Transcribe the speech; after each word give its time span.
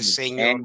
Señor. 0.00 0.60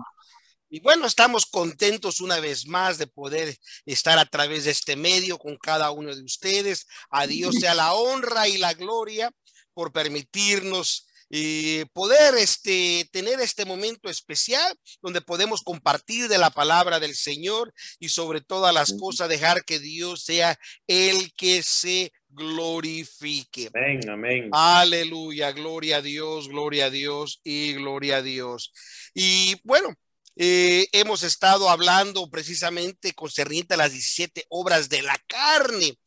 Y 0.69 0.81
bueno, 0.81 1.07
estamos 1.07 1.45
contentos 1.45 2.19
una 2.19 2.39
vez 2.39 2.67
más 2.67 2.97
de 2.97 3.07
poder 3.07 3.57
estar 3.85 4.19
a 4.19 4.25
través 4.25 4.65
de 4.65 4.71
este 4.71 4.95
medio 4.95 5.37
con 5.37 5.55
cada 5.57 5.91
uno 5.91 6.13
de 6.13 6.23
ustedes. 6.23 6.87
A 7.09 7.25
Dios 7.25 7.55
sea 7.55 7.73
la 7.73 7.93
honra 7.93 8.47
y 8.49 8.57
la 8.57 8.73
gloria 8.73 9.31
por 9.73 9.93
permitirnos 9.93 11.07
y 11.29 11.83
poder 11.85 12.35
este, 12.35 13.07
tener 13.11 13.39
este 13.41 13.65
momento 13.65 14.09
especial 14.09 14.77
donde 15.01 15.21
podemos 15.21 15.61
compartir 15.61 16.27
de 16.29 16.37
la 16.37 16.49
palabra 16.49 16.99
del 16.99 17.15
Señor 17.15 17.73
y 17.99 18.09
sobre 18.09 18.41
todas 18.41 18.73
las 18.73 18.93
cosas 18.93 19.27
dejar 19.27 19.65
que 19.65 19.79
Dios 19.79 20.23
sea 20.23 20.57
el 20.87 21.33
que 21.33 21.63
se 21.63 22.11
glorifique. 22.37 23.69
Amén, 23.73 24.09
amén. 24.09 24.49
Aleluya, 24.53 25.51
gloria 25.51 25.97
a 25.97 26.01
Dios, 26.01 26.47
gloria 26.47 26.85
a 26.85 26.89
Dios 26.89 27.41
y 27.43 27.73
gloria 27.73 28.17
a 28.17 28.21
Dios. 28.21 28.71
Y 29.13 29.59
bueno, 29.63 29.95
eh, 30.35 30.87
hemos 30.91 31.23
estado 31.23 31.67
hablando 31.67 32.29
precisamente 32.29 33.13
concerniente 33.13 33.73
a 33.73 33.77
las 33.77 33.91
17 33.91 34.45
obras 34.49 34.87
de 34.87 35.01
la 35.01 35.17
carne. 35.27 35.97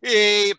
Eh, 0.00 0.54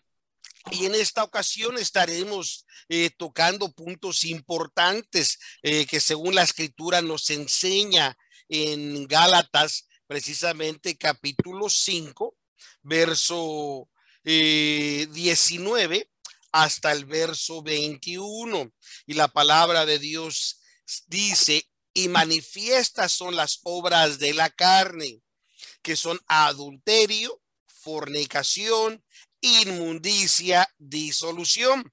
y 0.70 0.86
en 0.86 0.94
esta 0.94 1.24
ocasión 1.24 1.78
estaremos 1.78 2.64
eh, 2.88 3.10
tocando 3.16 3.72
puntos 3.72 4.24
importantes 4.24 5.38
que 5.62 6.00
según 6.00 6.34
la 6.34 6.42
escritura 6.42 7.02
nos 7.02 7.30
enseña 7.30 8.16
en 8.48 9.06
Gálatas, 9.06 9.88
precisamente 10.06 10.96
capítulo 10.96 11.68
5, 11.68 12.36
verso 12.82 13.88
19 14.28 15.96
eh, 15.96 16.10
hasta 16.52 16.92
el 16.92 17.06
verso 17.06 17.62
21. 17.62 18.70
Y 19.06 19.14
la 19.14 19.28
palabra 19.28 19.86
de 19.86 19.98
Dios 19.98 20.60
dice, 21.06 21.66
y 21.94 22.08
manifiestas 22.08 23.12
son 23.12 23.36
las 23.36 23.60
obras 23.64 24.18
de 24.18 24.34
la 24.34 24.50
carne, 24.50 25.22
que 25.82 25.96
son 25.96 26.20
adulterio, 26.26 27.40
fornicación, 27.66 29.02
inmundicia, 29.40 30.68
disolución, 30.78 31.92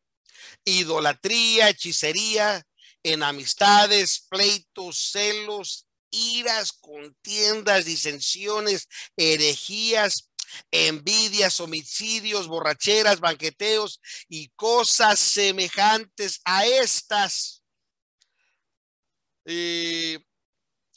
idolatría, 0.65 1.69
hechicería, 1.69 2.67
enamistades, 3.03 4.25
pleitos, 4.29 5.11
celos, 5.11 5.87
iras, 6.11 6.73
contiendas, 6.73 7.85
disensiones, 7.85 8.87
herejías, 9.15 10.29
envidias, 10.71 11.59
homicidios, 11.59 12.47
borracheras, 12.47 13.19
banqueteos 13.19 14.01
y 14.27 14.49
cosas 14.49 15.19
semejantes 15.19 16.41
a 16.45 16.65
estas, 16.65 17.63
eh, 19.45 20.19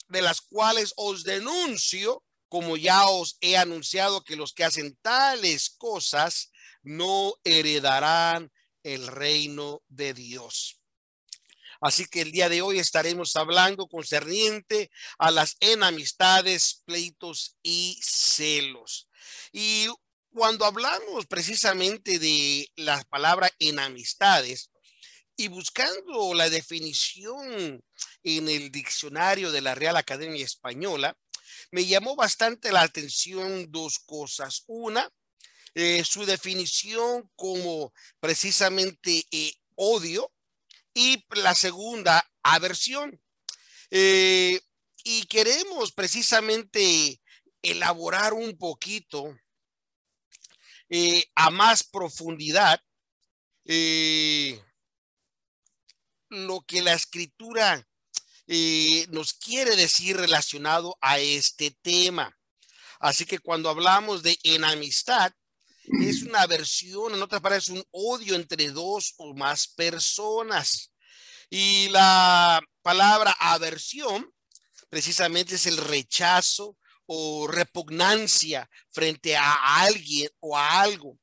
de 0.07 0.21
las 0.21 0.41
cuales 0.41 0.93
os 0.95 1.23
denuncio 1.23 2.23
como 2.49 2.77
ya 2.77 3.07
os 3.07 3.37
he 3.41 3.55
anunciado 3.57 4.23
que 4.23 4.35
los 4.35 4.53
que 4.53 4.63
hacen 4.63 4.97
tales 5.01 5.69
cosas 5.69 6.51
no 6.81 7.35
heredarán 7.43 8.51
el 8.83 9.07
reino 9.07 9.83
de 9.87 10.13
Dios. 10.13 10.79
Así 11.81 12.05
que 12.07 12.21
el 12.21 12.31
día 12.31 12.49
de 12.49 12.61
hoy 12.61 12.79
estaremos 12.79 13.35
hablando 13.35 13.87
concerniente 13.87 14.91
a 15.17 15.31
las 15.31 15.55
enamistades, 15.61 16.81
pleitos 16.85 17.55
y 17.63 17.97
celos. 18.01 19.08
Y 19.51 19.87
cuando 20.31 20.65
hablamos 20.65 21.25
precisamente 21.25 22.19
de 22.19 22.69
la 22.75 23.03
palabra 23.03 23.51
enamistades 23.59 24.69
y 25.35 25.47
buscando 25.47 26.33
la 26.33 26.49
definición 26.49 27.83
en 28.23 28.49
el 28.49 28.71
diccionario 28.71 29.51
de 29.51 29.61
la 29.61 29.75
Real 29.75 29.97
Academia 29.97 30.45
Española, 30.45 31.17
me 31.71 31.85
llamó 31.85 32.15
bastante 32.15 32.71
la 32.71 32.81
atención 32.81 33.71
dos 33.71 33.99
cosas. 33.99 34.63
Una, 34.67 35.09
eh, 35.75 36.03
su 36.03 36.25
definición 36.25 37.29
como 37.35 37.93
precisamente 38.19 39.25
eh, 39.31 39.53
odio 39.75 40.31
y 40.93 41.23
la 41.31 41.55
segunda, 41.55 42.29
aversión. 42.43 43.21
Eh, 43.91 44.59
y 45.03 45.25
queremos 45.27 45.91
precisamente 45.91 47.21
elaborar 47.61 48.33
un 48.33 48.57
poquito 48.57 49.37
a 51.35 51.49
más 51.51 51.83
profundidad 51.83 52.81
lo 56.29 56.61
que 56.61 56.81
la 56.81 56.93
escritura 56.93 57.87
eh, 58.47 59.05
nos 59.09 59.33
quiere 59.33 59.75
decir 59.75 60.17
relacionado 60.17 60.97
a 61.01 61.19
este 61.19 61.71
tema. 61.83 62.35
Así 62.99 63.25
que 63.25 63.39
cuando 63.39 63.69
hablamos 63.69 64.23
de 64.23 64.37
enamistad, 64.43 65.31
es 66.01 66.23
una 66.23 66.41
aversión, 66.41 67.13
en 67.13 67.21
otras 67.21 67.41
palabras, 67.41 67.69
un 67.69 67.83
odio 67.91 68.35
entre 68.35 68.69
dos 68.69 69.13
o 69.17 69.33
más 69.35 69.67
personas. 69.67 70.91
Y 71.49 71.89
la 71.89 72.61
palabra 72.81 73.35
aversión 73.39 74.31
precisamente 74.89 75.55
es 75.55 75.65
el 75.65 75.77
rechazo 75.77 76.77
o 77.11 77.47
repugnancia 77.47 78.69
frente 78.91 79.35
a 79.35 79.81
alguien 79.81 80.29
o 80.41 80.55
a 80.55 80.81
algo. 80.81 81.17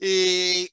Eh, 0.00 0.68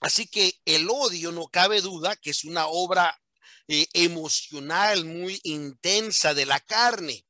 así 0.00 0.26
que 0.26 0.62
el 0.64 0.88
odio, 0.88 1.30
no 1.30 1.48
cabe 1.48 1.82
duda 1.82 2.16
que 2.16 2.30
es 2.30 2.44
una 2.44 2.68
obra 2.68 3.20
eh, 3.68 3.86
emocional 3.92 5.04
muy 5.04 5.38
intensa 5.42 6.32
de 6.32 6.46
la 6.46 6.58
carne. 6.58 7.26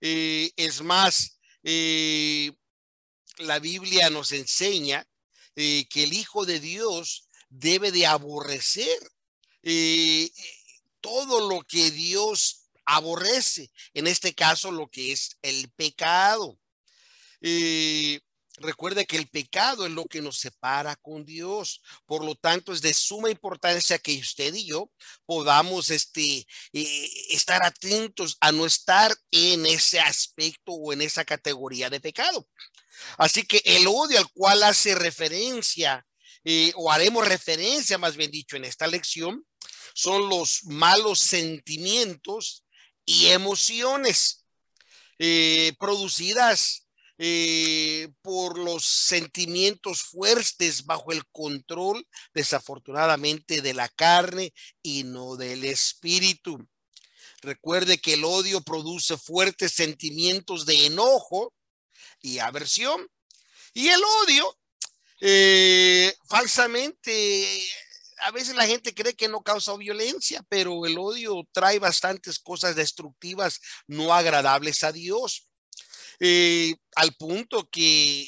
Eh, 0.00 0.50
es 0.56 0.82
más, 0.82 1.38
la 3.38 3.58
Biblia 3.60 4.10
nos 4.10 4.32
enseña 4.32 5.06
que 5.54 5.88
el 5.94 6.14
Hijo 6.14 6.44
de 6.46 6.58
Dios 6.58 7.28
debe 7.48 7.92
de 7.92 8.06
aborrecer 8.06 8.98
todo 11.00 11.48
lo 11.48 11.62
que 11.62 11.92
Dios 11.92 12.63
aborrece, 12.84 13.70
en 13.94 14.06
este 14.06 14.34
caso 14.34 14.70
lo 14.70 14.88
que 14.88 15.12
es 15.12 15.38
el 15.42 15.70
pecado. 15.72 16.58
Recuerde 18.58 19.04
que 19.04 19.16
el 19.16 19.28
pecado 19.28 19.84
es 19.84 19.90
lo 19.90 20.04
que 20.04 20.22
nos 20.22 20.38
separa 20.38 20.94
con 20.94 21.24
Dios. 21.24 21.82
Por 22.06 22.24
lo 22.24 22.36
tanto, 22.36 22.72
es 22.72 22.82
de 22.82 22.94
suma 22.94 23.28
importancia 23.28 23.98
que 23.98 24.16
usted 24.16 24.54
y 24.54 24.66
yo 24.66 24.92
podamos 25.26 25.90
este, 25.90 26.46
eh, 26.72 27.10
estar 27.30 27.64
atentos 27.64 28.36
a 28.40 28.52
no 28.52 28.64
estar 28.64 29.12
en 29.32 29.66
ese 29.66 29.98
aspecto 29.98 30.72
o 30.72 30.92
en 30.92 31.02
esa 31.02 31.24
categoría 31.24 31.90
de 31.90 32.00
pecado. 32.00 32.48
Así 33.18 33.42
que 33.42 33.60
el 33.64 33.88
odio 33.88 34.20
al 34.20 34.30
cual 34.30 34.62
hace 34.62 34.94
referencia, 34.94 36.06
eh, 36.44 36.72
o 36.76 36.92
haremos 36.92 37.26
referencia, 37.26 37.98
más 37.98 38.16
bien 38.16 38.30
dicho, 38.30 38.56
en 38.56 38.64
esta 38.64 38.86
lección, 38.86 39.44
son 39.94 40.28
los 40.28 40.62
malos 40.64 41.18
sentimientos 41.18 42.63
y 43.04 43.26
emociones 43.26 44.44
eh, 45.18 45.74
producidas 45.78 46.84
eh, 47.16 48.08
por 48.22 48.58
los 48.58 48.84
sentimientos 48.84 50.02
fuertes 50.02 50.84
bajo 50.84 51.12
el 51.12 51.24
control, 51.26 52.06
desafortunadamente, 52.32 53.62
de 53.62 53.72
la 53.72 53.88
carne 53.88 54.52
y 54.82 55.04
no 55.04 55.36
del 55.36 55.64
espíritu. 55.64 56.66
Recuerde 57.40 57.98
que 57.98 58.14
el 58.14 58.24
odio 58.24 58.62
produce 58.62 59.16
fuertes 59.16 59.72
sentimientos 59.72 60.66
de 60.66 60.86
enojo 60.86 61.54
y 62.20 62.38
aversión. 62.38 63.06
Y 63.74 63.88
el 63.88 64.00
odio, 64.22 64.58
eh, 65.20 66.14
falsamente, 66.26 67.62
a 68.24 68.30
veces 68.30 68.56
la 68.56 68.66
gente 68.66 68.94
cree 68.94 69.14
que 69.14 69.28
no 69.28 69.42
causa 69.42 69.76
violencia, 69.76 70.42
pero 70.48 70.86
el 70.86 70.96
odio 70.96 71.46
trae 71.52 71.78
bastantes 71.78 72.38
cosas 72.38 72.74
destructivas, 72.74 73.60
no 73.86 74.14
agradables 74.14 74.82
a 74.82 74.92
Dios. 74.92 75.46
Eh, 76.20 76.74
al 76.96 77.12
punto 77.14 77.68
que 77.70 78.26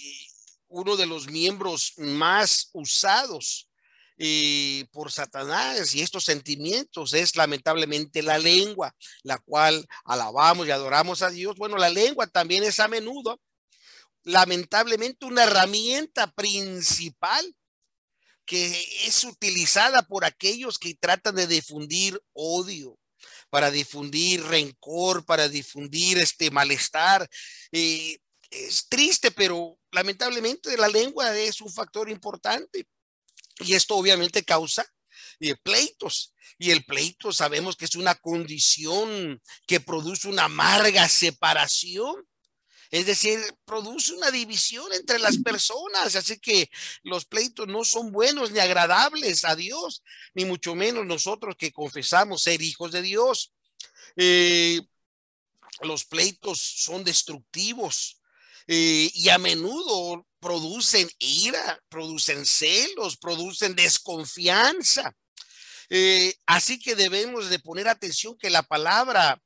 uno 0.68 0.96
de 0.96 1.06
los 1.06 1.28
miembros 1.28 1.94
más 1.96 2.68
usados 2.74 3.70
eh, 4.18 4.86
por 4.92 5.10
Satanás 5.10 5.94
y 5.94 6.02
estos 6.02 6.24
sentimientos 6.24 7.14
es 7.14 7.34
lamentablemente 7.34 8.22
la 8.22 8.36
lengua, 8.36 8.94
la 9.22 9.38
cual 9.38 9.86
alabamos 10.04 10.66
y 10.66 10.72
adoramos 10.72 11.22
a 11.22 11.30
Dios. 11.30 11.56
Bueno, 11.56 11.78
la 11.78 11.88
lengua 11.88 12.26
también 12.26 12.64
es 12.64 12.80
a 12.80 12.88
menudo, 12.88 13.40
lamentablemente, 14.24 15.24
una 15.24 15.44
herramienta 15.44 16.30
principal 16.32 17.54
que 18.46 19.06
es 19.06 19.24
utilizada 19.24 20.02
por 20.02 20.24
aquellos 20.24 20.78
que 20.78 20.94
tratan 20.94 21.34
de 21.34 21.46
difundir 21.46 22.20
odio, 22.32 22.98
para 23.50 23.70
difundir 23.70 24.42
rencor, 24.44 25.24
para 25.24 25.48
difundir 25.48 26.18
este 26.18 26.50
malestar. 26.50 27.28
Eh, 27.72 28.18
es 28.50 28.88
triste, 28.88 29.30
pero 29.30 29.78
lamentablemente 29.90 30.76
la 30.76 30.88
lengua 30.88 31.36
es 31.36 31.60
un 31.60 31.72
factor 31.72 32.08
importante 32.08 32.86
y 33.58 33.74
esto 33.74 33.96
obviamente 33.96 34.44
causa 34.44 34.86
y 35.38 35.54
pleitos. 35.54 36.34
Y 36.58 36.70
el 36.70 36.84
pleito 36.84 37.32
sabemos 37.32 37.76
que 37.76 37.84
es 37.84 37.96
una 37.96 38.14
condición 38.14 39.40
que 39.66 39.80
produce 39.80 40.28
una 40.28 40.44
amarga 40.44 41.08
separación. 41.08 42.14
Es 42.90 43.06
decir, 43.06 43.40
produce 43.64 44.14
una 44.14 44.30
división 44.30 44.92
entre 44.92 45.18
las 45.18 45.38
personas. 45.38 46.16
Así 46.16 46.38
que 46.38 46.70
los 47.02 47.24
pleitos 47.24 47.66
no 47.66 47.84
son 47.84 48.12
buenos 48.12 48.50
ni 48.50 48.58
agradables 48.58 49.44
a 49.44 49.56
Dios, 49.56 50.02
ni 50.34 50.44
mucho 50.44 50.74
menos 50.74 51.06
nosotros 51.06 51.56
que 51.56 51.72
confesamos 51.72 52.42
ser 52.42 52.62
hijos 52.62 52.92
de 52.92 53.02
Dios. 53.02 53.52
Eh, 54.16 54.80
los 55.80 56.04
pleitos 56.04 56.58
son 56.60 57.04
destructivos 57.04 58.20
eh, 58.66 59.10
y 59.14 59.28
a 59.28 59.38
menudo 59.38 60.26
producen 60.40 61.08
ira, 61.18 61.80
producen 61.88 62.46
celos, 62.46 63.16
producen 63.16 63.74
desconfianza. 63.74 65.14
Eh, 65.88 66.34
así 66.46 66.78
que 66.78 66.96
debemos 66.96 67.48
de 67.48 67.58
poner 67.58 67.88
atención 67.88 68.36
que 68.36 68.50
la 68.50 68.62
palabra, 68.62 69.40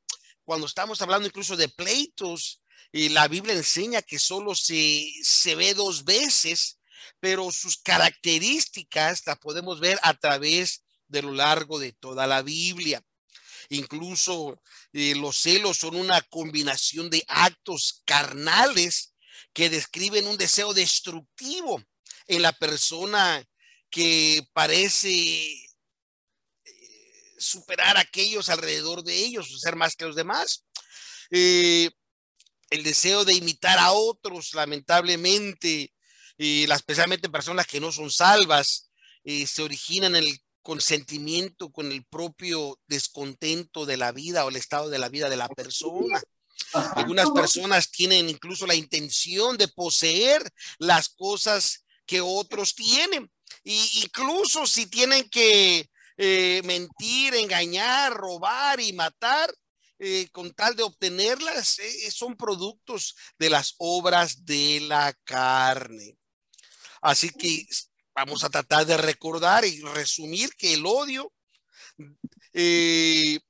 cuando 0.45 0.67
estamos 0.67 1.03
hablando 1.03 1.27
incluso 1.27 1.57
de 1.57 1.69
pleitos, 1.69 2.60
y 2.93 3.11
la 3.11 3.29
Biblia 3.29 3.55
enseña 3.55 4.03
que 4.03 4.19
solo 4.19 4.55
se, 4.55 5.07
se 5.23 5.55
ve 5.55 5.75
dos 5.75 6.05
veces, 6.05 6.79
pero 7.21 7.51
sus 7.51 7.77
características 7.79 9.27
las 9.27 9.39
podemos 9.39 9.81
ver 9.81 9.99
a 10.03 10.15
través 10.15 10.83
de 11.07 11.23
lo 11.23 11.33
largo 11.33 11.79
de 11.79 11.93
toda 11.93 12.27
la 12.27 12.43
Biblia. 12.43 13.05
Incluso 13.69 14.61
eh, 14.93 15.15
los 15.15 15.39
celos 15.39 15.79
son 15.79 15.95
una 15.95 16.21
combinación 16.23 17.11
de 17.11 17.25
actos 17.29 18.03
carnales 18.05 19.15
que 19.53 19.71
describen 19.71 20.27
un 20.27 20.37
deseo 20.37 20.75
destructivo 20.75 21.83
en 22.27 22.43
la 22.43 22.53
persona 22.53 23.45
que 23.91 24.47
parece 24.53 25.11
eh, 26.65 27.37
superar 27.39 27.97
a 27.97 28.01
aquellos 28.01 28.49
alrededor 28.49 29.05
de 29.05 29.17
ellos, 29.17 29.61
ser 29.61 29.77
más 29.77 29.95
que 29.95 30.05
los 30.05 30.17
demás. 30.17 30.65
Eh, 31.31 31.91
el 32.71 32.83
deseo 32.83 33.25
de 33.25 33.35
imitar 33.35 33.79
a 33.79 33.93
otros, 33.93 34.55
lamentablemente, 34.55 35.93
y 36.39 36.71
especialmente 36.71 37.29
personas 37.29 37.67
que 37.67 37.81
no 37.81 37.93
son 37.93 38.11
salvas, 38.11 38.91
se 39.25 39.63
originan 39.63 40.17
en 40.17 40.25
el 40.25 40.41
consentimiento 40.63 41.71
con 41.71 41.91
el 41.91 42.05
propio 42.05 42.79
descontento 42.87 43.87
de 43.87 43.97
la 43.97 44.13
vida 44.13 44.45
o 44.45 44.49
el 44.49 44.57
estado 44.57 44.89
de 44.89 44.99
la 44.99 45.09
vida 45.09 45.29
de 45.29 45.37
la 45.37 45.49
persona. 45.49 46.21
Algunas 46.95 47.31
personas 47.31 47.91
tienen 47.91 48.29
incluso 48.29 48.67
la 48.67 48.75
intención 48.75 49.57
de 49.57 49.69
poseer 49.69 50.43
las 50.79 51.09
cosas 51.09 51.85
que 52.07 52.21
otros 52.21 52.75
tienen. 52.75 53.31
Y 53.65 54.03
incluso 54.05 54.67
si 54.67 54.87
tienen 54.87 55.29
que 55.29 55.89
eh, 56.17 56.61
mentir, 56.65 57.35
engañar, 57.35 58.13
robar 58.15 58.81
y 58.81 58.93
matar, 58.93 59.53
eh, 60.03 60.31
con 60.33 60.55
tal 60.55 60.75
de 60.77 60.83
obtenerlas, 60.83 61.79
eh, 61.79 62.11
son 62.11 62.35
productos 62.35 63.15
de 63.39 63.51
las 63.51 63.75
obras 63.77 64.47
de 64.47 64.81
la 64.81 65.13
carne. 65.25 66.17
Así 67.03 67.29
que 67.29 67.67
vamos 68.15 68.43
a 68.43 68.49
tratar 68.49 68.87
de 68.87 68.97
recordar 68.97 69.67
y 69.67 69.79
resumir 69.83 70.55
que 70.57 70.73
el 70.73 70.87
odio 70.87 71.31
eh, 72.55 73.41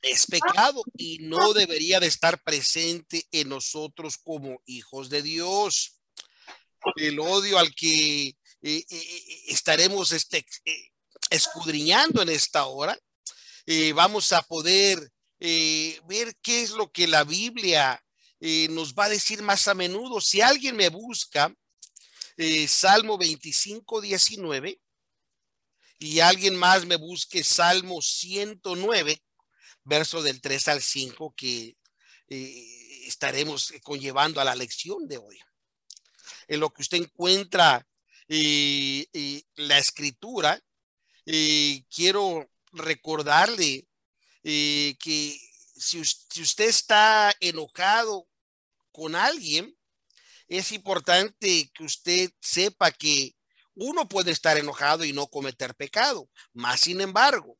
es 0.00 0.26
pecado 0.26 0.82
y 0.96 1.18
no 1.18 1.52
debería 1.52 2.00
de 2.00 2.06
estar 2.06 2.42
presente 2.42 3.26
en 3.30 3.50
nosotros 3.50 4.16
como 4.16 4.62
hijos 4.64 5.10
de 5.10 5.20
Dios. 5.20 6.00
El 6.94 7.20
odio 7.20 7.58
al 7.58 7.74
que 7.74 8.34
estaremos 8.62 10.12
este, 10.12 10.46
escudriñando 11.28 12.22
en 12.22 12.30
esta 12.30 12.64
hora, 12.64 12.98
vamos 13.94 14.32
a 14.32 14.40
poder 14.40 15.12
ver 15.38 16.36
qué 16.42 16.62
es 16.62 16.70
lo 16.70 16.90
que 16.90 17.06
la 17.06 17.24
Biblia 17.24 18.02
nos 18.70 18.94
va 18.94 19.04
a 19.04 19.10
decir 19.10 19.42
más 19.42 19.68
a 19.68 19.74
menudo. 19.74 20.20
Si 20.20 20.40
alguien 20.40 20.76
me 20.76 20.88
busca, 20.88 21.54
eh, 22.38 22.68
Salmo 22.68 23.16
25, 23.16 24.02
19, 24.02 24.78
y 25.98 26.20
alguien 26.20 26.54
más 26.54 26.84
me 26.84 26.96
busque 26.96 27.42
Salmo 27.42 28.02
109, 28.02 29.22
verso 29.84 30.22
del 30.22 30.42
3 30.42 30.68
al 30.68 30.82
5, 30.82 31.34
que 31.34 31.78
eh, 32.28 33.06
estaremos 33.06 33.72
conllevando 33.82 34.38
a 34.38 34.44
la 34.44 34.54
lección 34.54 35.08
de 35.08 35.16
hoy. 35.16 35.38
En 36.46 36.60
lo 36.60 36.68
que 36.70 36.82
usted 36.82 36.98
encuentra 36.98 37.86
eh, 38.28 39.42
la 39.54 39.78
escritura, 39.78 40.62
quiero 41.24 42.50
recordarle 42.72 43.86
que 44.46 45.40
si, 45.76 46.00
usted 46.00 46.68
está 46.68 47.34
enojado 47.40 48.28
con 48.92 49.14
alguien, 49.14 49.76
es 50.48 50.72
importante 50.72 51.70
que 51.74 51.84
usted 51.84 52.30
sepa 52.40 52.92
que 52.92 53.34
uno 53.74 54.08
puede 54.08 54.30
estar 54.30 54.56
enojado 54.56 55.04
y 55.04 55.12
no 55.12 55.26
cometer 55.26 55.74
pecado. 55.74 56.30
Más 56.52 56.80
sin 56.80 57.00
embargo, 57.00 57.58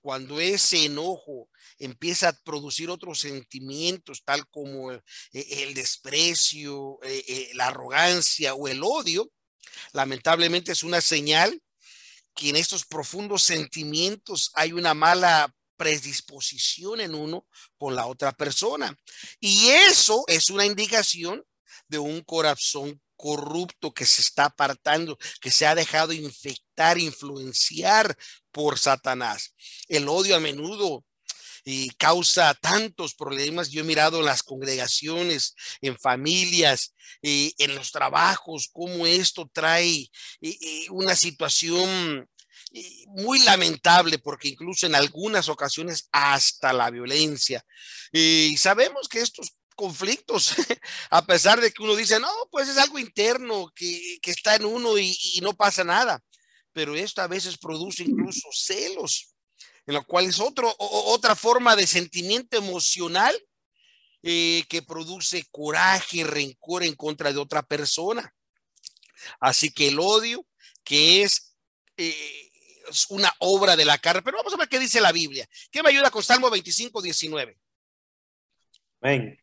cuando 0.00 0.38
ese 0.38 0.84
enojo 0.84 1.48
empieza 1.78 2.28
a 2.28 2.32
producir 2.44 2.90
otros 2.90 3.20
sentimientos, 3.20 4.22
tal 4.24 4.46
como 4.48 4.92
el, 4.92 5.74
desprecio, 5.74 6.98
eh, 7.02 7.24
eh, 7.26 7.50
la 7.54 7.68
arrogancia 7.68 8.54
o 8.54 8.68
el 8.68 8.82
odio, 8.84 9.32
lamentablemente 9.92 10.72
es 10.72 10.84
una 10.84 11.00
señal 11.00 11.60
que 12.34 12.50
en 12.50 12.56
estos 12.56 12.84
profundos 12.84 13.42
sentimientos 13.42 14.52
hay 14.54 14.72
una 14.72 14.94
mala 14.94 15.52
predisposición 15.76 17.00
en 17.00 17.14
uno 17.14 17.46
con 17.78 17.94
la 17.94 18.06
otra 18.06 18.32
persona. 18.32 18.96
Y 19.40 19.68
eso 19.68 20.24
es 20.26 20.50
una 20.50 20.66
indicación 20.66 21.44
de 21.88 21.98
un 21.98 22.22
corazón 22.22 23.00
corrupto 23.16 23.92
que 23.94 24.04
se 24.04 24.20
está 24.20 24.46
apartando, 24.46 25.18
que 25.40 25.50
se 25.50 25.66
ha 25.66 25.74
dejado 25.74 26.12
infectar, 26.12 26.98
influenciar 26.98 28.16
por 28.50 28.78
Satanás. 28.78 29.54
El 29.88 30.08
odio 30.08 30.36
a 30.36 30.40
menudo 30.40 31.04
y 31.64 31.90
causa 31.90 32.54
tantos 32.54 33.14
problemas. 33.14 33.70
Yo 33.70 33.80
he 33.80 33.84
mirado 33.84 34.20
en 34.20 34.26
las 34.26 34.42
congregaciones, 34.42 35.54
en 35.80 35.98
familias, 35.98 36.94
y 37.22 37.54
en 37.58 37.74
los 37.74 37.90
trabajos, 37.90 38.68
cómo 38.72 39.06
esto 39.06 39.50
trae 39.52 40.10
una 40.90 41.16
situación 41.16 42.28
muy 43.08 43.40
lamentable 43.40 44.18
porque 44.18 44.48
incluso 44.48 44.86
en 44.86 44.94
algunas 44.94 45.48
ocasiones 45.48 46.08
hasta 46.12 46.72
la 46.72 46.90
violencia. 46.90 47.64
Y 48.12 48.56
sabemos 48.58 49.08
que 49.08 49.20
estos 49.20 49.52
conflictos, 49.76 50.54
a 51.10 51.24
pesar 51.24 51.60
de 51.60 51.70
que 51.70 51.82
uno 51.82 51.94
dice, 51.94 52.18
no, 52.18 52.32
pues 52.50 52.68
es 52.68 52.78
algo 52.78 52.98
interno 52.98 53.70
que, 53.74 54.18
está 54.24 54.56
en 54.56 54.64
uno 54.64 54.98
y, 54.98 55.16
no 55.42 55.54
pasa 55.54 55.84
nada. 55.84 56.20
Pero 56.72 56.96
esto 56.96 57.22
a 57.22 57.28
veces 57.28 57.56
produce 57.56 58.02
incluso 58.02 58.48
celos, 58.52 59.34
en 59.86 59.94
lo 59.94 60.04
cual 60.04 60.26
es 60.26 60.40
otro, 60.40 60.74
otra 60.78 61.36
forma 61.36 61.76
de 61.76 61.86
sentimiento 61.86 62.56
emocional 62.56 63.34
eh, 64.22 64.64
que 64.68 64.82
produce 64.82 65.44
coraje, 65.50 66.24
rencor 66.24 66.82
en 66.82 66.94
contra 66.94 67.32
de 67.32 67.38
otra 67.38 67.62
persona. 67.62 68.34
Así 69.40 69.70
que 69.70 69.88
el 69.88 70.00
odio, 70.00 70.44
que 70.84 71.22
es, 71.22 71.56
eh, 71.96 72.45
es 72.45 72.45
una 73.10 73.32
obra 73.40 73.76
de 73.76 73.84
la 73.84 73.98
carne. 73.98 74.22
Pero 74.22 74.38
vamos 74.38 74.54
a 74.54 74.56
ver 74.56 74.68
qué 74.68 74.78
dice 74.78 75.00
la 75.00 75.12
Biblia. 75.12 75.48
¿Qué 75.70 75.82
me 75.82 75.90
ayuda 75.90 76.10
con 76.10 76.22
Salmo 76.22 76.50
25, 76.50 77.02
19? 77.02 77.58
Amén. 79.00 79.38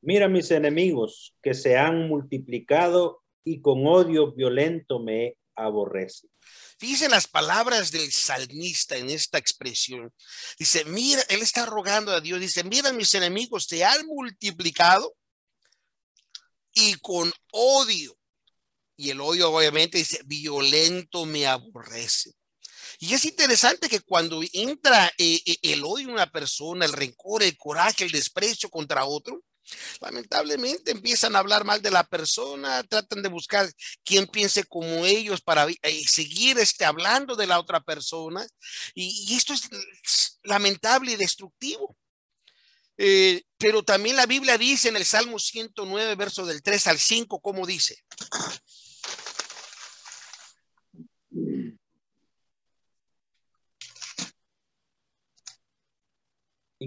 Mira 0.00 0.28
mis 0.28 0.50
enemigos 0.50 1.34
que 1.42 1.54
se 1.54 1.76
han 1.76 2.08
multiplicado 2.08 3.22
y 3.44 3.60
con 3.60 3.86
odio 3.86 4.32
violento 4.32 5.00
me 5.00 5.36
aborrecen. 5.54 6.30
Fíjense 6.78 7.08
las 7.08 7.26
palabras 7.26 7.90
del 7.90 8.12
salmista 8.12 8.96
en 8.96 9.08
esta 9.08 9.38
expresión. 9.38 10.12
Dice, 10.58 10.84
mira, 10.84 11.22
él 11.28 11.40
está 11.40 11.64
rogando 11.64 12.12
a 12.12 12.20
Dios, 12.20 12.38
dice, 12.38 12.62
mira 12.64 12.92
mis 12.92 13.14
enemigos 13.14 13.64
se 13.64 13.84
han 13.84 14.06
multiplicado 14.06 15.16
y 16.74 16.94
con 17.00 17.32
odio. 17.52 18.16
Y 18.96 19.10
el 19.10 19.20
odio 19.20 19.52
obviamente 19.52 19.98
dice, 19.98 20.20
violento 20.24 21.26
me 21.26 21.46
aborrece. 21.46 22.32
Y 22.98 23.12
es 23.12 23.24
interesante 23.26 23.88
que 23.88 24.00
cuando 24.00 24.40
entra 24.52 25.12
eh, 25.18 25.40
eh, 25.44 25.58
el 25.62 25.84
odio 25.84 26.08
en 26.08 26.14
una 26.14 26.30
persona, 26.30 26.86
el 26.86 26.92
rencor, 26.92 27.42
el 27.42 27.56
coraje, 27.56 28.04
el 28.04 28.10
desprecio 28.10 28.70
contra 28.70 29.04
otro, 29.04 29.42
Lamentablemente 30.00 30.90
empiezan 30.90 31.34
a 31.34 31.40
hablar 31.40 31.64
mal 31.64 31.82
de 31.82 31.90
la 31.90 32.04
persona, 32.04 32.82
tratan 32.84 33.22
de 33.22 33.28
buscar 33.28 33.70
quien 34.04 34.26
piense 34.26 34.64
como 34.64 35.04
ellos 35.04 35.40
para 35.40 35.66
eh, 35.68 36.04
seguir 36.06 36.58
este, 36.58 36.84
hablando 36.84 37.34
de 37.34 37.46
la 37.46 37.58
otra 37.58 37.80
persona. 37.80 38.46
Y, 38.94 39.34
esto 39.34 39.52
es 39.52 40.38
lamentable 40.42 41.12
y 41.12 41.16
destructivo. 41.16 41.96
Eh, 42.98 43.42
pero 43.58 43.82
también 43.82 44.16
la 44.16 44.24
Biblia 44.26 44.56
dice 44.56 44.88
en 44.88 44.96
el 44.96 45.04
Salmo 45.04 45.38
109, 45.38 46.14
verso 46.14 46.46
del 46.46 46.62
3 46.62 46.86
al 46.86 46.98
5, 46.98 47.40
¿cómo 47.40 47.66
dice? 47.66 48.02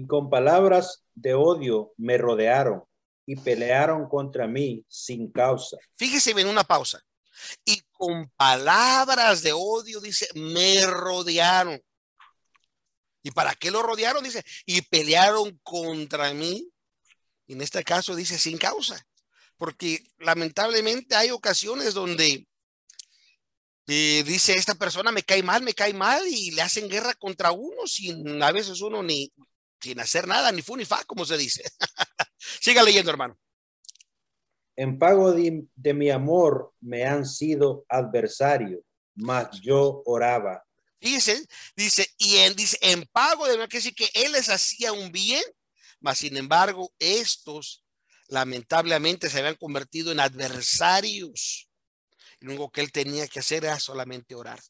Y 0.00 0.06
con 0.06 0.30
palabras 0.30 1.04
de 1.14 1.34
odio 1.34 1.92
me 1.98 2.16
rodearon 2.16 2.82
y 3.26 3.36
pelearon 3.36 4.08
contra 4.08 4.46
mí 4.46 4.82
sin 4.88 5.30
causa. 5.30 5.76
Fíjese 5.94 6.32
bien 6.32 6.48
una 6.48 6.64
pausa. 6.64 7.02
Y 7.66 7.82
con 7.92 8.30
palabras 8.30 9.42
de 9.42 9.52
odio, 9.52 10.00
dice, 10.00 10.26
me 10.34 10.86
rodearon. 10.86 11.82
¿Y 13.22 13.30
para 13.32 13.54
qué 13.54 13.70
lo 13.70 13.82
rodearon? 13.82 14.24
Dice, 14.24 14.42
y 14.64 14.80
pelearon 14.80 15.60
contra 15.62 16.32
mí. 16.32 16.66
Y 17.46 17.52
en 17.52 17.60
este 17.60 17.84
caso 17.84 18.14
dice 18.14 18.38
sin 18.38 18.56
causa. 18.56 19.06
Porque 19.58 20.02
lamentablemente 20.18 21.14
hay 21.14 21.30
ocasiones 21.30 21.92
donde 21.92 22.48
eh, 23.86 24.24
dice 24.24 24.54
esta 24.54 24.76
persona 24.76 25.12
me 25.12 25.24
cae 25.24 25.42
mal, 25.42 25.62
me 25.62 25.74
cae 25.74 25.92
mal 25.92 26.26
y 26.26 26.52
le 26.52 26.62
hacen 26.62 26.88
guerra 26.88 27.12
contra 27.14 27.52
uno 27.52 27.86
sin 27.86 28.42
a 28.42 28.52
veces 28.52 28.80
uno 28.80 29.02
ni 29.02 29.30
sin 29.80 30.00
hacer 30.00 30.26
nada, 30.26 30.52
ni 30.52 30.62
fu 30.62 30.76
ni 30.76 30.84
fa, 30.84 31.04
como 31.04 31.24
se 31.24 31.36
dice. 31.36 31.62
Siga 32.60 32.82
leyendo, 32.82 33.10
hermano. 33.10 33.38
En 34.76 34.98
pago 34.98 35.32
de, 35.32 35.64
de, 35.74 35.94
mi 35.94 36.10
amor 36.10 36.72
me 36.80 37.04
han 37.04 37.26
sido 37.26 37.84
adversarios, 37.88 38.80
mas 39.14 39.60
yo 39.60 40.02
oraba. 40.06 40.64
Dice, 41.00 41.46
dice, 41.76 42.06
y 42.18 42.36
en, 42.36 42.54
dice, 42.54 42.78
en 42.80 43.04
pago 43.12 43.46
de, 43.46 43.68
que 43.68 43.78
decir 43.78 43.94
que 43.94 44.10
él 44.14 44.32
les 44.32 44.48
hacía 44.48 44.92
un 44.92 45.10
bien, 45.10 45.42
mas 46.00 46.18
sin 46.18 46.36
embargo, 46.36 46.92
estos 46.98 47.84
lamentablemente 48.28 49.28
se 49.28 49.38
habían 49.38 49.56
convertido 49.56 50.12
en 50.12 50.20
adversarios. 50.20 51.68
Y 52.40 52.46
lo 52.46 52.52
único 52.52 52.70
que 52.70 52.80
él 52.80 52.92
tenía 52.92 53.26
que 53.28 53.40
hacer 53.40 53.64
era 53.64 53.78
solamente 53.80 54.34
orar. 54.34 54.60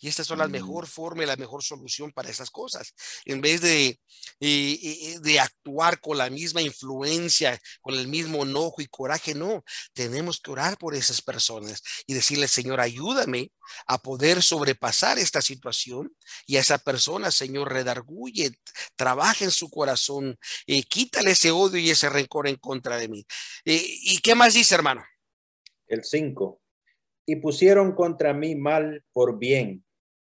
Y 0.00 0.08
estas 0.08 0.26
son 0.26 0.38
las 0.38 0.48
mm. 0.48 0.52
mejor 0.52 0.86
forma 0.86 1.22
y 1.22 1.26
la 1.26 1.36
mejor 1.36 1.62
solución 1.62 2.10
para 2.12 2.30
esas 2.30 2.50
cosas. 2.50 2.94
En 3.24 3.40
vez 3.40 3.60
de, 3.60 4.00
de 4.40 5.40
actuar 5.40 6.00
con 6.00 6.18
la 6.18 6.30
misma 6.30 6.62
influencia, 6.62 7.60
con 7.80 7.94
el 7.94 8.08
mismo 8.08 8.42
enojo 8.42 8.80
y 8.80 8.86
coraje, 8.86 9.34
no, 9.34 9.62
tenemos 9.92 10.40
que 10.40 10.50
orar 10.50 10.78
por 10.78 10.94
esas 10.94 11.20
personas 11.22 11.82
y 12.06 12.14
decirle, 12.14 12.48
Señor, 12.48 12.80
ayúdame 12.80 13.52
a 13.86 13.98
poder 13.98 14.42
sobrepasar 14.42 15.18
esta 15.18 15.42
situación 15.42 16.14
y 16.46 16.56
a 16.56 16.60
esa 16.60 16.78
persona, 16.78 17.30
Señor, 17.30 17.72
redarguye, 17.72 18.52
trabaja 18.96 19.44
en 19.44 19.50
su 19.50 19.70
corazón, 19.70 20.38
eh, 20.66 20.82
quítale 20.82 21.32
ese 21.32 21.50
odio 21.50 21.78
y 21.78 21.90
ese 21.90 22.08
rencor 22.08 22.48
en 22.48 22.56
contra 22.56 22.96
de 22.96 23.08
mí. 23.08 23.26
Eh, 23.64 23.82
¿Y 23.84 24.18
qué 24.18 24.34
más 24.34 24.54
dice, 24.54 24.74
hermano? 24.74 25.04
El 25.86 26.04
5. 26.04 26.60
Y 27.26 27.36
pusieron 27.36 27.94
contra 27.94 28.32
mí 28.32 28.54
mal 28.54 29.04
por 29.12 29.38
bien 29.38 29.84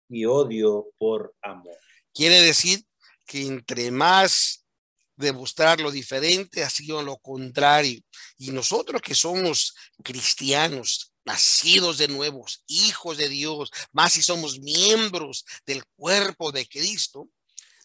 y 0.10 0.26
odio 0.26 0.88
por 0.98 1.34
amor. 1.42 1.78
Quiere 2.14 2.42
decir 2.42 2.84
que 3.26 3.46
entre 3.46 3.92
más 3.92 4.66
demostrar 5.16 5.80
lo 5.80 5.92
diferente 5.92 6.64
ha 6.64 6.70
sido 6.70 7.02
lo 7.02 7.18
contrario. 7.18 8.02
Y 8.38 8.52
nosotros 8.52 9.02
que 9.02 9.16
somos 9.16 9.76
cristianos, 10.04 11.14
nacidos 11.24 11.98
de 11.98 12.08
nuevos, 12.08 12.64
hijos 12.68 13.18
de 13.18 13.30
Dios, 13.30 13.72
más 13.92 14.14
si 14.14 14.22
somos 14.22 14.60
miembros 14.60 15.46
del 15.66 15.84
cuerpo 15.96 16.52
de 16.52 16.68
Cristo, 16.68 17.30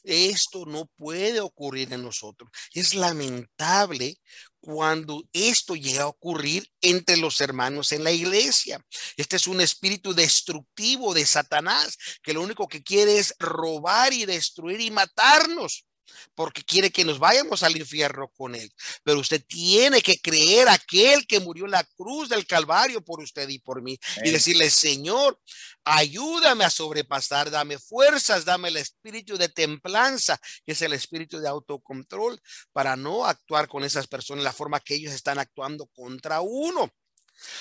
esto 0.05 0.65
no 0.67 0.87
puede 0.97 1.41
ocurrir 1.41 1.93
en 1.93 2.03
nosotros. 2.03 2.51
Es 2.73 2.95
lamentable 2.95 4.19
cuando 4.61 5.23
esto 5.33 5.75
llega 5.75 6.03
a 6.03 6.09
ocurrir 6.09 6.69
entre 6.81 7.17
los 7.17 7.41
hermanos 7.41 7.93
en 7.93 8.05
la 8.05 8.13
iglesia. 8.13 8.85
Este 9.17 9.37
es 9.37 9.47
un 9.47 9.61
espíritu 9.61 10.15
destructivo 10.15 11.15
de 11.15 11.25
Satanás 11.25 11.97
que 12.23 12.35
lo 12.35 12.43
único 12.43 12.69
que 12.69 12.83
quiere 12.83 13.19
es 13.19 13.35
robar 13.39 14.13
y 14.13 14.27
destruir 14.27 14.81
y 14.81 14.91
matarnos 14.91 15.87
porque 16.35 16.63
quiere 16.63 16.91
que 16.91 17.05
nos 17.05 17.19
vayamos 17.19 17.63
al 17.63 17.77
infierno 17.77 18.29
con 18.29 18.55
él. 18.55 18.73
Pero 19.03 19.21
usted 19.21 19.45
tiene 19.47 20.03
que 20.03 20.19
creer 20.21 20.69
aquel 20.69 21.27
que 21.27 21.41
murió 21.41 21.65
en 21.65 21.73
la 21.73 21.85
cruz 21.85 22.29
del 22.29 22.47
Calvario 22.47 23.03
por 23.03 23.21
usted 23.21 23.49
y 23.49 23.59
por 23.59 23.83
mí 23.83 23.99
y 24.25 24.31
decirle, 24.31 24.71
Señor, 24.71 25.39
ayúdame 25.85 26.65
a 26.65 26.71
sobrepasar, 26.71 27.51
dame 27.51 27.79
fuerzas, 27.79 28.45
dame 28.45 28.69
el 28.69 28.77
espíritu 28.77 29.37
de 29.37 29.49
templanza, 29.49 30.41
que 30.65 30.73
es 30.73 30.83
el 30.83 30.93
espíritu 30.93 31.41
de 31.41 31.49
autocontrol, 31.49 32.41
para 32.73 32.97
no 32.97 33.27
actuar 33.27 33.69
con 33.69 33.85
esas 33.85 34.07
personas 34.07 34.45
la 34.45 34.53
forma 34.53 34.81
que 34.81 34.95
ellos 34.95 35.13
están 35.13 35.39
actuando 35.39 35.87
contra 35.87 36.41
uno. 36.41 36.91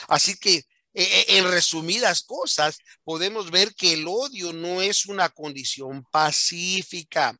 Así 0.08 0.38
que 0.38 0.66
e, 0.94 1.04
e, 1.04 1.38
en 1.38 1.50
resumidas 1.50 2.24
cosas, 2.24 2.80
podemos 3.04 3.52
ver 3.52 3.76
que 3.76 3.94
el 3.94 4.08
odio 4.08 4.54
no 4.54 4.82
es 4.82 5.06
una 5.06 5.30
condición 5.30 6.04
pacífica. 6.12 7.38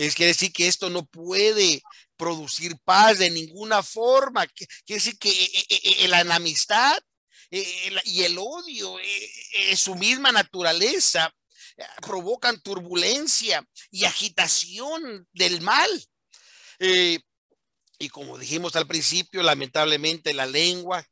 Es 0.00 0.14
quiere 0.14 0.28
decir 0.28 0.50
que 0.50 0.66
esto 0.66 0.88
no 0.88 1.04
puede 1.04 1.82
producir 2.16 2.74
paz 2.84 3.18
de 3.18 3.28
ninguna 3.28 3.82
forma. 3.82 4.46
Quiere 4.46 4.68
decir 4.86 5.18
que 5.18 5.28
eh, 5.28 5.66
eh, 5.68 5.80
eh, 5.98 6.08
la 6.08 6.22
enemistad 6.22 6.98
y 7.50 8.22
el 8.22 8.38
odio, 8.38 8.96
en 9.52 9.76
su 9.76 9.96
misma 9.96 10.32
naturaleza, 10.32 11.30
provocan 12.00 12.62
turbulencia 12.62 13.62
y 13.90 14.04
agitación 14.04 15.28
del 15.32 15.60
mal. 15.60 15.90
y 16.78 18.08
como 18.08 18.38
dijimos 18.38 18.76
al 18.76 18.86
principio, 18.86 19.42
lamentablemente 19.42 20.32
la 20.32 20.46
lengua 20.46 21.06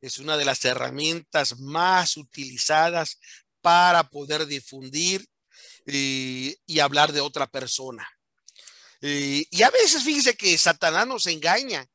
es 0.00 0.16
una 0.16 0.38
de 0.38 0.46
las 0.46 0.64
herramientas 0.64 1.58
más 1.58 2.16
utilizadas 2.16 3.18
para 3.60 4.04
poder 4.04 4.46
difundir 4.46 5.26
y 5.84 6.78
hablar 6.78 7.12
de 7.12 7.20
otra 7.20 7.46
persona. 7.46 8.08
Eh, 9.02 9.46
y 9.50 9.62
a 9.62 9.70
veces 9.70 10.02
fíjese 10.04 10.36
que 10.36 10.56
Satanás 10.58 11.06
nos 11.06 11.26
engaña 11.26 11.86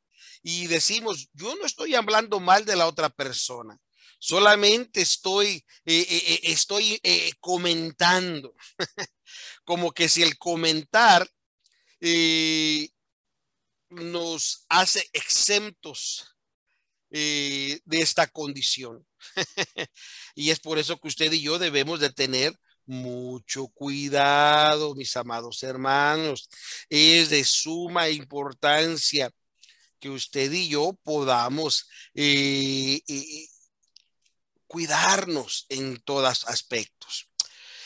y 0.42 0.68
decimos, 0.68 1.30
yo 1.34 1.56
no 1.56 1.66
estoy 1.66 1.96
hablando 1.96 2.40
mal 2.40 2.66
de 2.66 2.76
la 2.76 2.88
otra 2.88 3.10
persona, 3.10 3.78
solamente 4.20 5.02
estoy, 5.02 5.66
eh, 5.86 6.06
eh, 6.10 6.40
estoy 6.44 7.00
comentando, 7.40 8.56
como 9.64 9.92
que 9.92 10.10
si 10.10 10.24
el 10.24 10.38
comentar 10.38 11.28
nos 13.90 14.66
hace 14.70 15.08
exentos 15.14 16.36
de 17.10 17.82
esta 17.86 18.28
condición. 18.28 19.08
y 20.36 20.50
es 20.50 20.60
por 20.60 20.78
eso 20.80 21.00
que 21.00 21.08
usted 21.08 21.32
y 21.32 21.42
yo 21.42 21.58
debemos 21.58 22.00
de 22.00 22.12
tener 22.12 22.54
mucho 22.86 23.68
cuidado, 23.70 24.96
mis 24.96 25.16
amados 25.18 25.64
hermanos. 25.64 26.50
Es 26.90 27.30
de 27.30 27.44
suma 27.44 28.10
importancia 28.10 29.32
que 30.00 30.10
usted 30.10 30.52
y 30.52 30.70
yo 30.70 30.94
podamos 31.04 31.90
eh, 32.14 33.02
eh, 33.08 33.48
cuidarnos 34.68 35.66
en 35.70 36.02
todos 36.02 36.46
aspectos. 36.48 37.30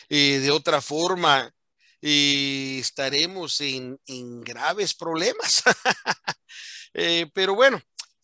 Eh, 0.10 0.40
de 0.40 0.52
otra 0.52 0.82
forma, 0.82 1.54
estaremos 2.02 3.62
en, 3.62 4.00
graves 4.42 4.94
problemas. 4.94 5.64
pero 7.34 7.56
bueno, 7.56 7.82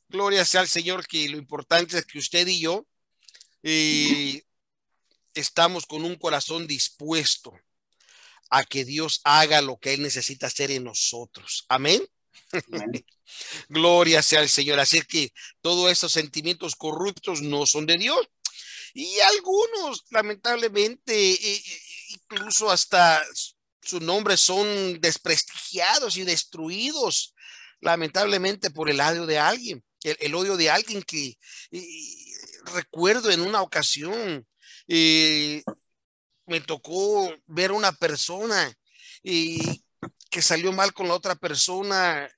gloria 0.08 0.46
sea 0.46 0.62
al 0.62 0.68
Señor 0.68 1.06
que 1.08 1.30
lo 1.30 1.38
importante 1.38 1.98
es 1.98 2.06
que 2.06 2.20
usted 2.20 2.48
y 2.48 2.60
yo 2.60 2.86
estamos 5.36 5.86
con 5.86 6.04
un 6.04 6.16
corazón 6.16 6.68
dispuesto 6.68 7.54
a 8.50 8.64
que 8.64 8.86
Dios 8.86 9.22
haga 9.24 9.62
lo 9.62 9.78
que 9.78 9.94
Él 9.94 10.02
necesita 10.02 10.48
hacer 10.48 10.72
en 10.72 10.84
nosotros. 10.84 11.66
Amén. 11.70 12.06
Gloria 13.70 14.22
sea 14.22 14.40
al 14.40 14.50
Señor. 14.50 14.80
Así 14.80 15.02
que 15.02 15.32
todos 15.62 15.92
esos 15.92 16.12
sentimientos 16.12 16.76
corruptos 16.76 17.42
no 17.42 17.66
son 17.66 17.86
de 17.86 17.98
Dios. 17.98 18.20
Y 18.94 19.20
algunos, 19.20 20.06
lamentablemente, 20.10 21.14
e, 21.14 21.56
e, 21.56 21.64
incluso 22.10 22.72
hasta 22.72 23.22
sus 23.82 24.02
nombres 24.02 24.40
son 24.40 25.00
desprestigiados 25.02 26.18
y 26.18 26.24
destruidos, 26.24 27.36
lamentablemente, 27.82 28.70
por 28.72 28.90
el 28.90 29.02
odio 29.02 29.26
de 29.26 29.38
alguien. 29.38 29.84
El, 30.02 30.36
odio 30.36 30.56
de 30.56 30.70
alguien 30.70 31.02
que 31.02 31.36
recuerdo 32.74 33.32
en 33.32 33.42
una 33.42 33.64
ocasión 33.64 34.48
y 34.88 35.64
me 36.46 36.62
tocó 36.62 37.34
ver 37.48 37.72
una 37.72 37.92
persona 37.92 38.74
y 39.24 39.84
que 40.30 40.42
salió 40.42 40.72
mal 40.72 40.94
con 40.94 41.08
la 41.08 41.16
otra 41.16 41.36
persona 41.36 42.30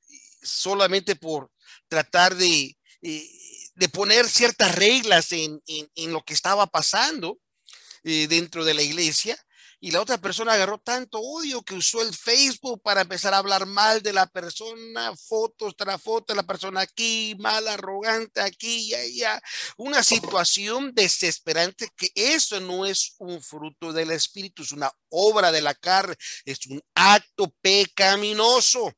solamente 0.41 1.15
por 1.15 1.51
tratar 1.87 2.35
de, 2.35 2.77
de 3.01 3.89
poner 3.89 4.27
ciertas 4.29 4.75
reglas 4.75 5.31
en, 5.31 5.61
en, 5.67 6.11
lo 6.13 6.23
que 6.23 6.33
estaba 6.33 6.67
pasando 6.67 7.39
eh, 8.03 8.27
dentro 8.27 8.63
de 8.63 8.73
la 8.73 8.81
iglesia 8.81 9.37
y 9.79 9.91
la 9.91 10.01
otra 10.01 10.17
persona 10.17 10.53
agarró 10.53 10.79
tanto 10.79 11.19
odio 11.19 11.61
que 11.61 11.75
usó 11.75 12.01
el 12.01 12.13
Facebook 12.13 12.81
para 12.81 13.01
empezar 13.01 13.33
a 13.33 13.37
hablar 13.37 13.67
mal 13.67 14.01
de 14.01 14.11
la 14.11 14.25
persona, 14.25 15.15
fotos 15.15 15.75
tras 15.77 16.01
fotos, 16.01 16.35
la 16.35 16.43
persona 16.43 16.81
aquí, 16.81 17.35
mal, 17.39 17.67
arrogante, 17.67 18.41
aquí 18.41 18.89
y 18.89 18.93
allá. 18.95 19.39
Una 19.77 20.01
situación 20.01 20.93
desesperante 20.95 21.89
que 21.95 22.09
eso 22.15 22.59
no 22.59 22.87
es 22.87 23.15
un 23.19 23.41
fruto 23.41 23.93
del 23.93 24.11
espíritu, 24.11 24.63
es 24.63 24.71
una 24.71 24.91
obra 25.09 25.51
de 25.51 25.61
la 25.61 25.75
carne, 25.75 26.15
es 26.43 26.65
un 26.65 26.81
acto 26.95 27.53
pecaminoso. 27.61 28.91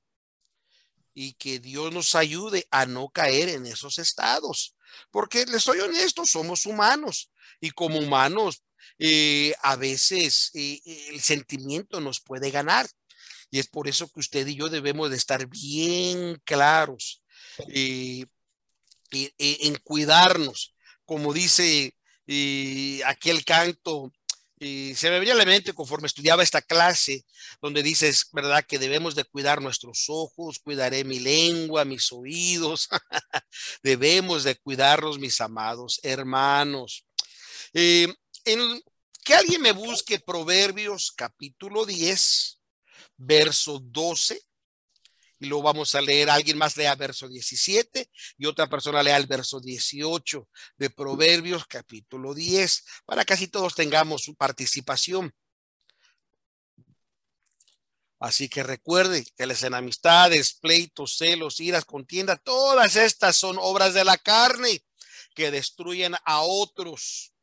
Y 1.14 1.34
que 1.34 1.60
Dios 1.60 1.92
nos 1.92 2.16
ayude 2.16 2.66
a 2.72 2.86
no 2.86 3.10
caer 3.10 3.50
en 3.50 3.66
esos 3.66 4.00
estados. 4.00 4.78
Porque 5.12 5.46
les 5.46 5.64
soy 5.64 5.80
honesto, 5.82 6.26
somos 6.26 6.66
humanos 6.66 7.30
y 7.60 7.72
como 7.72 8.00
humanos 8.00 8.64
eh, 8.98 9.54
a 9.62 9.76
veces 9.76 10.52
eh, 10.54 10.80
el 11.10 11.22
sentimiento 11.22 12.02
nos 12.02 12.20
puede 12.20 12.52
ganar. 12.52 12.88
Y 13.52 13.60
es 13.60 13.68
por 13.68 13.88
eso 13.88 14.08
que 14.10 14.20
usted 14.20 14.46
y 14.48 14.56
yo 14.56 14.70
debemos 14.70 15.10
de 15.10 15.18
estar 15.18 15.48
bien 15.48 16.40
claros 16.46 17.24
eh, 17.70 18.26
en 19.12 19.76
cuidarnos. 19.84 20.76
Como 21.06 21.34
dice 21.34 21.96
aquel 23.06 23.44
canto, 23.44 24.14
se 24.60 25.10
me 25.10 25.20
venía 25.20 25.34
a 25.34 25.38
la 25.38 25.46
mente 25.46 25.74
conforme 25.74 26.06
estudiaba 26.06 26.44
esta 26.44 26.62
clase, 26.62 27.26
donde 27.60 27.82
dices, 27.82 28.28
¿verdad? 28.34 28.64
Que 28.64 28.78
debemos 28.78 29.16
de 29.16 29.24
cuidar 29.24 29.64
nuestros 29.64 30.06
ojos, 30.10 30.60
cuidaré 30.60 31.04
mi 31.04 31.20
lengua, 31.20 31.86
mis 31.86 32.12
oídos, 32.12 32.88
debemos 33.84 34.44
de 34.44 34.56
cuidarnos, 34.58 35.18
mis 35.18 35.42
amados 35.42 36.00
hermanos. 36.04 37.04
En, 38.46 38.82
que 39.24 39.36
alguien 39.36 39.62
me 39.62 39.72
busque 39.72 40.20
Proverbios 40.20 41.12
capítulo 41.16 41.86
10, 41.86 42.60
verso 43.18 43.80
12, 43.80 44.42
y 45.40 45.48
lo 45.48 45.62
vamos 45.62 45.96
a 45.96 46.02
leer. 46.02 46.30
Alguien 46.30 46.58
más 46.58 46.76
lea 46.78 46.96
verso 46.96 47.28
17 47.28 48.10
y 48.38 48.46
otra 48.46 48.68
persona 48.68 49.02
lea 49.02 49.18
el 49.18 49.28
verso 49.28 49.60
18 49.60 50.48
de 50.78 50.90
Proverbios 50.90 51.66
capítulo 51.66 52.34
10, 52.34 52.86
para 53.06 53.26
que 53.26 53.48
todos 53.48 53.76
tengamos 53.76 54.24
su 54.24 54.36
participación. 54.36 55.34
Así 58.20 58.50
que 58.50 58.64
recuerde 58.64 59.26
que 59.38 59.46
las 59.46 59.64
enemistades, 59.64 60.54
pleitos, 60.54 61.16
celos, 61.16 61.62
iras, 61.62 61.86
contienda, 61.86 62.36
todas 62.36 62.98
estas 62.98 63.38
son 63.38 63.58
obras 63.60 63.94
de 63.94 64.04
la 64.04 64.18
carne 64.18 64.84
que 65.34 65.52
destruyen 65.52 66.16
a 66.26 66.42
otros 66.42 67.34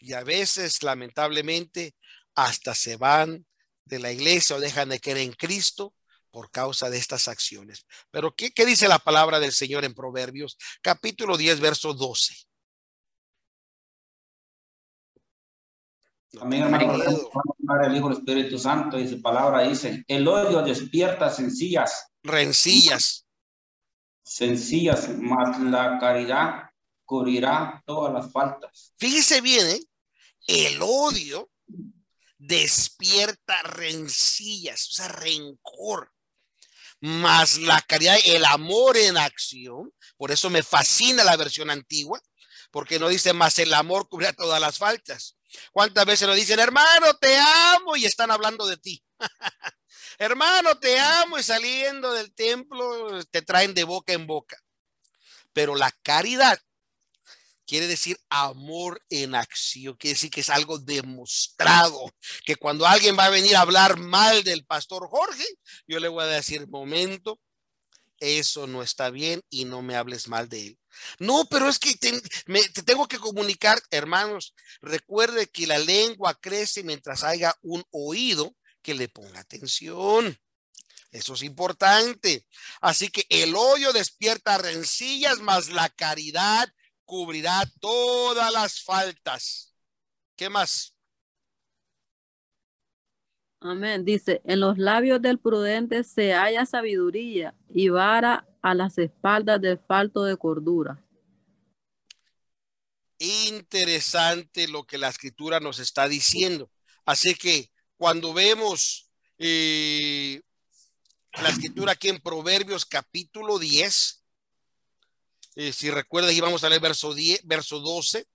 y 0.00 0.14
a 0.14 0.24
veces, 0.24 0.82
lamentablemente, 0.82 1.94
hasta 2.34 2.74
se 2.74 2.96
van 2.96 3.46
de 3.84 3.98
la 3.98 4.10
iglesia 4.10 4.56
o 4.56 4.60
dejan 4.60 4.88
de 4.88 5.00
creer 5.00 5.18
en 5.18 5.32
Cristo 5.32 5.94
por 6.30 6.50
causa 6.50 6.88
de 6.90 6.98
estas 6.98 7.28
acciones. 7.28 7.86
Pero 8.10 8.34
¿qué, 8.34 8.50
qué 8.52 8.64
dice 8.64 8.88
la 8.88 8.98
palabra 8.98 9.38
del 9.40 9.52
Señor 9.52 9.84
en 9.84 9.94
Proverbios 9.94 10.56
capítulo 10.80 11.36
10, 11.36 11.60
verso 11.60 11.92
12? 11.92 12.34
También, 16.32 16.62
hermano, 16.62 16.94
el 16.94 17.96
Hijo 17.96 18.08
del 18.08 18.18
Espíritu 18.18 18.58
Santo 18.58 18.98
y 18.98 19.08
su 19.08 19.20
palabra 19.20 19.62
dice, 19.62 20.04
el 20.06 20.26
odio 20.28 20.62
despierta 20.62 21.28
sencillas. 21.28 22.12
Rencillas. 22.22 23.26
Sencillas, 24.22 25.08
más 25.18 25.58
la 25.60 25.98
caridad 25.98 26.70
cubrirá 27.04 27.82
todas 27.84 28.14
las 28.14 28.30
faltas. 28.30 28.94
Fíjese 28.96 29.40
bien, 29.40 29.66
¿eh? 29.66 29.80
El 30.50 30.80
odio 30.82 31.48
despierta 32.38 33.62
rencillas, 33.62 34.88
o 34.88 34.92
sea, 34.92 35.08
rencor. 35.08 36.12
Más 37.00 37.58
la 37.58 37.80
caridad, 37.82 38.18
el 38.24 38.44
amor 38.44 38.96
en 38.96 39.16
acción. 39.16 39.94
Por 40.16 40.32
eso 40.32 40.50
me 40.50 40.62
fascina 40.62 41.24
la 41.24 41.36
versión 41.36 41.70
antigua, 41.70 42.20
porque 42.70 42.98
no 42.98 43.08
dice 43.08 43.32
más 43.32 43.58
el 43.58 43.72
amor 43.72 44.08
cubrirá 44.08 44.32
todas 44.32 44.60
las 44.60 44.76
faltas. 44.76 45.36
¿Cuántas 45.72 46.04
veces 46.04 46.28
nos 46.28 46.36
dicen, 46.36 46.58
hermano, 46.58 47.14
te 47.20 47.36
amo 47.38 47.96
y 47.96 48.04
están 48.04 48.30
hablando 48.30 48.66
de 48.66 48.76
ti? 48.76 49.02
hermano, 50.18 50.78
te 50.78 50.98
amo 50.98 51.38
y 51.38 51.42
saliendo 51.42 52.12
del 52.12 52.34
templo 52.34 53.24
te 53.30 53.42
traen 53.42 53.72
de 53.72 53.84
boca 53.84 54.12
en 54.12 54.26
boca. 54.26 54.58
Pero 55.52 55.74
la 55.76 55.90
caridad 56.02 56.60
quiere 57.70 57.86
decir 57.86 58.18
amor 58.30 59.00
en 59.10 59.36
acción, 59.36 59.94
quiere 59.94 60.14
decir 60.14 60.28
que 60.28 60.40
es 60.40 60.50
algo 60.50 60.80
demostrado, 60.80 62.12
que 62.44 62.56
cuando 62.56 62.84
alguien 62.84 63.16
va 63.16 63.26
a 63.26 63.30
venir 63.30 63.54
a 63.54 63.60
hablar 63.60 63.96
mal 63.96 64.42
del 64.42 64.64
pastor 64.66 65.06
Jorge, 65.08 65.46
yo 65.86 66.00
le 66.00 66.08
voy 66.08 66.24
a 66.24 66.26
decir, 66.26 66.66
momento, 66.66 67.40
eso 68.18 68.66
no 68.66 68.82
está 68.82 69.10
bien 69.10 69.40
y 69.50 69.66
no 69.66 69.82
me 69.82 69.94
hables 69.94 70.26
mal 70.26 70.48
de 70.48 70.66
él. 70.66 70.78
No, 71.20 71.44
pero 71.48 71.68
es 71.68 71.78
que 71.78 71.94
te, 71.94 72.20
te 72.20 72.82
tengo 72.82 73.06
que 73.06 73.20
comunicar, 73.20 73.80
hermanos, 73.92 74.52
recuerde 74.82 75.46
que 75.46 75.68
la 75.68 75.78
lengua 75.78 76.34
crece 76.34 76.82
mientras 76.82 77.22
haya 77.22 77.54
un 77.62 77.84
oído 77.92 78.52
que 78.82 78.94
le 78.94 79.08
ponga 79.08 79.38
atención. 79.38 80.36
Eso 81.12 81.34
es 81.34 81.42
importante. 81.44 82.48
Así 82.80 83.10
que 83.10 83.26
el 83.28 83.54
hoyo 83.54 83.92
despierta 83.92 84.58
rencillas, 84.58 85.38
más 85.38 85.68
la 85.68 85.88
caridad 85.88 86.68
cubrirá 87.10 87.68
todas 87.80 88.52
las 88.52 88.80
faltas. 88.80 89.74
¿Qué 90.36 90.48
más? 90.48 90.94
Amén. 93.58 94.04
Dice, 94.04 94.40
en 94.44 94.60
los 94.60 94.78
labios 94.78 95.20
del 95.20 95.40
prudente 95.40 96.04
se 96.04 96.34
halla 96.34 96.64
sabiduría 96.66 97.52
y 97.68 97.88
vara 97.88 98.46
a 98.62 98.74
las 98.76 98.96
espaldas 98.96 99.60
del 99.60 99.80
falto 99.80 100.22
de 100.22 100.36
cordura. 100.36 101.04
Interesante 103.18 104.68
lo 104.68 104.84
que 104.84 104.96
la 104.96 105.08
escritura 105.08 105.58
nos 105.58 105.80
está 105.80 106.06
diciendo. 106.06 106.70
Así 107.04 107.34
que 107.34 107.72
cuando 107.96 108.32
vemos 108.32 109.10
eh, 109.36 110.40
la 111.42 111.48
escritura 111.48 111.90
aquí 111.90 112.08
en 112.08 112.20
Proverbios 112.20 112.86
capítulo 112.86 113.58
10, 113.58 114.19
eh, 115.56 115.72
si 115.72 115.90
recuerdas, 115.90 116.32
íbamos 116.32 116.64
a 116.64 116.68
leer 116.68 116.80
verso, 116.80 117.14
10, 117.14 117.42
verso 117.44 117.80
12 117.80 118.26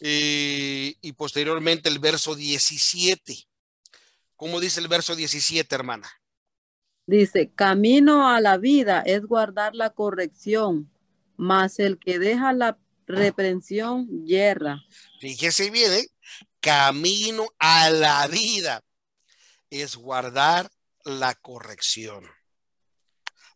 eh, 0.00 0.94
y 1.00 1.12
posteriormente 1.12 1.88
el 1.88 1.98
verso 1.98 2.34
17. 2.34 3.46
¿Cómo 4.36 4.58
dice 4.60 4.80
el 4.80 4.88
verso 4.88 5.14
17, 5.14 5.74
hermana? 5.74 6.10
Dice, 7.06 7.52
camino 7.54 8.28
a 8.28 8.40
la 8.40 8.58
vida 8.58 9.02
es 9.04 9.22
guardar 9.22 9.74
la 9.74 9.90
corrección, 9.90 10.90
mas 11.36 11.78
el 11.78 11.98
que 11.98 12.18
deja 12.18 12.52
la 12.52 12.78
reprensión 13.06 14.24
yerra. 14.24 14.82
Fíjese 15.20 15.70
bien, 15.70 15.92
¿eh? 15.92 16.06
camino 16.60 17.52
a 17.58 17.90
la 17.90 18.26
vida 18.28 18.82
es 19.68 19.96
guardar 19.96 20.70
la 21.04 21.34
corrección. 21.34 22.24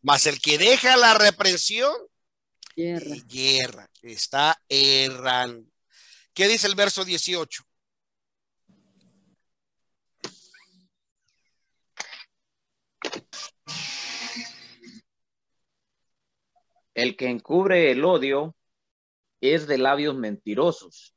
Mas 0.03 0.27
el 0.27 0.41
que 0.41 0.59
deja 0.59 0.97
la 0.97 1.15
reprensión 1.15 1.93
Guerra. 2.77 3.17
Guerra. 3.27 3.91
Está 4.03 4.63
errando. 4.69 5.67
¿Qué 6.35 6.47
dice 6.47 6.67
el 6.67 6.75
verso 6.75 7.07
18? 7.07 7.65
El 16.93 17.17
que 17.17 17.29
encubre 17.29 17.91
el 17.91 18.05
odio 18.05 18.55
es 19.41 19.67
de 19.67 19.79
labios 19.79 20.15
mentirosos 20.15 21.15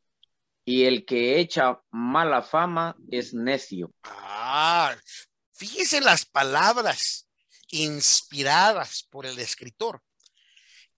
y 0.63 0.85
el 0.85 1.05
que 1.05 1.39
echa 1.39 1.81
mala 1.91 2.41
fama 2.41 2.95
es 3.11 3.33
necio. 3.33 3.93
Ah, 4.03 4.95
fíjese 5.53 5.99
las 5.99 6.25
palabras 6.25 7.27
inspiradas 7.69 9.03
por 9.09 9.25
el 9.25 9.39
escritor 9.39 10.01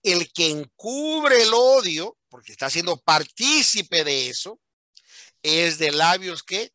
el 0.02 0.32
que 0.32 0.48
encubre 0.48 1.42
el 1.42 1.54
odio, 1.54 2.16
porque 2.28 2.52
está 2.52 2.70
siendo 2.70 2.96
partícipe 2.98 4.04
de 4.04 4.28
eso, 4.28 4.60
es 5.42 5.78
de 5.78 5.92
labios 5.92 6.42
que 6.42 6.72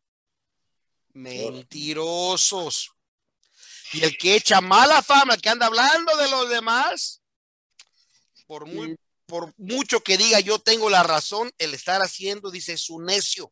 mentirosos. 1.14 2.92
Y 3.94 4.04
el 4.04 4.18
que 4.18 4.36
echa 4.36 4.62
mala 4.62 5.02
fama, 5.02 5.36
el 5.36 5.42
que 5.42 5.50
anda 5.50 5.66
hablando 5.66 6.16
de 6.18 6.30
los 6.30 6.50
demás, 6.50 7.22
por, 8.46 8.66
muy, 8.66 8.98
por 9.26 9.54
mucho 9.58 10.02
que 10.02 10.18
diga 10.18 10.40
yo 10.40 10.60
tengo 10.60 10.90
la 10.90 11.04
razón, 11.04 11.52
el 11.58 11.74
estar 11.74 12.02
haciendo, 12.02 12.52
dice, 12.52 12.74
es 12.74 12.90
un 12.90 13.06
necio. 13.06 13.52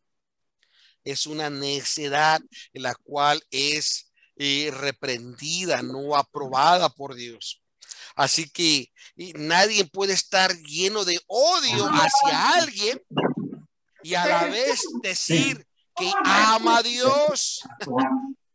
Es 1.04 1.28
una 1.28 1.50
necedad 1.50 2.42
la 2.74 2.96
cual 2.96 3.44
es 3.52 4.12
eh, 4.38 4.72
reprendida, 4.74 5.82
no 5.82 6.16
aprobada 6.16 6.90
por 6.90 7.16
Dios. 7.16 7.62
Así 8.16 8.50
que 8.50 8.92
nadie 9.36 9.86
puede 9.86 10.14
estar 10.14 10.56
lleno 10.60 11.04
de 11.04 11.20
odio 11.28 11.88
hacia 11.88 12.50
alguien 12.54 13.02
y 14.04 14.14
a 14.14 14.26
la 14.26 14.46
vez 14.46 14.82
decir 15.02 15.68
que 15.96 16.12
ama 16.24 16.78
a 16.78 16.84
Dios. 16.84 17.62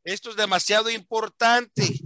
Esto 0.05 0.31
es 0.31 0.37
demasiado 0.37 0.91
importante. 0.91 2.01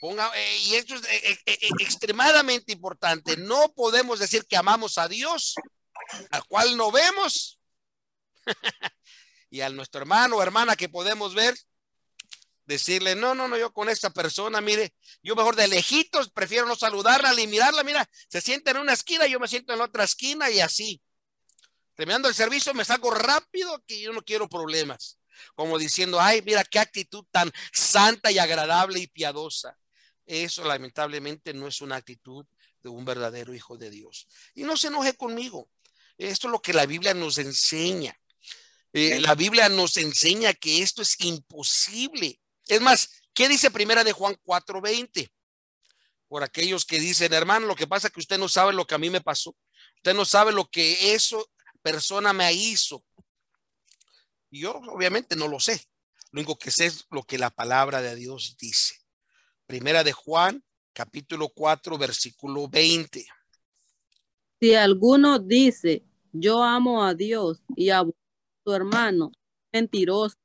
Ponga, 0.00 0.30
eh, 0.36 0.58
y 0.66 0.74
esto 0.74 0.94
es 0.94 1.02
eh, 1.04 1.38
eh, 1.46 1.68
extremadamente 1.80 2.72
importante. 2.72 3.36
No 3.36 3.72
podemos 3.72 4.18
decir 4.18 4.46
que 4.46 4.56
amamos 4.56 4.98
a 4.98 5.08
Dios, 5.08 5.54
al 6.30 6.44
cual 6.44 6.76
no 6.76 6.92
vemos, 6.92 7.58
y 9.50 9.60
a 9.60 9.70
nuestro 9.70 10.00
hermano 10.00 10.36
o 10.36 10.42
hermana 10.42 10.76
que 10.76 10.88
podemos 10.88 11.34
ver, 11.34 11.56
decirle, 12.68 13.16
no, 13.16 13.34
no, 13.34 13.48
no, 13.48 13.56
yo 13.56 13.72
con 13.72 13.88
esta 13.88 14.10
persona, 14.10 14.60
mire, 14.60 14.94
yo 15.22 15.34
mejor 15.34 15.56
de 15.56 15.66
lejitos 15.68 16.30
prefiero 16.30 16.66
no 16.66 16.76
saludarla 16.76 17.32
ni 17.32 17.46
mirarla, 17.46 17.82
mira, 17.82 18.08
se 18.28 18.42
siente 18.42 18.70
en 18.70 18.76
una 18.76 18.92
esquina, 18.92 19.26
yo 19.26 19.40
me 19.40 19.48
siento 19.48 19.72
en 19.72 19.80
otra 19.80 20.04
esquina 20.04 20.50
y 20.50 20.60
así. 20.60 21.00
Terminando 21.94 22.28
el 22.28 22.34
servicio 22.34 22.74
me 22.74 22.84
salgo 22.84 23.10
rápido 23.10 23.82
que 23.86 23.98
yo 23.98 24.12
no 24.12 24.22
quiero 24.22 24.48
problemas. 24.50 25.18
Como 25.54 25.78
diciendo, 25.78 26.20
ay, 26.20 26.42
mira 26.42 26.62
qué 26.62 26.78
actitud 26.78 27.24
tan 27.30 27.50
santa 27.72 28.30
y 28.30 28.38
agradable 28.38 29.00
y 29.00 29.06
piadosa. 29.06 29.76
Eso 30.26 30.62
lamentablemente 30.62 31.54
no 31.54 31.68
es 31.68 31.80
una 31.80 31.96
actitud 31.96 32.44
de 32.82 32.90
un 32.90 33.04
verdadero 33.04 33.54
hijo 33.54 33.78
de 33.78 33.88
Dios. 33.88 34.28
Y 34.54 34.64
no 34.64 34.76
se 34.76 34.88
enoje 34.88 35.14
conmigo. 35.14 35.70
Esto 36.18 36.48
es 36.48 36.52
lo 36.52 36.60
que 36.60 36.74
la 36.74 36.84
Biblia 36.84 37.14
nos 37.14 37.38
enseña. 37.38 38.14
Eh, 38.92 39.20
la 39.20 39.34
Biblia 39.34 39.70
nos 39.70 39.96
enseña 39.96 40.52
que 40.52 40.82
esto 40.82 41.00
es 41.00 41.18
imposible. 41.20 42.38
Es 42.68 42.80
más, 42.82 43.22
¿qué 43.34 43.48
dice 43.48 43.70
primera 43.70 44.04
de 44.04 44.12
Juan 44.12 44.36
4:20? 44.44 45.30
Por 46.28 46.44
aquellos 46.44 46.84
que 46.84 47.00
dicen, 47.00 47.32
hermano, 47.32 47.66
lo 47.66 47.74
que 47.74 47.86
pasa 47.86 48.08
es 48.08 48.12
que 48.12 48.20
usted 48.20 48.38
no 48.38 48.48
sabe 48.48 48.74
lo 48.74 48.86
que 48.86 48.94
a 48.94 48.98
mí 48.98 49.08
me 49.08 49.22
pasó. 49.22 49.56
Usted 49.96 50.14
no 50.14 50.26
sabe 50.26 50.52
lo 50.52 50.70
que 50.70 51.14
eso 51.14 51.50
persona 51.82 52.34
me 52.34 52.52
hizo. 52.52 53.02
Yo 54.50 54.72
obviamente 54.72 55.34
no 55.36 55.48
lo 55.48 55.58
sé. 55.58 55.82
Lo 56.30 56.40
único 56.40 56.58
que 56.58 56.70
sé 56.70 56.86
es 56.86 57.06
lo 57.10 57.22
que 57.22 57.38
la 57.38 57.50
palabra 57.50 58.02
de 58.02 58.14
Dios 58.14 58.56
dice. 58.60 58.96
Primera 59.66 60.04
de 60.04 60.12
Juan, 60.12 60.62
capítulo 60.92 61.48
4, 61.48 61.96
versículo 61.96 62.68
20. 62.68 63.26
Si 64.60 64.74
alguno 64.74 65.38
dice, 65.38 66.02
yo 66.32 66.62
amo 66.62 67.02
a 67.04 67.14
Dios 67.14 67.62
y 67.74 67.88
a 67.88 68.04
su 68.64 68.72
hermano, 68.74 69.32
mentiroso, 69.72 70.36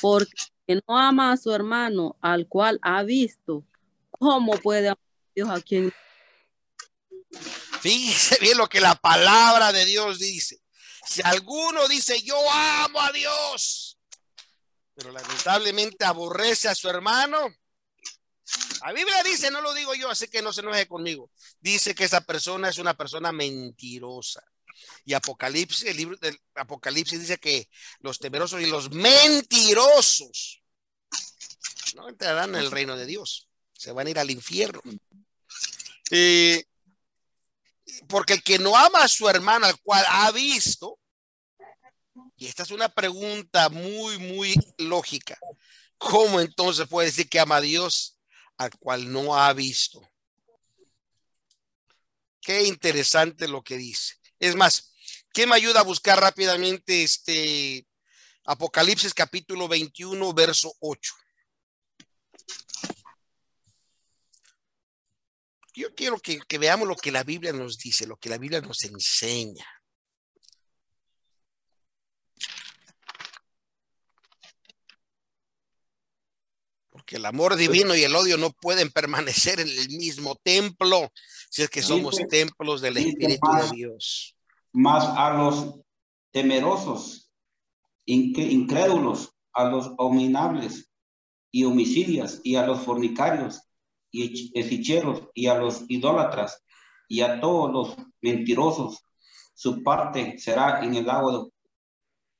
porque 0.00 0.32
no 0.68 0.98
ama 0.98 1.32
a 1.32 1.36
su 1.36 1.52
hermano 1.52 2.16
al 2.20 2.48
cual 2.48 2.78
ha 2.82 3.02
visto, 3.02 3.64
¿cómo 4.10 4.56
puede 4.58 4.88
amar 4.88 4.98
a 4.98 5.32
Dios 5.34 5.50
a 5.50 5.60
quien? 5.60 5.92
Fíjese 7.80 8.38
bien 8.40 8.58
lo 8.58 8.68
que 8.68 8.80
la 8.80 8.94
palabra 8.94 9.72
de 9.72 9.84
Dios 9.84 10.18
dice. 10.18 10.60
Si 11.04 11.20
alguno 11.24 11.88
dice, 11.88 12.22
yo 12.22 12.36
amo 12.50 13.00
a 13.00 13.10
Dios, 13.12 13.98
pero 14.94 15.10
lamentablemente 15.10 16.04
aborrece 16.04 16.68
a 16.68 16.74
su 16.74 16.88
hermano, 16.88 17.38
la 18.84 18.92
Biblia 18.92 19.22
dice, 19.22 19.50
no 19.50 19.60
lo 19.60 19.72
digo 19.74 19.94
yo, 19.94 20.10
así 20.10 20.28
que 20.28 20.42
no 20.42 20.52
se 20.52 20.60
enoje 20.60 20.86
conmigo. 20.86 21.30
Dice 21.60 21.94
que 21.94 22.04
esa 22.04 22.20
persona 22.20 22.68
es 22.68 22.78
una 22.78 22.94
persona 22.94 23.32
mentirosa. 23.32 24.42
Y 25.04 25.14
Apocalipsis, 25.14 25.88
el 25.88 25.96
libro 25.96 26.16
del 26.16 26.38
Apocalipsis 26.54 27.20
dice 27.20 27.38
que 27.38 27.68
los 28.00 28.18
temerosos 28.18 28.60
y 28.60 28.66
los 28.66 28.90
mentirosos 28.90 30.62
no 31.94 32.08
entrarán 32.08 32.54
en 32.54 32.60
el 32.60 32.70
reino 32.70 32.96
de 32.96 33.06
Dios. 33.06 33.48
Se 33.72 33.92
van 33.92 34.06
a 34.06 34.10
ir 34.10 34.18
al 34.18 34.30
infierno. 34.30 34.80
porque 38.08 38.34
el 38.34 38.42
que 38.42 38.58
no 38.58 38.76
ama 38.76 39.00
a 39.04 39.08
su 39.08 39.28
hermano, 39.28 39.66
al 39.66 39.78
cual 39.80 40.04
ha 40.08 40.30
visto, 40.30 40.98
y 42.36 42.46
esta 42.46 42.62
es 42.62 42.70
una 42.70 42.88
pregunta 42.88 43.68
muy, 43.68 44.18
muy 44.18 44.54
lógica, 44.78 45.38
¿cómo 45.98 46.40
entonces 46.40 46.88
puede 46.88 47.08
decir 47.08 47.28
que 47.28 47.40
ama 47.40 47.56
a 47.56 47.60
Dios 47.60 48.18
al 48.56 48.70
cual 48.78 49.12
no 49.12 49.36
ha 49.36 49.52
visto? 49.52 50.00
Qué 52.40 52.64
interesante 52.64 53.46
lo 53.46 53.62
que 53.62 53.76
dice. 53.76 54.16
Es 54.42 54.56
más, 54.56 54.92
¿quién 55.32 55.48
me 55.48 55.54
ayuda 55.54 55.78
a 55.78 55.84
buscar 55.84 56.20
rápidamente 56.20 57.04
este 57.04 57.86
Apocalipsis 58.44 59.14
capítulo 59.14 59.68
21, 59.68 60.34
verso 60.34 60.74
8? 60.80 61.14
Yo 65.74 65.94
quiero 65.94 66.18
que, 66.18 66.40
que, 66.40 66.58
veamos 66.58 66.88
lo 66.88 66.96
que 66.96 67.12
la 67.12 67.22
Biblia 67.22 67.52
nos 67.52 67.78
dice, 67.78 68.04
lo 68.04 68.16
que 68.16 68.30
la 68.30 68.36
Biblia 68.36 68.60
nos 68.60 68.82
enseña. 68.82 69.64
Porque 76.90 77.14
el 77.14 77.26
amor 77.26 77.54
divino 77.54 77.94
y 77.94 78.02
el 78.02 78.16
odio 78.16 78.36
no 78.38 78.50
pueden 78.50 78.90
permanecer 78.90 79.60
en 79.60 79.68
el 79.68 79.88
mismo 79.90 80.34
templo 80.42 81.12
si 81.52 81.60
es 81.60 81.68
que 81.68 81.82
somos 81.82 82.16
templos 82.30 82.80
del 82.80 82.96
Espíritu 82.96 83.46
de 83.52 83.76
Dios. 83.76 84.34
Más 84.72 85.04
a 85.04 85.34
los 85.36 85.80
temerosos, 86.30 87.30
incrédulos, 88.06 89.34
a 89.52 89.64
los 89.64 89.88
abominables 89.98 90.88
y 91.50 91.64
homicidios 91.64 92.40
y 92.42 92.56
a 92.56 92.64
los 92.64 92.80
fornicarios 92.80 93.60
y 94.10 94.50
hechiceros 94.58 95.24
y 95.34 95.48
a 95.48 95.58
los 95.58 95.84
idólatras 95.88 96.64
y 97.06 97.20
a 97.20 97.38
todos 97.38 97.70
los 97.70 98.06
mentirosos. 98.22 99.04
Su 99.52 99.82
parte 99.82 100.38
será 100.38 100.82
en 100.82 100.94
el 100.94 101.10
agua 101.10 101.48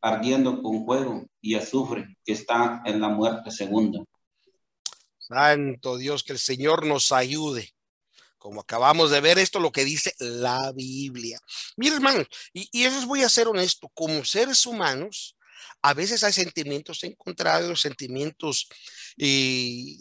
ardiendo 0.01 0.63
con 0.63 0.87
fuego 0.87 1.27
y 1.43 1.55
azufre 1.55 2.17
que 2.25 2.33
está 2.33 2.81
en 2.87 2.99
la 2.99 3.11
muerte 3.11 3.51
segunda. 3.51 4.03
Santo 5.19 5.99
Dios, 5.99 6.25
que 6.25 6.33
el 6.33 6.39
Señor 6.39 6.87
nos 6.87 7.13
ayude. 7.13 7.75
Como 8.43 8.61
acabamos 8.61 9.13
de 9.13 9.21
ver 9.21 9.39
esto, 9.39 9.61
lo 9.61 9.71
que 9.71 9.85
dice 9.85 10.17
la 10.19 10.73
Biblia. 10.73 11.39
Mira, 11.77 11.95
hermano, 11.95 12.25
y, 12.53 12.69
y 12.73 12.83
eso 12.83 13.07
voy 13.07 13.23
a 13.23 13.29
ser 13.29 13.47
honesto, 13.47 13.89
como 13.95 14.25
seres 14.25 14.67
humanos, 14.67 15.37
a 15.81 15.95
veces 15.95 16.25
hay 16.25 16.33
sentimientos 16.33 17.05
encontrados, 17.05 17.81
sentimientos 17.81 18.69
eh, 19.17 19.97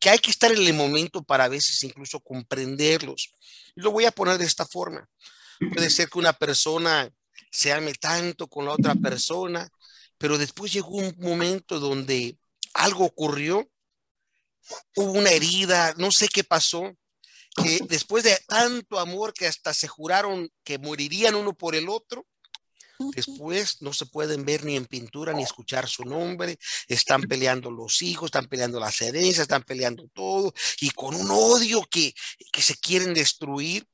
que 0.00 0.10
hay 0.10 0.18
que 0.18 0.32
estar 0.32 0.50
en 0.50 0.58
el 0.58 0.74
momento 0.74 1.22
para 1.22 1.44
a 1.44 1.48
veces 1.48 1.80
incluso 1.84 2.18
comprenderlos. 2.18 3.32
Lo 3.76 3.92
voy 3.92 4.06
a 4.06 4.10
poner 4.10 4.38
de 4.38 4.46
esta 4.46 4.66
forma. 4.66 5.08
Puede 5.72 5.88
ser 5.88 6.08
que 6.08 6.18
una 6.18 6.32
persona 6.32 7.08
se 7.52 7.72
ame 7.72 7.94
tanto 7.94 8.48
con 8.48 8.64
la 8.64 8.72
otra 8.72 8.96
persona, 8.96 9.68
pero 10.18 10.36
después 10.36 10.72
llegó 10.72 10.96
un 10.96 11.14
momento 11.16 11.78
donde 11.78 12.36
algo 12.74 13.04
ocurrió, 13.04 13.70
hubo 14.96 15.12
una 15.12 15.30
herida, 15.30 15.94
no 15.96 16.10
sé 16.10 16.26
qué 16.26 16.42
pasó, 16.42 16.92
que 17.62 17.80
después 17.88 18.24
de 18.24 18.38
tanto 18.46 18.98
amor 18.98 19.32
que 19.32 19.46
hasta 19.46 19.74
se 19.74 19.88
juraron 19.88 20.50
que 20.64 20.78
morirían 20.78 21.34
uno 21.34 21.52
por 21.52 21.74
el 21.74 21.88
otro, 21.88 22.26
Después 23.14 23.80
no 23.80 23.92
se 23.92 24.06
pueden 24.06 24.44
ver 24.44 24.64
ni 24.64 24.74
en 24.74 24.84
pintura 24.84 25.32
ni 25.32 25.44
escuchar 25.44 25.88
su 25.88 26.04
nombre. 26.04 26.58
Están 26.88 27.22
peleando 27.22 27.70
los 27.70 28.02
hijos, 28.02 28.26
están 28.26 28.46
peleando 28.46 28.80
las 28.80 29.00
herencias, 29.00 29.42
están 29.42 29.62
peleando 29.62 30.08
todo 30.12 30.52
y 30.80 30.90
con 30.90 31.14
un 31.14 31.30
odio 31.30 31.86
que, 31.88 32.12
que 32.52 32.62
se 32.62 32.76
quieren 32.76 33.14
destruir. 33.14 33.86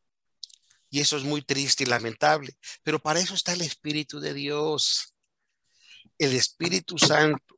Y 0.88 1.00
eso 1.00 1.16
es 1.16 1.24
muy 1.24 1.42
triste 1.42 1.82
y 1.82 1.86
lamentable. 1.86 2.56
Pero 2.82 2.98
para 2.98 3.20
eso 3.20 3.34
está 3.34 3.52
el 3.52 3.60
Espíritu 3.60 4.20
de 4.20 4.32
Dios. 4.32 5.14
El 6.16 6.34
Espíritu 6.34 6.96
Santo 6.96 7.53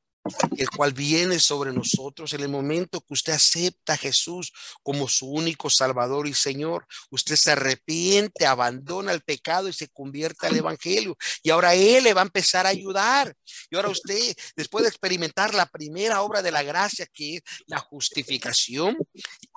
el 0.56 0.70
cual 0.70 0.92
viene 0.92 1.38
sobre 1.38 1.72
nosotros 1.72 2.32
en 2.32 2.40
el 2.40 2.48
momento 2.48 3.00
que 3.00 3.14
usted 3.14 3.32
acepta 3.32 3.94
a 3.94 3.96
Jesús 3.96 4.52
como 4.82 5.08
su 5.08 5.28
único 5.28 5.70
Salvador 5.70 6.26
y 6.26 6.34
Señor. 6.34 6.86
Usted 7.10 7.36
se 7.36 7.52
arrepiente, 7.52 8.46
abandona 8.46 9.12
el 9.12 9.22
pecado 9.22 9.68
y 9.68 9.72
se 9.72 9.88
convierte 9.88 10.46
al 10.46 10.56
Evangelio. 10.56 11.16
Y 11.42 11.50
ahora 11.50 11.74
Él 11.74 12.04
le 12.04 12.14
va 12.14 12.22
a 12.22 12.24
empezar 12.24 12.66
a 12.66 12.70
ayudar. 12.70 13.34
Y 13.70 13.76
ahora 13.76 13.88
usted, 13.88 14.34
después 14.56 14.82
de 14.82 14.88
experimentar 14.88 15.54
la 15.54 15.66
primera 15.66 16.22
obra 16.22 16.42
de 16.42 16.50
la 16.50 16.62
gracia, 16.62 17.06
que 17.06 17.36
es 17.36 17.42
la 17.66 17.78
justificación, 17.78 18.96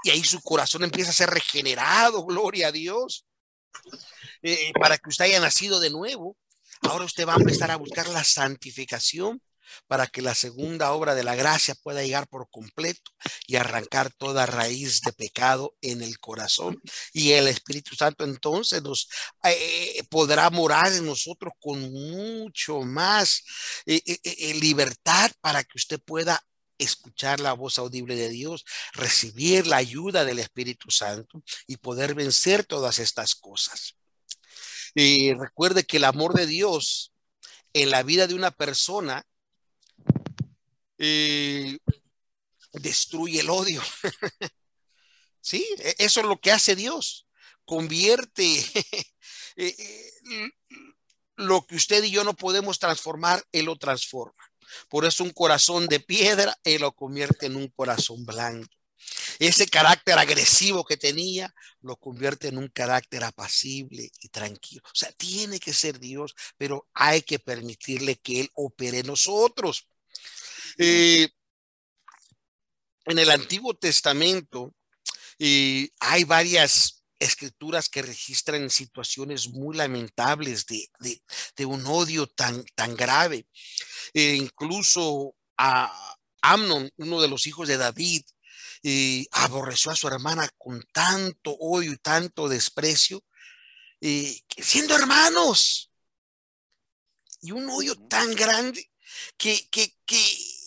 y 0.03 0.09
ahí 0.09 0.23
su 0.23 0.41
corazón 0.41 0.83
empieza 0.83 1.11
a 1.11 1.13
ser 1.13 1.29
regenerado, 1.29 2.25
gloria 2.25 2.67
a 2.67 2.71
Dios, 2.71 3.25
eh, 4.41 4.71
para 4.79 4.97
que 4.97 5.09
usted 5.09 5.25
haya 5.25 5.39
nacido 5.39 5.79
de 5.79 5.89
nuevo. 5.89 6.37
Ahora 6.81 7.05
usted 7.05 7.27
va 7.27 7.33
a 7.33 7.37
empezar 7.37 7.71
a 7.71 7.75
buscar 7.75 8.07
la 8.07 8.23
santificación 8.23 9.41
para 9.87 10.07
que 10.07 10.21
la 10.21 10.35
segunda 10.35 10.91
obra 10.91 11.15
de 11.15 11.23
la 11.23 11.35
gracia 11.35 11.75
pueda 11.75 12.03
llegar 12.03 12.27
por 12.27 12.49
completo 12.49 13.11
y 13.47 13.55
arrancar 13.55 14.11
toda 14.13 14.45
raíz 14.45 15.01
de 15.01 15.13
pecado 15.13 15.75
en 15.81 16.01
el 16.01 16.19
corazón. 16.19 16.81
Y 17.13 17.31
el 17.31 17.47
Espíritu 17.47 17.95
Santo 17.95 18.23
entonces 18.23 18.81
nos 18.81 19.09
eh, 19.43 20.03
podrá 20.09 20.49
morar 20.49 20.91
en 20.93 21.05
nosotros 21.05 21.53
con 21.59 21.91
mucho 21.91 22.81
más 22.81 23.43
eh, 23.85 24.01
eh, 24.05 24.53
libertad 24.55 25.31
para 25.41 25.63
que 25.63 25.77
usted 25.77 25.99
pueda 25.99 26.43
escuchar 26.77 27.39
la 27.39 27.53
voz 27.53 27.77
audible 27.77 28.15
de 28.15 28.29
Dios, 28.29 28.65
recibir 28.93 29.67
la 29.67 29.77
ayuda 29.77 30.25
del 30.25 30.39
Espíritu 30.39 30.89
Santo 30.89 31.43
y 31.67 31.77
poder 31.77 32.15
vencer 32.15 32.63
todas 32.63 32.99
estas 32.99 33.35
cosas. 33.35 33.95
Y 34.95 35.33
recuerde 35.33 35.83
que 35.83 35.97
el 35.97 36.05
amor 36.05 36.33
de 36.33 36.47
Dios 36.47 37.11
en 37.73 37.91
la 37.91 38.01
vida 38.01 38.27
de 38.27 38.33
una 38.33 38.51
persona 38.51 39.23
eh, 40.99 41.79
destruye 42.73 43.39
el 43.39 43.49
odio. 43.49 43.81
sí, 45.41 45.65
e-, 45.79 45.95
eso 45.97 46.19
es 46.19 46.25
lo 46.25 46.39
que 46.39 46.51
hace 46.51 46.75
Dios. 46.75 47.27
Convierte 47.65 48.43
eh, 49.55 49.75
eh, 49.75 50.49
lo 51.37 51.65
que 51.65 51.75
usted 51.75 52.03
y 52.03 52.11
yo 52.11 52.23
no 52.23 52.35
podemos 52.35 52.79
transformar, 52.79 53.43
Él 53.51 53.65
lo 53.65 53.77
transforma. 53.77 54.43
Por 54.87 55.05
eso 55.05 55.23
un 55.23 55.31
corazón 55.31 55.87
de 55.87 55.99
piedra, 55.99 56.55
Él 56.63 56.81
lo 56.81 56.91
convierte 56.91 57.47
en 57.47 57.55
un 57.55 57.69
corazón 57.69 58.25
blanco. 58.25 58.69
Ese 59.39 59.67
carácter 59.67 60.19
agresivo 60.19 60.83
que 60.83 60.97
tenía 60.97 61.53
lo 61.81 61.95
convierte 61.95 62.49
en 62.49 62.57
un 62.57 62.67
carácter 62.67 63.23
apacible 63.23 64.11
y 64.21 64.29
tranquilo. 64.29 64.83
O 64.85 64.95
sea, 64.95 65.11
tiene 65.13 65.59
que 65.59 65.73
ser 65.73 65.99
Dios, 65.99 66.35
pero 66.57 66.87
hay 66.93 67.21
que 67.21 67.39
permitirle 67.39 68.17
que 68.17 68.41
Él 68.41 68.49
opere 68.53 68.99
en 68.99 69.07
nosotros. 69.07 69.87
Eh, 70.81 71.27
en 73.03 73.19
el 73.19 73.29
Antiguo 73.31 73.73
Testamento 73.73 74.73
eh, 75.37 75.89
hay 75.99 76.23
varias 76.23 77.03
escrituras 77.19 77.89
que 77.89 78.01
registran 78.01 78.69
situaciones 78.69 79.49
muy 79.49 79.75
lamentables 79.75 80.65
de, 80.65 81.65
un 81.65 81.85
odio 81.85 82.27
tan, 82.27 82.63
tan 82.75 82.95
grave. 82.95 83.45
Eh, 84.13 84.35
incluso 84.35 85.35
a 85.57 86.15
Amnon, 86.41 86.89
uno 86.95 87.21
de 87.21 87.27
los 87.27 87.45
hijos 87.45 87.67
de 87.67 87.75
David, 87.75 88.23
aborreció 89.31 89.91
a 89.91 89.97
su 89.97 90.07
hermana 90.07 90.47
con 90.57 90.81
tanto 90.93 91.51
odio 91.59 91.91
y 91.91 91.97
tanto 91.97 92.47
desprecio, 92.47 93.21
siendo 93.99 94.95
hermanos. 94.95 95.91
Y 97.41 97.51
un 97.51 97.69
odio 97.69 97.95
tan 98.07 98.33
grande 98.33 98.89
que, 99.37 99.69
que, 99.69 99.93
que, 100.05 100.58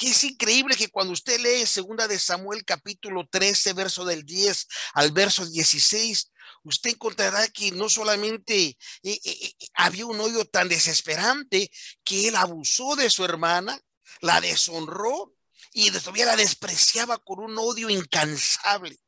que, 0.00 0.08
es 0.08 0.24
increíble 0.24 0.76
que 0.76 0.88
cuando 0.88 1.12
usted 1.12 1.38
lee 1.40 1.66
segunda 1.66 2.08
de 2.08 2.18
Samuel 2.18 2.64
capítulo 2.64 3.28
13, 3.30 3.74
verso 3.74 4.06
del 4.06 4.24
10 4.24 4.66
al 4.94 5.12
verso 5.12 5.44
16, 5.44 6.32
usted 6.64 6.90
encontrará 6.90 7.46
que 7.48 7.70
no 7.72 7.90
solamente 7.90 8.56
eh, 8.64 8.78
eh, 9.02 9.20
eh, 9.24 9.52
había 9.74 10.06
un 10.06 10.18
odio 10.18 10.46
tan 10.46 10.70
desesperante 10.70 11.70
que 12.02 12.28
él 12.28 12.36
abusó 12.36 12.96
de 12.96 13.10
su 13.10 13.26
hermana, 13.26 13.78
la 14.22 14.40
deshonró 14.40 15.34
y 15.74 15.90
todavía 15.90 16.24
la 16.24 16.36
despreciaba 16.36 17.18
con 17.18 17.40
un 17.40 17.58
odio 17.58 17.90
incansable. 17.90 18.98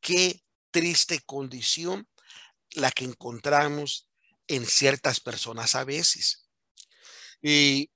Qué 0.00 0.42
triste 0.72 1.20
condición 1.20 2.08
la 2.72 2.90
que 2.90 3.04
encontramos 3.04 4.08
en 4.48 4.66
ciertas 4.66 5.20
personas 5.20 5.76
a 5.76 5.84
veces. 5.84 6.48
Y, 7.40 7.92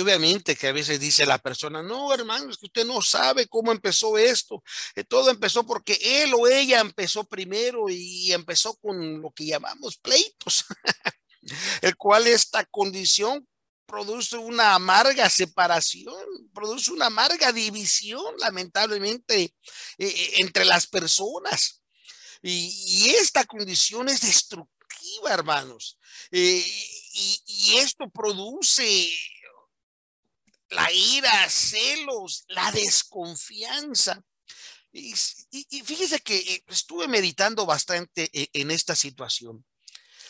obviamente 0.00 0.56
que 0.56 0.68
a 0.68 0.72
veces 0.72 1.00
dice 1.00 1.26
la 1.26 1.38
persona, 1.38 1.82
no, 1.82 2.12
hermano, 2.12 2.50
es 2.50 2.58
que 2.58 2.66
usted 2.66 2.86
no 2.86 3.02
sabe 3.02 3.46
cómo 3.46 3.72
empezó 3.72 4.18
esto. 4.18 4.62
Eh, 4.94 5.04
todo 5.04 5.30
empezó 5.30 5.66
porque 5.66 5.98
él 6.02 6.32
o 6.34 6.46
ella 6.46 6.80
empezó 6.80 7.24
primero 7.24 7.88
y 7.88 8.32
empezó 8.32 8.74
con 8.76 9.20
lo 9.20 9.30
que 9.30 9.46
llamamos 9.46 9.96
pleitos, 9.96 10.64
el 11.82 11.96
cual 11.96 12.26
esta 12.26 12.64
condición 12.64 13.46
produce 13.86 14.36
una 14.36 14.74
amarga 14.74 15.28
separación, 15.30 16.14
produce 16.52 16.90
una 16.90 17.06
amarga 17.06 17.52
división, 17.52 18.34
lamentablemente, 18.38 19.42
eh, 19.42 19.52
eh, 19.98 20.30
entre 20.38 20.64
las 20.64 20.86
personas. 20.86 21.82
Y, 22.42 23.10
esta 23.10 23.44
condición 23.44 24.08
es 24.08 24.20
destructiva, 24.20 25.32
hermanos. 25.32 25.98
Y, 26.30 26.64
esto 27.76 28.08
produce 28.10 29.08
la 30.70 30.90
ira, 30.92 31.48
celos, 31.48 32.44
la 32.48 32.72
desconfianza. 32.72 34.22
Y, 34.92 35.12
fíjese 35.82 36.20
que 36.20 36.64
estuve 36.68 37.08
meditando 37.08 37.66
bastante 37.66 38.30
en 38.32 38.70
esta 38.70 38.94
situación 38.94 39.64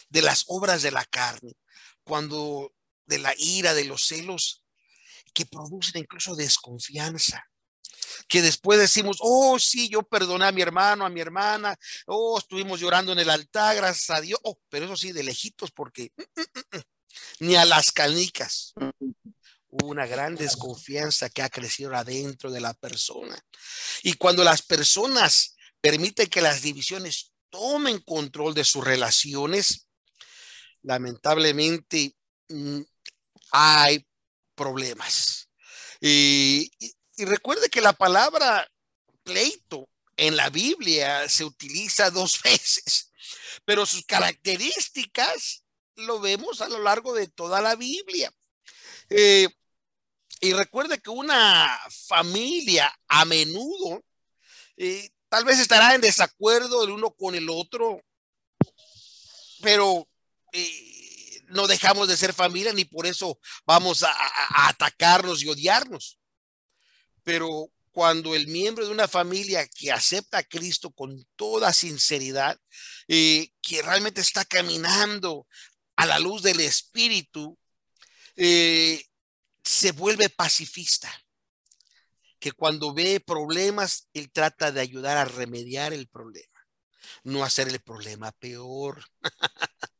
de 0.08 0.22
las 0.22 0.44
obras 0.48 0.82
de 0.82 0.90
la 0.90 1.04
carne. 1.04 1.52
Cuando 2.02 2.72
de 3.06 3.18
la 3.18 3.34
ira, 3.36 3.74
de 3.74 3.84
los 3.84 4.06
celos, 4.06 4.64
que 5.34 5.44
producen 5.44 6.00
incluso 6.00 6.34
desconfianza. 6.34 7.44
Que 8.28 8.40
después 8.40 8.78
decimos, 8.78 9.18
oh, 9.20 9.58
sí, 9.58 9.88
yo 9.88 10.02
perdoné 10.02 10.46
a 10.46 10.52
mi 10.52 10.62
hermano, 10.62 11.04
a 11.04 11.10
mi 11.10 11.20
hermana, 11.20 11.76
oh, 12.06 12.38
estuvimos 12.38 12.80
llorando 12.80 13.12
en 13.12 13.18
el 13.18 13.28
altar, 13.28 13.76
gracias 13.76 14.10
a 14.10 14.20
Dios, 14.20 14.38
oh, 14.44 14.58
pero 14.68 14.86
eso 14.86 14.96
sí, 14.96 15.12
de 15.12 15.24
lejitos, 15.24 15.70
porque 15.72 16.12
mm, 16.16 16.40
mm, 16.40 16.76
mm, 16.78 16.82
ni 17.40 17.56
a 17.56 17.64
las 17.64 17.90
canicas. 17.92 18.72
Una 19.82 20.06
gran 20.06 20.36
desconfianza 20.36 21.28
que 21.30 21.42
ha 21.42 21.48
crecido 21.48 21.94
adentro 21.94 22.50
de 22.50 22.60
la 22.60 22.74
persona. 22.74 23.36
Y 24.02 24.14
cuando 24.14 24.44
las 24.44 24.62
personas 24.62 25.56
permiten 25.80 26.28
que 26.28 26.40
las 26.40 26.62
divisiones 26.62 27.32
tomen 27.50 27.98
control 28.00 28.54
de 28.54 28.64
sus 28.64 28.84
relaciones, 28.84 29.88
lamentablemente 30.82 32.14
hay 33.50 34.06
problemas. 34.54 35.48
Y, 36.00 36.70
recuerde 37.16 37.68
que 37.68 37.80
la 37.80 37.92
palabra 37.92 38.70
pleito 39.22 39.88
en 40.16 40.36
la 40.36 40.50
Biblia 40.50 41.28
se 41.28 41.44
utiliza 41.44 42.10
dos 42.10 42.40
veces, 42.44 43.10
pero 43.64 43.86
sus 43.86 44.04
características 44.04 45.64
lo 45.96 46.20
vemos 46.20 46.60
a 46.60 46.68
lo 46.68 46.80
largo 46.80 47.14
de 47.14 47.28
toda 47.28 47.60
la 47.60 47.76
Biblia. 47.76 48.32
Eh, 49.10 49.48
y 50.40 50.52
recuerde 50.52 51.00
que 51.00 51.10
una 51.10 51.78
familia 52.08 52.92
a 53.08 53.24
menudo 53.24 54.04
eh, 54.76 55.10
tal 55.28 55.44
vez 55.44 55.58
estará 55.58 55.94
en 55.94 56.00
desacuerdo 56.00 56.84
el 56.84 56.90
uno 56.90 57.12
con 57.12 57.34
el 57.34 57.48
otro, 57.50 58.00
pero 59.60 60.08
eh, 60.52 61.42
no 61.48 61.66
dejamos 61.66 62.08
de 62.08 62.16
ser 62.16 62.32
familia 62.32 62.72
ni 62.72 62.84
por 62.84 63.06
eso 63.06 63.38
vamos 63.66 64.02
a, 64.02 64.12
atacarnos 64.68 65.42
y 65.42 65.48
odiarnos. 65.48 66.18
Pero 67.22 67.70
cuando 67.90 68.34
el 68.34 68.48
miembro 68.48 68.84
de 68.84 68.92
una 68.92 69.08
familia 69.08 69.66
que 69.68 69.92
acepta 69.92 70.38
a 70.38 70.42
Cristo 70.42 70.90
con 70.90 71.24
toda 71.36 71.72
sinceridad, 71.72 72.58
eh, 73.08 73.48
que 73.62 73.82
realmente 73.82 74.20
está 74.20 74.44
caminando 74.44 75.46
a 75.96 76.06
la 76.06 76.18
luz 76.18 76.42
del 76.42 76.60
Espíritu, 76.60 77.58
eh, 78.36 79.04
se 79.64 79.92
vuelve 79.92 80.28
pacifista. 80.28 81.10
Que 82.38 82.52
cuando 82.52 82.92
ve 82.92 83.20
problemas, 83.20 84.08
él 84.12 84.30
trata 84.30 84.70
de 84.70 84.80
ayudar 84.80 85.16
a 85.16 85.24
remediar 85.24 85.94
el 85.94 86.08
problema, 86.08 86.66
no 87.22 87.42
hacer 87.42 87.68
el 87.68 87.80
problema 87.80 88.32
peor. 88.32 89.04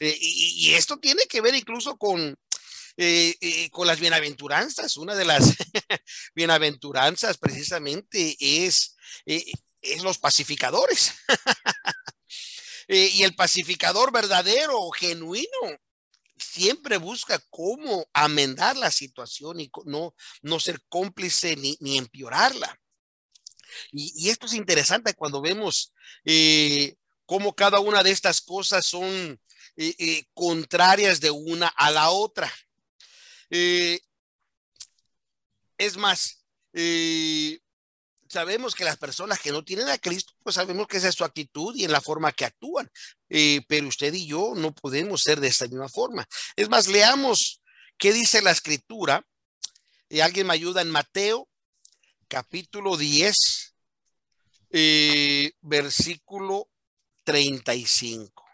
Eh, 0.00 0.16
y, 0.18 0.72
esto 0.74 0.98
tiene 0.98 1.26
que 1.26 1.40
ver 1.42 1.54
incluso 1.54 1.96
con, 1.96 2.36
eh, 2.96 3.36
eh, 3.40 3.70
con 3.70 3.86
las 3.86 4.00
bienaventuranzas. 4.00 4.96
Una 4.96 5.14
de 5.14 5.24
las 5.24 5.44
bienaventuranzas 6.34 7.38
precisamente 7.38 8.36
es, 8.40 8.96
es 9.26 10.02
los 10.02 10.18
pacificadores. 10.18 11.12
y 12.88 13.22
el 13.22 13.36
pacificador 13.36 14.10
verdadero, 14.10 14.90
genuino, 14.90 15.78
siempre 16.40 16.96
busca 16.96 17.38
cómo 17.50 18.08
amendar 18.12 18.76
la 18.76 18.90
situación 18.90 19.60
y 19.60 19.70
no, 19.84 20.14
no 20.42 20.60
ser 20.60 20.80
cómplice 20.88 21.56
ni, 21.56 21.76
ni 21.80 21.98
empeorarla. 21.98 22.78
Y, 23.92 24.28
esto 24.30 24.46
es 24.46 24.54
interesante 24.54 25.14
cuando 25.14 25.40
vemos 25.40 25.92
cómo 27.26 27.54
cada 27.54 27.78
una 27.78 28.02
de 28.02 28.10
estas 28.10 28.40
cosas 28.40 28.84
son 28.84 29.40
contrarias 30.34 31.20
de 31.20 31.30
una 31.30 31.68
a 31.68 31.90
la 31.90 32.10
otra. 32.10 32.52
Eh, 33.50 34.00
es 35.76 35.96
más, 35.96 36.44
eh, 36.72 37.60
sabemos 38.30 38.74
que 38.74 38.84
las 38.84 38.96
personas 38.96 39.40
que 39.40 39.50
no 39.50 39.64
tienen 39.64 39.88
a 39.88 39.98
Cristo, 39.98 40.32
pues 40.42 40.54
sabemos 40.54 40.86
que 40.86 40.98
esa 40.98 41.08
es 41.08 41.16
su 41.16 41.24
actitud 41.24 41.74
y 41.74 41.84
en 41.84 41.92
la 41.92 42.00
forma 42.00 42.32
que 42.32 42.44
actúan, 42.44 42.88
eh, 43.28 43.60
pero 43.66 43.88
usted 43.88 44.14
y 44.14 44.26
yo 44.26 44.52
no 44.54 44.72
podemos 44.72 45.22
ser 45.22 45.40
de 45.40 45.48
esta 45.48 45.66
misma 45.66 45.88
forma. 45.88 46.26
Es 46.54 46.68
más, 46.68 46.86
leamos 46.86 47.60
qué 47.98 48.12
dice 48.12 48.40
la 48.40 48.52
escritura. 48.52 49.26
Y 50.08 50.20
alguien 50.20 50.48
me 50.48 50.54
ayuda 50.54 50.82
en 50.82 50.90
Mateo, 50.90 51.48
capítulo 52.26 52.96
10, 52.96 53.74
versículo 55.60 56.68
35. 57.22 58.44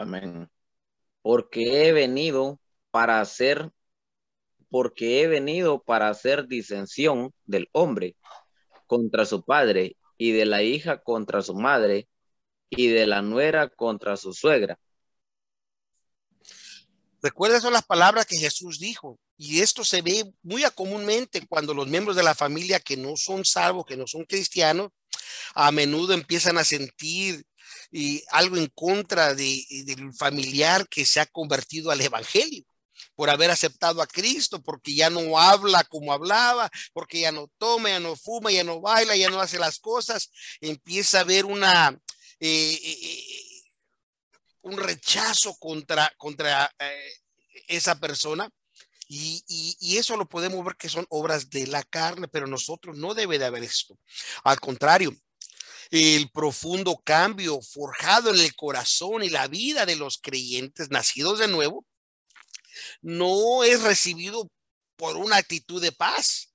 Amén. 0.00 0.50
Porque 1.20 1.86
he 1.86 1.92
venido 1.92 2.58
para 2.90 3.20
hacer 3.20 3.70
porque 4.70 5.20
he 5.20 5.26
venido 5.26 5.82
para 5.82 6.08
hacer 6.08 6.46
disensión 6.46 7.34
del 7.44 7.68
hombre 7.72 8.16
contra 8.86 9.26
su 9.26 9.44
padre 9.44 9.96
y 10.16 10.30
de 10.30 10.46
la 10.46 10.62
hija 10.62 11.02
contra 11.02 11.42
su 11.42 11.54
madre 11.54 12.08
y 12.70 12.86
de 12.86 13.06
la 13.06 13.20
nuera 13.20 13.68
contra 13.68 14.16
su 14.16 14.32
suegra. 14.32 14.78
Recuerda 17.20 17.60
son 17.60 17.72
las 17.72 17.84
palabras 17.84 18.26
que 18.26 18.36
Jesús 18.36 18.78
dijo. 18.78 19.18
Y 19.36 19.60
esto 19.60 19.84
se 19.84 20.02
ve 20.02 20.32
muy 20.42 20.62
comúnmente 20.74 21.46
cuando 21.46 21.74
los 21.74 21.88
miembros 21.88 22.16
de 22.16 22.22
la 22.22 22.34
familia 22.34 22.80
que 22.80 22.96
no 22.96 23.16
son 23.16 23.44
salvos, 23.44 23.84
que 23.84 23.96
no 23.96 24.06
son 24.06 24.24
cristianos, 24.24 24.90
a 25.54 25.72
menudo 25.72 26.14
empiezan 26.14 26.58
a 26.58 26.64
sentir 26.64 27.44
y 27.90 28.22
algo 28.30 28.56
en 28.56 28.68
contra 28.68 29.34
de, 29.34 29.64
del 29.84 30.12
familiar 30.14 30.88
que 30.88 31.04
se 31.04 31.20
ha 31.20 31.26
convertido 31.26 31.90
al 31.90 32.00
evangelio 32.00 32.64
por 33.14 33.30
haber 33.30 33.50
aceptado 33.50 34.02
a 34.02 34.06
Cristo, 34.06 34.62
porque 34.62 34.94
ya 34.94 35.10
no 35.10 35.38
habla 35.38 35.84
como 35.84 36.12
hablaba, 36.12 36.70
porque 36.92 37.20
ya 37.20 37.32
no 37.32 37.50
toma, 37.58 37.90
ya 37.90 38.00
no 38.00 38.16
fuma, 38.16 38.50
ya 38.50 38.64
no 38.64 38.80
baila, 38.80 39.16
ya 39.16 39.30
no 39.30 39.40
hace 39.40 39.58
las 39.58 39.78
cosas, 39.78 40.30
empieza 40.60 41.18
a 41.18 41.20
haber 41.22 41.44
una 41.44 41.98
eh, 42.40 42.80
eh, 42.82 42.98
eh, 43.02 43.62
un 44.62 44.78
rechazo 44.78 45.54
contra, 45.58 46.10
contra 46.16 46.70
esa 47.68 47.98
persona. 47.98 48.50
Y, 49.12 49.42
y, 49.80 49.96
eso 49.96 50.16
lo 50.16 50.28
podemos 50.28 50.64
ver 50.64 50.76
que 50.76 50.88
son 50.88 51.04
obras 51.08 51.50
de 51.50 51.66
la 51.66 51.82
carne, 51.82 52.28
pero 52.28 52.46
nosotros 52.46 52.96
no 52.96 53.12
debe 53.12 53.40
de 53.40 53.44
haber 53.44 53.64
esto. 53.64 53.98
Al 54.44 54.60
contrario, 54.60 55.12
el 55.90 56.30
profundo 56.30 57.00
cambio 57.04 57.60
forjado 57.62 58.30
en 58.30 58.40
el 58.40 58.54
corazón 58.54 59.22
y 59.22 59.30
la 59.30 59.48
vida 59.48 59.86
de 59.86 59.96
los 59.96 60.18
creyentes 60.18 60.90
nacidos 60.90 61.38
de 61.40 61.48
nuevo 61.48 61.84
no 63.02 63.64
es 63.64 63.82
recibido 63.82 64.48
por 64.96 65.16
una 65.16 65.36
actitud 65.36 65.80
de 65.80 65.92
paz, 65.92 66.49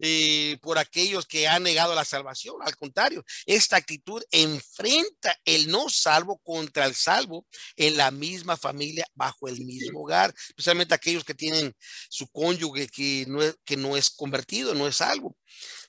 eh, 0.00 0.58
por 0.62 0.78
aquellos 0.78 1.26
que 1.26 1.48
han 1.48 1.62
negado 1.62 1.94
la 1.94 2.04
salvación. 2.04 2.56
Al 2.62 2.76
contrario, 2.76 3.24
esta 3.46 3.76
actitud 3.76 4.22
enfrenta 4.30 5.36
el 5.44 5.68
no 5.70 5.88
salvo 5.88 6.38
contra 6.38 6.86
el 6.86 6.94
salvo 6.94 7.46
en 7.76 7.96
la 7.96 8.10
misma 8.10 8.56
familia, 8.56 9.06
bajo 9.14 9.48
el 9.48 9.64
mismo 9.64 10.02
hogar, 10.02 10.34
especialmente 10.48 10.94
aquellos 10.94 11.24
que 11.24 11.34
tienen 11.34 11.74
su 12.08 12.28
cónyuge 12.28 12.88
que 12.88 13.24
no 13.28 13.42
es, 13.42 13.56
que 13.64 13.76
no 13.76 13.96
es 13.96 14.10
convertido, 14.10 14.74
no 14.74 14.86
es 14.86 14.96
salvo. 14.96 15.36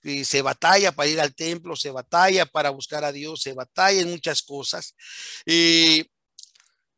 Y 0.01 0.25
se 0.25 0.41
batalla 0.41 0.91
para 0.91 1.09
ir 1.09 1.19
al 1.19 1.35
templo, 1.35 1.75
se 1.75 1.91
batalla 1.91 2.45
para 2.45 2.69
buscar 2.69 3.03
a 3.03 3.11
Dios, 3.11 3.41
se 3.41 3.53
batalla 3.53 4.01
en 4.01 4.09
muchas 4.09 4.41
cosas. 4.41 4.95
Eh, 5.45 6.05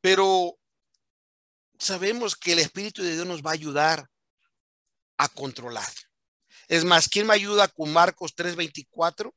pero 0.02 0.58
sabemos 1.78 2.36
que 2.36 2.54
el 2.54 2.60
Espíritu 2.60 3.04
de 3.04 3.14
Dios 3.14 3.26
nos 3.26 3.42
va 3.42 3.52
a 3.52 3.54
ayudar 3.54 4.08
a 5.18 5.30
controlar. 5.30 5.92
Es 6.72 6.86
más, 6.86 7.10
¿quién 7.10 7.28
me 7.28 7.34
ayuda 7.34 7.68
con 7.68 7.92
Marcos 7.92 8.34
3:24? 8.34 9.36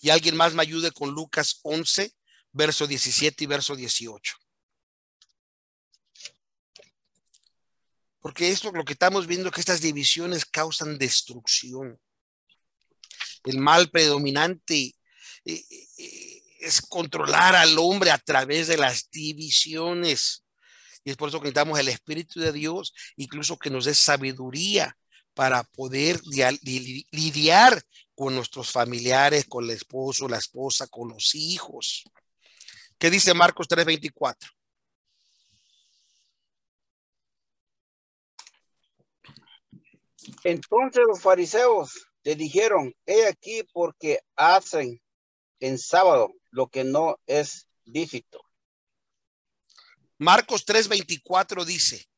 Y 0.00 0.10
alguien 0.10 0.36
más 0.36 0.54
me 0.54 0.62
ayude 0.62 0.92
con 0.92 1.10
Lucas 1.10 1.58
11, 1.64 2.14
verso 2.52 2.86
17 2.86 3.42
y 3.42 3.46
verso 3.48 3.74
18. 3.74 4.36
Porque 8.20 8.50
esto 8.50 8.70
lo 8.70 8.84
que 8.84 8.92
estamos 8.92 9.26
viendo 9.26 9.50
que 9.50 9.58
estas 9.58 9.80
divisiones 9.80 10.44
causan 10.44 10.98
destrucción. 10.98 11.98
El 13.42 13.58
mal 13.58 13.90
predominante 13.90 14.94
eh, 15.44 15.64
eh, 15.98 16.42
es 16.60 16.80
controlar 16.80 17.56
al 17.56 17.76
hombre 17.76 18.12
a 18.12 18.18
través 18.18 18.68
de 18.68 18.76
las 18.76 19.10
divisiones. 19.10 20.44
Y 21.02 21.10
es 21.10 21.16
por 21.16 21.28
eso 21.28 21.40
que 21.40 21.46
necesitamos 21.46 21.80
el 21.80 21.88
Espíritu 21.88 22.38
de 22.38 22.52
Dios, 22.52 22.94
incluso 23.16 23.58
que 23.58 23.68
nos 23.68 23.86
dé 23.86 23.94
sabiduría 23.94 24.96
para 25.38 25.62
poder 25.62 26.20
lidiar 27.12 27.80
con 28.16 28.34
nuestros 28.34 28.72
familiares, 28.72 29.44
con 29.44 29.62
el 29.62 29.70
esposo, 29.70 30.26
la 30.26 30.38
esposa, 30.38 30.88
con 30.88 31.10
los 31.10 31.32
hijos. 31.36 32.02
¿Qué 32.98 33.08
dice 33.08 33.34
Marcos 33.34 33.68
3:24? 33.68 34.50
Entonces 40.42 41.04
los 41.06 41.20
fariseos 41.20 42.08
le 42.24 42.34
dijeron, 42.34 42.92
he 43.06 43.28
aquí 43.28 43.62
porque 43.72 44.18
hacen 44.34 45.00
en 45.60 45.78
sábado 45.78 46.32
lo 46.50 46.66
que 46.66 46.82
no 46.82 47.16
es 47.28 47.68
lícito. 47.84 48.40
Marcos 50.18 50.66
3:24 50.66 51.64
dice. 51.64 52.08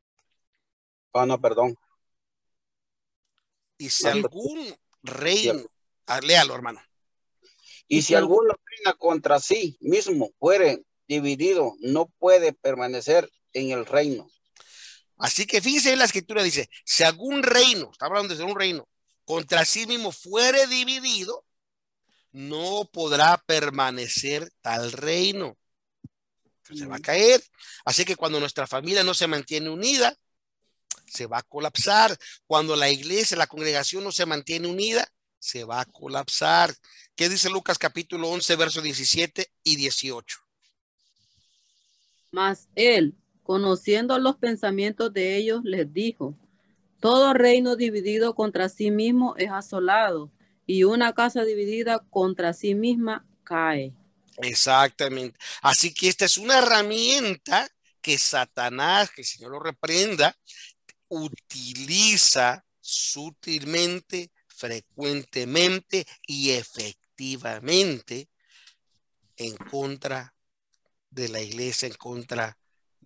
Ah, 1.13 1.27
no, 1.27 1.39
perdón. 1.39 1.77
Y 3.81 3.89
si 3.89 4.07
algún 4.07 4.77
reino, 5.03 5.65
ah, 6.05 6.21
léalo, 6.21 6.55
hermano. 6.55 6.83
Y 7.89 8.03
si 8.03 8.15
alguno 8.15 8.55
reina 8.67 8.93
contra 8.93 9.41
sí 9.41 9.79
mismo 9.81 10.31
fuere 10.39 10.85
dividido, 11.09 11.73
no 11.81 12.13
puede 12.19 12.53
permanecer 12.53 13.33
en 13.55 13.71
el 13.71 13.87
reino. 13.87 14.31
Así 15.17 15.47
que 15.47 15.63
fíjese 15.63 15.95
en 15.95 15.99
la 15.99 16.05
escritura, 16.05 16.43
dice, 16.43 16.69
si 16.85 17.05
algún 17.05 17.43
reino, 17.43 17.89
está 17.91 18.05
hablando 18.05 18.37
de 18.37 18.45
un 18.45 18.55
reino, 18.55 18.87
contra 19.25 19.65
sí 19.65 19.87
mismo 19.87 20.13
fuere 20.13 20.67
dividido, 20.67 21.47
no 22.33 22.87
podrá 22.93 23.43
permanecer 23.47 24.53
tal 24.61 24.93
reino. 24.93 25.57
Se 26.71 26.85
va 26.85 26.97
a 26.97 27.01
caer. 27.01 27.43
Así 27.87 28.05
que 28.05 28.17
cuando 28.17 28.41
nuestra 28.41 28.67
familia 28.67 29.05
no 29.05 29.15
se 29.15 29.27
mantiene 29.27 29.71
unida, 29.71 30.15
se 31.11 31.27
va 31.27 31.39
a 31.39 31.43
colapsar. 31.43 32.17
Cuando 32.47 32.77
la 32.77 32.89
iglesia, 32.89 33.37
la 33.37 33.47
congregación 33.47 34.05
no 34.05 34.13
se 34.13 34.27
mantiene 34.27 34.69
unida, 34.69 35.07
se 35.39 35.65
va 35.65 35.81
a 35.81 35.85
colapsar. 35.85 36.75
¿Qué 37.17 37.29
dice 37.29 37.51
Lucas 37.51 37.79
capítulo 37.79 38.29
11, 38.31 38.57
verso 38.57 38.81
17 38.81 39.51
y 39.65 39.77
18? 39.77 40.39
Mas 42.31 42.69
él, 42.77 43.17
conociendo 43.43 44.19
los 44.19 44.37
pensamientos 44.37 45.13
de 45.13 45.37
ellos, 45.37 45.63
les 45.65 45.93
dijo, 45.93 46.37
todo 47.01 47.35
reino 47.35 47.77
dividido 47.77 48.35
contra 48.35 48.69
sí 48.69 48.91
mismo 48.91 49.35
es 49.37 49.51
asolado, 49.51 50.31
y 50.67 50.85
una 50.85 51.15
casa 51.15 51.45
dividida 51.45 51.99
contra 52.11 52.53
sí 52.53 52.77
misma 52.77 53.27
cae. 53.43 53.93
Exactamente. 54.37 55.39
Así 55.63 55.93
que 55.93 56.09
esta 56.09 56.27
es 56.27 56.39
una 56.39 56.59
herramienta 56.59 57.69
que 58.01 58.19
Satanás, 58.19 59.11
que 59.11 59.23
el 59.23 59.27
Señor 59.27 59.53
lo 59.53 59.61
reprenda, 59.61 60.37
utiliza 61.11 62.65
sutilmente, 62.81 64.31
frecuentemente 64.49 66.07
y 66.27 66.51
efectivamente 66.51 68.29
en 69.37 69.57
contra 69.57 70.35
de 71.11 71.29
la 71.29 71.41
iglesia, 71.41 71.87
en 71.89 71.95
contra 71.95 72.57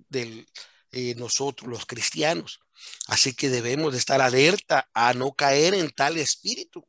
de 0.08 0.46
eh, 0.92 1.14
nosotros 1.16 1.68
los 1.68 1.86
cristianos. 1.86 2.60
Así 3.06 3.34
que 3.34 3.48
debemos 3.48 3.92
de 3.92 3.98
estar 3.98 4.20
alerta 4.20 4.88
a 4.94 5.14
no 5.14 5.32
caer 5.32 5.74
en 5.74 5.90
tal 5.90 6.18
espíritu. 6.18 6.86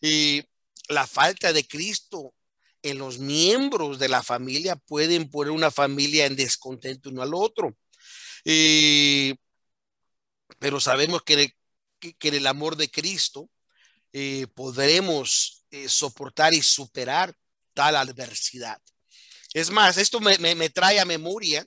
Y 0.00 0.42
la 0.88 1.06
falta 1.06 1.52
de 1.52 1.66
Cristo 1.66 2.34
en 2.82 2.98
los 2.98 3.18
miembros 3.18 3.98
de 3.98 4.08
la 4.08 4.22
familia 4.22 4.76
pueden 4.76 5.30
poner 5.30 5.52
una 5.52 5.70
familia 5.70 6.26
en 6.26 6.36
descontento 6.36 7.10
uno 7.10 7.22
al 7.22 7.34
otro. 7.34 7.76
Y 8.44 9.34
pero 10.62 10.78
sabemos 10.78 11.24
que, 11.24 11.56
en 12.00 12.34
el 12.34 12.46
amor 12.46 12.76
de 12.76 12.88
Cristo 12.88 13.50
eh, 14.12 14.46
podremos 14.54 15.64
eh, 15.72 15.88
soportar 15.88 16.54
y 16.54 16.62
superar 16.62 17.34
tal 17.74 17.96
adversidad. 17.96 18.80
Es 19.54 19.70
más, 19.70 19.96
esto 19.96 20.20
me, 20.20 20.70
trae 20.70 21.00
a 21.00 21.04
memoria 21.04 21.66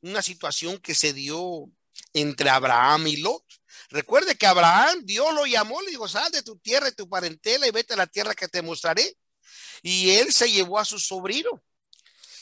una 0.00 0.22
situación 0.22 0.78
que 0.78 0.94
se 0.94 1.12
dio 1.12 1.70
entre 2.14 2.48
Abraham 2.48 3.08
y 3.08 3.16
Lot. 3.18 3.44
Recuerde 3.90 4.34
que 4.36 4.46
Abraham, 4.46 5.02
Dios 5.04 5.34
lo 5.34 5.44
llamó, 5.44 5.82
le 5.82 5.90
dijo, 5.90 6.08
sal 6.08 6.32
de 6.32 6.42
tu 6.42 6.56
tierra 6.60 6.88
y 6.88 6.92
tu 6.92 7.10
parentela 7.10 7.66
y 7.66 7.70
vete 7.70 7.92
a 7.92 7.98
la 7.98 8.06
tierra 8.06 8.34
que 8.34 8.48
te 8.48 8.62
mostraré. 8.62 9.18
Y 9.82 10.12
él 10.12 10.32
se 10.32 10.50
llevó 10.50 10.78
a 10.78 10.86
su 10.86 10.98
sobrino. 10.98 11.62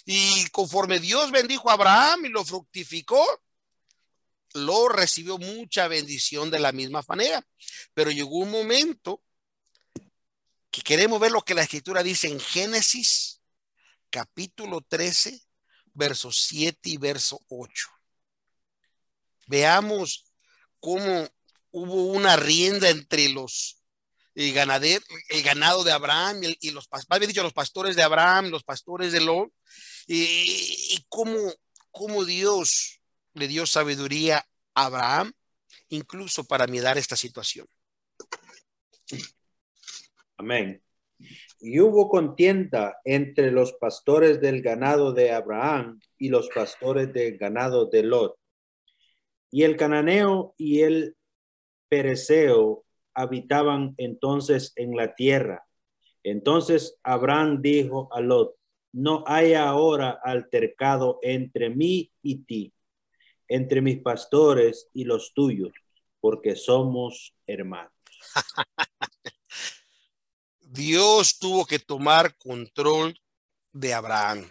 Y 0.05 0.49
conforme 0.51 1.01
Dios 1.01 1.33
bendijo 1.33 1.69
a 1.69 1.73
Abraham 1.73 2.27
y 2.27 2.29
lo 2.29 2.45
fructificó, 2.45 3.27
lo 4.65 4.89
recibió 4.89 5.39
mucha 5.39 5.89
bendición 5.89 6.51
de 6.51 6.59
la 6.59 6.73
misma 6.73 7.03
manera. 7.09 7.47
Pero 7.95 8.11
llegó 8.11 8.39
un 8.39 8.51
momento 8.51 9.23
que 10.71 10.83
queremos 10.83 11.21
ver 11.21 11.33
lo 11.33 11.43
que 11.43 11.55
la 11.55 11.63
escritura 11.63 12.03
dice 12.03 12.29
en 12.29 12.41
Génesis 12.41 13.41
capítulo 14.11 14.81
13, 14.81 15.41
verso 15.95 16.33
7 16.33 16.79
y 16.91 16.97
verso 16.97 17.41
8. 17.49 17.89
Veamos 19.47 20.33
cómo 20.81 21.29
hubo 21.71 22.07
una 22.07 22.37
rienda 22.37 22.89
entre 22.91 23.29
los 23.29 23.83
eh, 24.35 24.53
ganaderos, 24.53 25.07
el 25.29 25.43
ganado 25.43 25.85
de 25.85 25.93
Abraham 25.93 26.43
y, 26.61 26.71
los, 26.71 26.89
bien 27.19 27.29
dicho, 27.29 27.43
los 27.43 27.53
pastores 27.53 27.97
de 27.97 28.03
Abraham, 28.03 28.51
los 28.51 28.63
pastores 28.63 29.13
de 29.13 29.21
Lot, 29.21 29.51
y, 30.07 30.23
y 30.95 31.05
cómo, 31.09 31.53
cómo 31.91 32.25
Dios 32.25 33.01
le 33.35 33.49
dio 33.49 33.67
sabiduría 33.67 34.47
Abraham 34.85 35.33
incluso 35.89 36.45
para 36.45 36.67
mirar 36.67 36.99
esta 36.99 37.17
situación. 37.17 37.67
Amén. 40.37 40.83
Y 41.61 41.81
hubo 41.81 42.09
contienda 42.09 42.99
entre 43.05 43.51
los 43.51 43.73
pastores 43.73 44.41
del 44.41 44.63
ganado 44.63 45.13
de 45.13 45.33
Abraham 45.33 46.01
y 46.17 46.29
los 46.29 46.49
pastores 46.51 47.13
del 47.13 47.37
ganado 47.37 47.87
de 47.87 48.05
Lot. 48.05 48.37
Y 49.51 49.65
el 49.65 49.77
cananeo 49.77 50.55
y 50.57 50.83
el 50.83 51.17
pereceo 51.89 52.85
habitaban 53.15 53.95
entonces 53.97 54.73
en 54.77 54.95
la 54.95 55.15
tierra. 55.17 55.67
Entonces 56.23 56.99
Abraham 57.03 57.61
dijo 57.63 58.09
a 58.13 58.21
Lot, 58.21 58.55
no 58.93 59.25
hay 59.27 59.55
ahora 59.55 60.21
altercado 60.23 61.19
entre 61.23 61.71
mí 61.71 62.13
y 62.23 62.45
ti, 62.45 62.73
entre 63.49 63.81
mis 63.81 63.99
pastores 64.01 64.89
y 64.93 65.05
los 65.05 65.33
tuyos, 65.35 65.73
porque 66.21 66.55
somos 66.57 67.35
hermanos. 67.47 67.93
Dios 70.61 71.39
tuvo 71.39 71.65
que 71.65 71.79
tomar 71.79 72.37
control 72.37 73.19
de 73.73 73.95
Abraham 73.95 74.51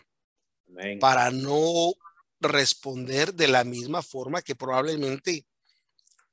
para 0.99 1.31
no 1.31 1.93
responder 2.39 3.33
de 3.33 3.47
la 3.47 3.63
misma 3.63 4.01
forma 4.01 4.41
que 4.41 4.55
probablemente, 4.55 5.45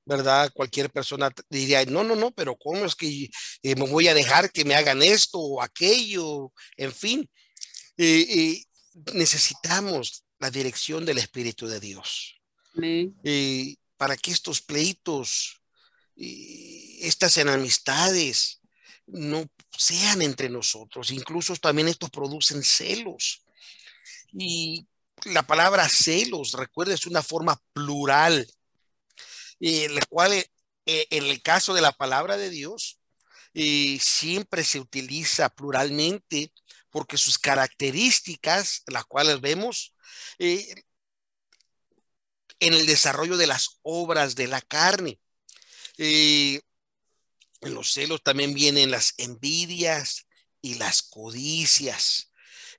¿verdad? 0.04 0.50
Cualquier 0.54 0.90
persona 0.90 1.30
diría, 1.48 1.84
no, 1.84 2.02
no, 2.02 2.16
no, 2.16 2.30
pero 2.32 2.56
¿cómo 2.56 2.84
es 2.84 2.94
que 2.94 3.28
eh, 3.62 3.76
me 3.76 3.88
voy 3.88 4.08
a 4.08 4.14
dejar 4.14 4.50
que 4.50 4.64
me 4.64 4.74
hagan 4.74 5.02
esto 5.02 5.38
o 5.38 5.62
aquello? 5.62 6.52
En 6.76 6.92
fin, 6.92 7.28
eh, 7.96 8.64
necesitamos 9.12 10.24
la 10.38 10.50
dirección 10.50 11.04
del 11.04 11.18
Espíritu 11.18 11.66
de 11.66 11.80
Dios. 11.80 12.40
Y 12.76 13.78
para 13.96 14.16
que 14.16 14.30
estos 14.30 14.60
pleitos, 14.60 15.60
estas 16.16 17.36
enemistades, 17.38 18.60
no 19.06 19.46
sean 19.76 20.22
entre 20.22 20.48
nosotros. 20.48 21.10
Incluso 21.10 21.54
también 21.56 21.88
estos 21.88 22.10
producen 22.10 22.62
celos. 22.62 23.42
Y 24.32 24.86
la 25.24 25.46
palabra 25.46 25.88
celos, 25.88 26.52
recuerda, 26.52 26.94
es 26.94 27.06
una 27.06 27.22
forma 27.22 27.60
plural, 27.72 28.46
en 29.60 29.94
la 29.94 30.02
cual 30.08 30.32
eh, 30.32 31.06
en 31.10 31.24
el 31.24 31.42
caso 31.42 31.74
de 31.74 31.80
la 31.80 31.92
palabra 31.92 32.36
de 32.36 32.50
Dios 32.50 32.98
eh, 33.54 33.98
siempre 34.00 34.64
se 34.64 34.80
utiliza 34.80 35.48
pluralmente 35.48 36.52
porque 36.90 37.16
sus 37.16 37.38
características, 37.38 38.82
las 38.86 39.04
cuales 39.04 39.40
vemos 39.40 39.94
eh, 40.38 40.84
en 42.60 42.74
el 42.74 42.86
desarrollo 42.86 43.36
de 43.36 43.46
las 43.46 43.78
obras 43.82 44.34
de 44.34 44.48
la 44.48 44.60
carne. 44.60 45.18
En 47.64 47.74
los 47.74 47.92
celos 47.92 48.22
también 48.22 48.52
vienen 48.52 48.90
las 48.90 49.14
envidias 49.16 50.26
y 50.60 50.74
las 50.74 51.02
codicias. 51.02 52.30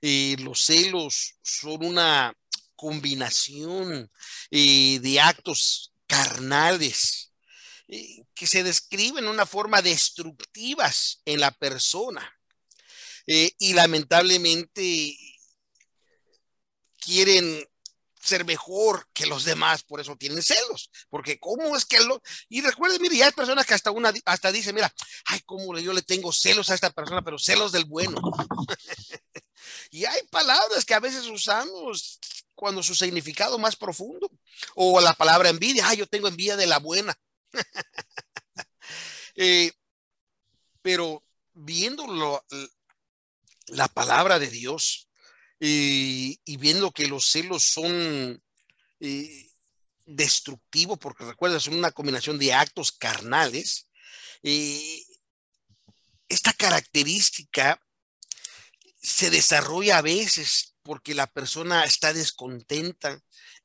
Y 0.01 0.35
los 0.37 0.61
celos 0.63 1.35
son 1.41 1.85
una 1.85 2.37
combinación 2.75 4.11
eh, 4.51 4.99
de 5.01 5.19
actos 5.19 5.93
carnales 6.05 7.31
eh, 7.87 8.23
que 8.33 8.45
se 8.45 8.63
describen 8.63 9.23
en 9.23 9.29
una 9.29 9.45
forma 9.45 9.81
destructivas 9.81 11.21
en 11.25 11.39
la 11.39 11.51
persona. 11.51 12.31
Eh, 13.27 13.53
y 13.57 13.73
lamentablemente 13.73 15.17
quieren 16.99 17.67
ser 18.25 18.45
mejor 18.45 19.07
que 19.13 19.25
los 19.25 19.45
demás, 19.45 19.83
por 19.83 20.01
eso 20.01 20.15
tienen 20.15 20.41
celos, 20.41 20.89
porque 21.09 21.39
cómo 21.39 21.75
es 21.75 21.85
que 21.85 21.99
lo 21.99 22.21
y 22.49 22.61
recuerden, 22.61 23.01
mire, 23.01 23.17
ya 23.17 23.27
hay 23.27 23.31
personas 23.31 23.65
que 23.65 23.73
hasta 23.73 23.91
una 23.91 24.13
hasta 24.25 24.51
dice, 24.51 24.73
mira, 24.73 24.93
ay, 25.25 25.41
cómo 25.45 25.77
yo 25.77 25.93
le 25.93 26.01
tengo 26.01 26.31
celos 26.31 26.69
a 26.69 26.75
esta 26.75 26.89
persona, 26.89 27.21
pero 27.21 27.37
celos 27.37 27.71
del 27.71 27.85
bueno. 27.85 28.19
y 29.91 30.05
hay 30.05 30.21
palabras 30.31 30.85
que 30.85 30.93
a 30.93 30.99
veces 30.99 31.27
usamos 31.27 32.19
cuando 32.55 32.81
su 32.81 32.95
significado 32.95 33.59
más 33.59 33.75
profundo 33.75 34.29
o 34.75 34.99
la 35.01 35.13
palabra 35.13 35.49
envidia, 35.49 35.87
ay, 35.87 35.97
yo 35.97 36.07
tengo 36.07 36.27
envidia 36.27 36.57
de 36.57 36.67
la 36.67 36.79
buena. 36.79 37.17
Eh, 39.37 39.73
pero 40.81 41.21
viendo 41.53 42.05
la 43.67 43.87
palabra 43.89 44.39
de 44.39 44.47
Dios, 44.47 45.09
y 45.59 46.57
viendo 46.57 46.91
que 46.91 47.07
los 47.07 47.25
celos 47.27 47.63
son 47.63 48.41
eh, 48.99 49.49
destructivos, 50.05 50.97
porque 50.99 51.25
recuerda, 51.25 51.59
son 51.59 51.75
una 51.75 51.91
combinación 51.91 52.37
de 52.37 52.53
actos 52.53 52.91
carnales, 52.91 53.87
eh, 54.43 55.03
esta 56.27 56.53
característica 56.53 57.81
se 59.01 59.29
desarrolla 59.29 59.97
a 59.97 60.01
veces 60.01 60.75
porque 60.81 61.13
la 61.13 61.27
persona 61.27 61.83
está 61.83 62.13
descontenta 62.13 63.19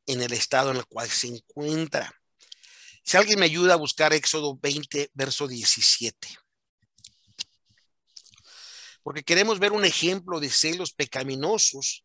en 0.07 0.22
el 0.22 0.32
estado 0.32 0.70
en 0.70 0.78
el 0.78 0.86
cual 0.86 1.09
se 1.09 1.28
encuentra. 1.28 2.12
Si 3.03 3.16
alguien 3.16 3.38
me 3.38 3.47
ayuda 3.47 3.74
a 3.74 3.78
buscar 3.78 4.12
Éxodo 4.12 4.59
20, 4.59 5.11
verso 5.14 5.49
17 5.49 6.38
porque 9.03 9.22
queremos 9.22 9.59
ver 9.59 9.72
un 9.72 9.84
ejemplo 9.84 10.40
de 10.40 10.51
celos 10.51 10.92
pecaminosos 10.92 12.05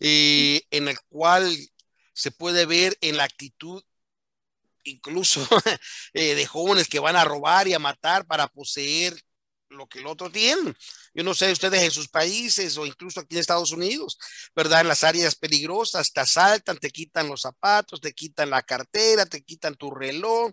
eh, 0.00 0.62
en 0.70 0.88
el 0.88 0.98
cual 1.08 1.56
se 2.12 2.30
puede 2.30 2.66
ver 2.66 2.96
en 3.00 3.16
la 3.16 3.24
actitud 3.24 3.82
incluso 4.84 5.46
eh, 6.14 6.34
de 6.34 6.46
jóvenes 6.46 6.88
que 6.88 6.98
van 6.98 7.16
a 7.16 7.24
robar 7.24 7.68
y 7.68 7.74
a 7.74 7.78
matar 7.78 8.26
para 8.26 8.48
poseer 8.48 9.20
lo 9.70 9.86
que 9.86 9.98
el 9.98 10.06
otro 10.06 10.30
tiene. 10.30 10.74
Yo 11.14 11.22
no 11.22 11.34
sé, 11.34 11.52
ustedes 11.52 11.82
en 11.82 11.90
sus 11.90 12.08
países 12.08 12.76
o 12.78 12.86
incluso 12.86 13.20
aquí 13.20 13.34
en 13.34 13.40
Estados 13.40 13.70
Unidos, 13.70 14.18
¿verdad? 14.54 14.80
En 14.80 14.88
las 14.88 15.04
áreas 15.04 15.34
peligrosas 15.34 16.12
te 16.12 16.20
asaltan, 16.20 16.78
te 16.78 16.90
quitan 16.90 17.28
los 17.28 17.42
zapatos, 17.42 18.00
te 18.00 18.12
quitan 18.12 18.50
la 18.50 18.62
cartera, 18.62 19.26
te 19.26 19.42
quitan 19.42 19.74
tu 19.74 19.90
reloj, 19.90 20.52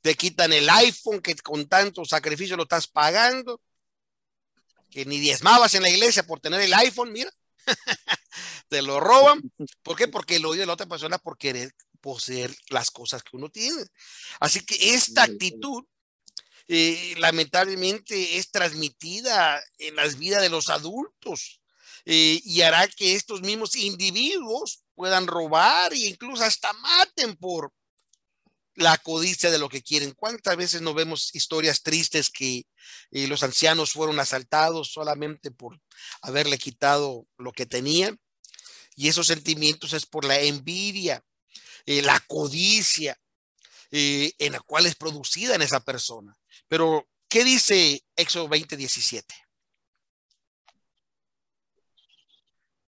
te 0.00 0.14
quitan 0.14 0.52
el 0.54 0.70
iPhone 0.70 1.20
que 1.20 1.34
con 1.36 1.68
tanto 1.68 2.04
sacrificio 2.04 2.56
lo 2.56 2.62
estás 2.62 2.86
pagando 2.86 3.60
que 4.96 5.04
ni 5.04 5.20
diezmabas 5.20 5.74
en 5.74 5.82
la 5.82 5.90
iglesia 5.90 6.22
por 6.22 6.40
tener 6.40 6.58
el 6.58 6.72
iPhone, 6.72 7.12
mira, 7.12 7.30
te 8.70 8.80
lo 8.80 8.98
roban. 8.98 9.42
¿Por 9.82 9.94
qué? 9.94 10.08
Porque 10.08 10.38
lo 10.38 10.48
odio 10.48 10.60
de 10.60 10.66
la 10.66 10.72
otra 10.72 10.86
persona 10.86 11.18
por 11.18 11.36
querer 11.36 11.70
poseer 12.00 12.56
las 12.70 12.90
cosas 12.90 13.22
que 13.22 13.36
uno 13.36 13.50
tiene. 13.50 13.84
Así 14.40 14.64
que 14.64 14.94
esta 14.94 15.24
actitud 15.24 15.84
eh, 16.66 17.14
lamentablemente 17.18 18.38
es 18.38 18.50
transmitida 18.50 19.62
en 19.76 19.96
las 19.96 20.16
vidas 20.16 20.40
de 20.40 20.48
los 20.48 20.70
adultos 20.70 21.60
eh, 22.06 22.40
y 22.42 22.62
hará 22.62 22.88
que 22.88 23.16
estos 23.16 23.42
mismos 23.42 23.76
individuos 23.76 24.82
puedan 24.94 25.26
robar 25.26 25.92
e 25.92 26.06
incluso 26.06 26.42
hasta 26.42 26.72
maten 26.72 27.36
por, 27.36 27.70
la 28.76 28.98
codicia 28.98 29.50
de 29.50 29.58
lo 29.58 29.68
que 29.68 29.82
quieren. 29.82 30.12
¿Cuántas 30.12 30.56
veces 30.56 30.82
no 30.82 30.94
vemos 30.94 31.34
historias 31.34 31.82
tristes 31.82 32.30
que 32.30 32.66
eh, 33.10 33.26
los 33.26 33.42
ancianos 33.42 33.92
fueron 33.92 34.20
asaltados 34.20 34.92
solamente 34.92 35.50
por 35.50 35.80
haberle 36.20 36.58
quitado 36.58 37.26
lo 37.38 37.52
que 37.52 37.66
tenían? 37.66 38.20
Y 38.94 39.08
esos 39.08 39.26
sentimientos 39.26 39.92
es 39.94 40.06
por 40.06 40.24
la 40.24 40.38
envidia, 40.40 41.24
eh, 41.86 42.02
la 42.02 42.20
codicia, 42.20 43.18
eh, 43.90 44.32
en 44.38 44.52
la 44.52 44.60
cual 44.60 44.86
es 44.86 44.94
producida 44.94 45.54
en 45.54 45.62
esa 45.62 45.80
persona. 45.80 46.36
Pero, 46.68 47.08
¿qué 47.28 47.44
dice 47.44 48.04
Éxodo 48.14 48.48
20, 48.48 48.76
17? 48.76 49.34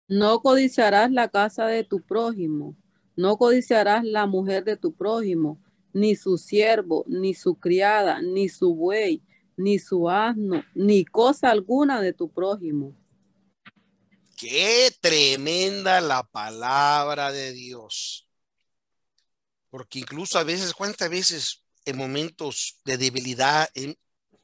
No 0.10 0.42
codiciarás 0.42 1.12
la 1.12 1.30
casa 1.30 1.66
de 1.66 1.84
tu 1.84 2.02
prójimo, 2.02 2.76
no 3.16 3.38
codiciarás 3.38 4.04
la 4.06 4.26
mujer 4.26 4.64
de 4.64 4.78
tu 4.78 4.96
prójimo, 4.96 5.62
ni 5.98 6.16
su 6.16 6.38
siervo, 6.38 7.04
ni 7.08 7.34
su 7.34 7.56
criada, 7.56 8.22
ni 8.22 8.50
su 8.50 8.76
buey, 8.76 9.24
ni 9.56 9.80
su 9.80 10.10
asno, 10.10 10.64
ni 10.76 11.04
cosa 11.04 11.50
alguna 11.50 12.02
de 12.02 12.14
tu 12.14 12.32
prójimo. 12.32 12.95
Qué 14.38 14.91
tremenda 15.02 16.00
la 16.00 16.22
palabra 16.22 17.32
de 17.32 17.52
Dios. 17.52 18.28
Porque 19.72 20.00
incluso 20.00 20.38
a 20.38 20.43
veces, 20.43 20.74
¿cuántas 20.74 21.10
veces 21.10 21.64
en 21.86 21.98
momentos 21.98 22.80
de 22.86 22.98
debilidad, 22.98 23.70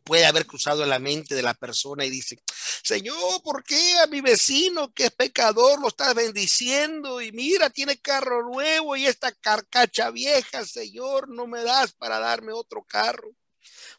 puede 0.03 0.25
haber 0.25 0.45
cruzado 0.45 0.83
en 0.83 0.89
la 0.89 0.99
mente 0.99 1.35
de 1.35 1.41
la 1.41 1.53
persona 1.53 2.05
y 2.05 2.09
dice, 2.09 2.39
Señor, 2.83 3.41
¿por 3.43 3.63
qué 3.63 3.95
a 3.99 4.07
mi 4.07 4.21
vecino 4.21 4.93
que 4.93 5.05
es 5.05 5.11
pecador 5.11 5.79
lo 5.79 5.87
estás 5.87 6.13
bendiciendo? 6.13 7.21
Y 7.21 7.31
mira, 7.31 7.69
tiene 7.69 7.97
carro 7.99 8.43
nuevo 8.43 8.95
y 8.95 9.05
esta 9.05 9.31
carcacha 9.31 10.11
vieja, 10.11 10.65
Señor, 10.65 11.29
no 11.29 11.47
me 11.47 11.63
das 11.63 11.93
para 11.93 12.19
darme 12.19 12.51
otro 12.53 12.83
carro. 12.83 13.29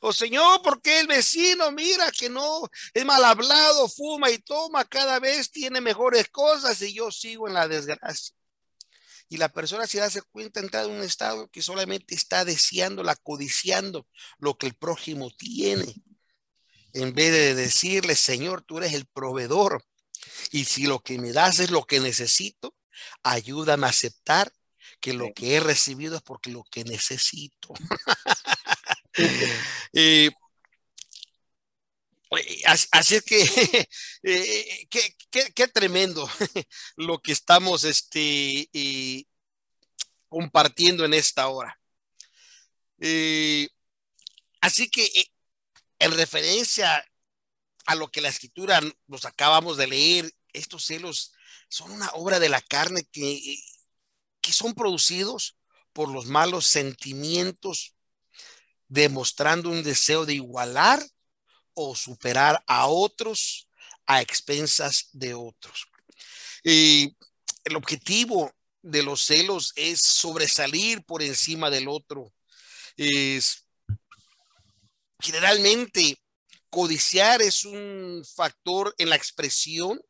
O 0.00 0.12
Señor, 0.12 0.60
¿por 0.62 0.82
qué 0.82 1.00
el 1.00 1.06
vecino, 1.06 1.72
mira 1.72 2.10
que 2.10 2.28
no 2.28 2.68
es 2.92 3.04
mal 3.04 3.24
hablado, 3.24 3.88
fuma 3.88 4.30
y 4.30 4.38
toma, 4.38 4.84
cada 4.84 5.18
vez 5.18 5.50
tiene 5.50 5.80
mejores 5.80 6.28
cosas 6.28 6.80
y 6.82 6.92
yo 6.92 7.10
sigo 7.10 7.48
en 7.48 7.54
la 7.54 7.66
desgracia? 7.66 8.34
Y 9.28 9.36
la 9.36 9.48
persona 9.48 9.86
se 9.86 9.98
da 9.98 10.08
cuenta 10.30 10.60
entrar 10.60 10.84
en 10.84 10.92
un 10.92 11.02
estado 11.02 11.48
que 11.48 11.62
solamente 11.62 12.14
está 12.14 12.44
deseando, 12.44 13.02
la 13.02 13.16
codiciando 13.16 14.06
lo 14.38 14.56
que 14.56 14.66
el 14.66 14.74
prójimo 14.74 15.30
tiene. 15.36 15.94
En 16.92 17.14
vez 17.14 17.32
de 17.32 17.54
decirle, 17.54 18.14
Señor, 18.14 18.62
tú 18.62 18.78
eres 18.78 18.92
el 18.92 19.06
proveedor. 19.06 19.84
Y 20.52 20.64
si 20.64 20.84
lo 20.84 21.00
que 21.00 21.18
me 21.18 21.32
das 21.32 21.58
es 21.58 21.70
lo 21.70 21.84
que 21.84 22.00
necesito, 22.00 22.74
ayúdame 23.22 23.86
a 23.86 23.90
aceptar 23.90 24.52
que 25.00 25.12
lo 25.12 25.32
que 25.34 25.56
he 25.56 25.60
recibido 25.60 26.16
es 26.16 26.22
porque 26.22 26.50
lo 26.50 26.64
que 26.64 26.84
necesito. 26.84 27.74
Eh, 29.92 30.30
así, 32.66 33.16
es 33.16 33.22
que, 33.22 33.42
eh, 34.22 34.88
qué, 35.54 35.68
tremendo 35.68 36.28
lo 36.96 37.20
que 37.20 37.32
estamos 37.32 37.84
este, 37.84 38.68
compartiendo 40.28 41.04
en 41.04 41.14
esta 41.14 41.48
hora. 41.48 41.78
Eh, 43.00 43.68
así 44.60 44.88
que 44.88 45.08
en 45.98 46.12
referencia 46.12 47.04
a 47.86 47.94
lo 47.94 48.10
que 48.10 48.20
la 48.20 48.28
escritura 48.28 48.80
nos 49.06 49.24
acabamos 49.24 49.76
de 49.76 49.86
leer, 49.86 50.32
estos 50.52 50.84
celos 50.84 51.32
son 51.68 51.90
una 51.90 52.08
obra 52.14 52.38
de 52.38 52.48
la 52.48 52.60
carne 52.60 53.04
que, 53.10 53.58
que 54.40 54.52
son 54.52 54.74
producidos 54.74 55.56
por 55.92 56.08
los 56.08 56.26
malos 56.26 56.66
sentimientos, 56.66 57.94
demostrando 58.88 59.70
un 59.70 59.82
deseo 59.82 60.26
de 60.26 60.34
igualar 60.34 61.04
o 61.74 61.94
superar 61.94 62.62
a 62.66 62.86
otros 62.86 63.68
a 64.06 64.20
expensas 64.20 65.08
de 65.12 65.34
otros. 65.34 65.86
Y 66.62 67.16
el 67.64 67.76
objetivo 67.76 68.52
de 68.82 69.02
los 69.02 69.22
celos 69.22 69.72
es 69.76 70.00
sobresalir 70.00 71.04
por 71.04 71.22
encima 71.22 71.70
del 71.70 71.88
otro. 71.88 72.32
Es 72.96 73.66
generalmente 75.20 76.18
codiciar 76.68 77.40
es 77.40 77.64
un 77.64 78.24
factor 78.34 78.94
en 78.98 79.08
la 79.08 79.16
expresión 79.16 80.00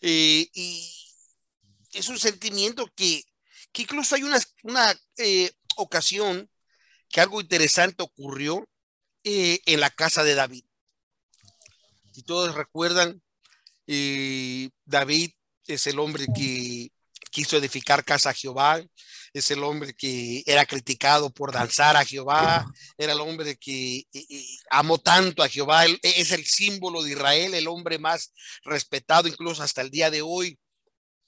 eh, 0.00 0.48
y 0.54 0.90
es 1.92 2.08
un 2.08 2.18
sentimiento 2.18 2.90
que, 2.96 3.22
incluso 3.74 4.14
hay 4.14 4.22
una, 4.22 4.40
una 4.62 4.98
eh, 5.18 5.52
ocasión 5.76 6.50
que 7.10 7.20
algo 7.20 7.40
interesante 7.40 8.02
ocurrió 8.02 8.66
eh, 9.24 9.60
en 9.66 9.80
la 9.80 9.90
casa 9.90 10.24
de 10.24 10.34
David. 10.34 10.64
Si 12.12 12.22
todos 12.22 12.54
recuerdan, 12.54 13.22
David 13.86 15.30
es 15.66 15.86
el 15.86 15.98
hombre 15.98 16.26
que 16.34 16.90
quiso 17.30 17.56
edificar 17.56 18.04
casa 18.04 18.30
a 18.30 18.34
Jehová, 18.34 18.82
es 19.32 19.50
el 19.52 19.62
hombre 19.62 19.94
que 19.94 20.42
era 20.44 20.66
criticado 20.66 21.30
por 21.30 21.52
danzar 21.52 21.96
a 21.96 22.04
Jehová, 22.04 22.66
era 22.98 23.12
el 23.12 23.20
hombre 23.20 23.56
que 23.56 24.04
amó 24.70 24.98
tanto 24.98 25.42
a 25.42 25.48
Jehová, 25.48 25.86
es 26.02 26.32
el 26.32 26.44
símbolo 26.44 27.02
de 27.02 27.12
Israel, 27.12 27.54
el 27.54 27.68
hombre 27.68 27.98
más 27.98 28.32
respetado 28.64 29.28
incluso 29.28 29.62
hasta 29.62 29.82
el 29.82 29.90
día 29.90 30.10
de 30.10 30.22
hoy 30.22 30.58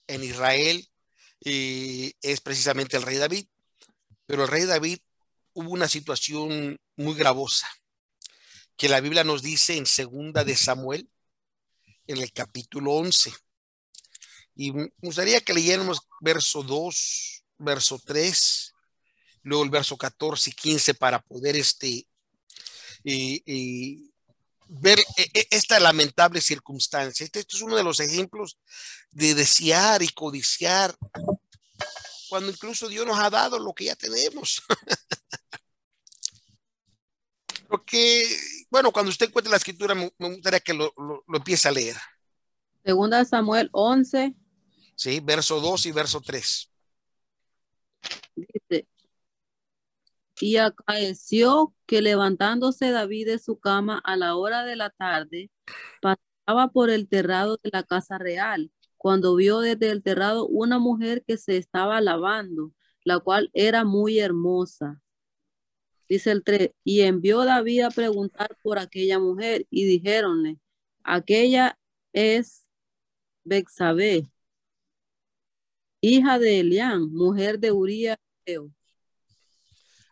en 0.09 0.24
Israel, 0.24 0.89
y 1.45 2.12
es 2.20 2.41
precisamente 2.41 2.97
el 2.97 3.05
rey 3.05 3.16
David. 3.18 3.47
Pero 4.26 4.43
el 4.45 4.49
rey 4.49 4.64
David 4.64 4.99
hubo 5.53 5.70
una 5.70 5.89
situación 5.89 6.78
muy 6.97 7.14
gravosa 7.14 7.68
que 8.76 8.88
la 8.88 9.00
Biblia 9.00 9.24
nos 9.24 9.42
dice 9.42 9.76
en 9.76 9.86
segunda 9.86 10.44
de 10.44 10.56
Samuel, 10.56 11.08
en 12.06 12.18
el 12.18 12.32
capítulo 12.32 12.92
11. 12.92 13.32
Y 14.54 14.72
me 14.72 14.92
gustaría 14.98 15.40
que 15.40 15.54
leyéramos 15.54 16.00
verso 16.20 16.62
2, 16.62 17.44
verso 17.58 18.00
3, 18.04 18.74
luego 19.42 19.64
el 19.64 19.70
verso 19.70 19.96
14 19.96 20.50
y 20.50 20.52
15 20.52 20.94
para 20.94 21.22
poder 21.22 21.56
este, 21.56 22.06
ver 24.68 24.98
e, 25.16 25.30
e, 25.34 25.48
esta 25.50 25.80
lamentable 25.80 26.40
circunstancia. 26.40 27.24
Este, 27.24 27.40
este, 27.40 27.56
es 27.56 27.62
uno 27.62 27.76
de 27.76 27.84
los 27.84 28.00
ejemplos 28.00 28.58
de 29.10 29.34
desear 29.34 30.02
y 30.02 30.08
codiciar 30.08 30.96
cuando 32.28 32.50
incluso 32.50 32.88
Dios 32.88 33.06
nos 33.06 33.18
ha 33.18 33.28
dado 33.28 33.58
lo 33.58 33.74
que 33.74 33.84
ya 33.84 33.96
tenemos. 33.96 34.62
Porque, 37.72 38.26
bueno, 38.68 38.92
cuando 38.92 39.08
usted 39.08 39.28
encuentre 39.28 39.50
la 39.50 39.56
escritura, 39.56 39.94
me, 39.94 40.12
gustaría 40.18 40.60
que 40.60 40.74
lo, 40.74 40.92
lo, 40.94 41.24
lo, 41.26 41.36
empiece 41.38 41.68
a 41.68 41.72
leer. 41.72 41.96
Segunda 42.84 43.24
Samuel 43.24 43.70
11. 43.72 44.34
Sí, 44.94 45.20
verso 45.20 45.58
2 45.58 45.86
y 45.86 45.92
verso 45.92 46.20
3. 46.20 46.70
Dice, 48.36 48.86
y 50.38 50.58
acaeció 50.58 51.74
que 51.86 52.02
levantándose 52.02 52.90
David 52.90 53.28
de 53.28 53.38
su 53.38 53.58
cama 53.58 54.02
a 54.04 54.16
la 54.16 54.36
hora 54.36 54.66
de 54.66 54.76
la 54.76 54.90
tarde, 54.90 55.50
pasaba 56.02 56.72
por 56.72 56.90
el 56.90 57.08
terrado 57.08 57.58
de 57.62 57.70
la 57.72 57.84
casa 57.84 58.18
real, 58.18 58.70
cuando 58.98 59.34
vio 59.34 59.60
desde 59.60 59.88
el 59.88 60.02
terrado 60.02 60.46
una 60.46 60.78
mujer 60.78 61.24
que 61.26 61.38
se 61.38 61.56
estaba 61.56 62.02
lavando, 62.02 62.72
la 63.02 63.18
cual 63.18 63.48
era 63.54 63.84
muy 63.84 64.18
hermosa. 64.18 65.00
Dice 66.12 66.30
el 66.30 66.44
3, 66.44 66.72
y 66.84 67.00
envió 67.00 67.42
David 67.42 67.84
a 67.84 67.90
preguntar 67.90 68.54
por 68.62 68.78
aquella 68.78 69.18
mujer, 69.18 69.66
y 69.70 69.86
dijéronle, 69.86 70.58
aquella 71.02 71.78
es 72.12 72.66
Bexabé, 73.44 74.30
hija 76.02 76.38
de 76.38 76.60
Elián, 76.60 77.10
mujer 77.14 77.58
de 77.58 77.72
Uría. 77.72 78.20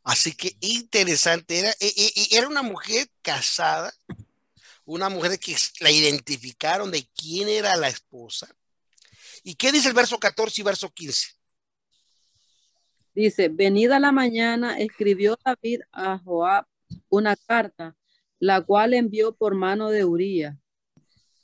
Así 0.02 0.32
que 0.32 0.56
interesante, 0.60 1.58
era, 1.58 1.70
e, 1.72 1.92
e, 1.94 2.12
e, 2.16 2.28
era 2.38 2.48
una 2.48 2.62
mujer 2.62 3.06
casada, 3.20 3.92
una 4.86 5.10
mujer 5.10 5.38
que 5.38 5.54
la 5.80 5.90
identificaron 5.90 6.90
de 6.90 7.06
quién 7.14 7.46
era 7.46 7.76
la 7.76 7.88
esposa. 7.88 8.48
¿Y 9.42 9.54
qué 9.54 9.70
dice 9.70 9.88
el 9.88 9.94
verso 9.94 10.18
14 10.18 10.62
y 10.62 10.64
verso 10.64 10.90
15? 10.90 11.39
Dice, 13.14 13.48
venida 13.48 13.98
la 13.98 14.12
mañana, 14.12 14.78
escribió 14.78 15.38
David 15.44 15.80
a 15.92 16.18
Joab 16.18 16.66
una 17.08 17.36
carta, 17.36 17.96
la 18.38 18.60
cual 18.62 18.94
envió 18.94 19.34
por 19.34 19.54
mano 19.54 19.90
de 19.90 20.04
Uría 20.04 20.58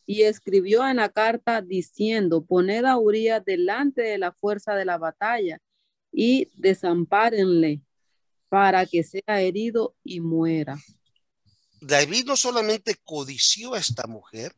y 0.07 0.23
escribió 0.23 0.87
en 0.89 0.97
la 0.97 1.09
carta 1.09 1.61
diciendo, 1.61 2.45
poned 2.45 2.85
a 2.85 2.97
Urias 2.97 3.45
delante 3.45 4.03
de 4.03 4.19
la 4.19 4.33
fuerza 4.33 4.75
de 4.75 4.85
la 4.85 4.99
batalla 4.99 5.59
y 6.13 6.49
desampárenle 6.55 7.83
para 8.49 8.87
que 8.87 9.03
sea 9.03 9.41
herido 9.41 9.97
y 10.05 10.21
muera. 10.21 10.79
David 11.81 12.25
no 12.27 12.37
solamente 12.37 12.97
codició 13.05 13.75
a 13.75 13.79
esta 13.79 14.07
mujer, 14.07 14.55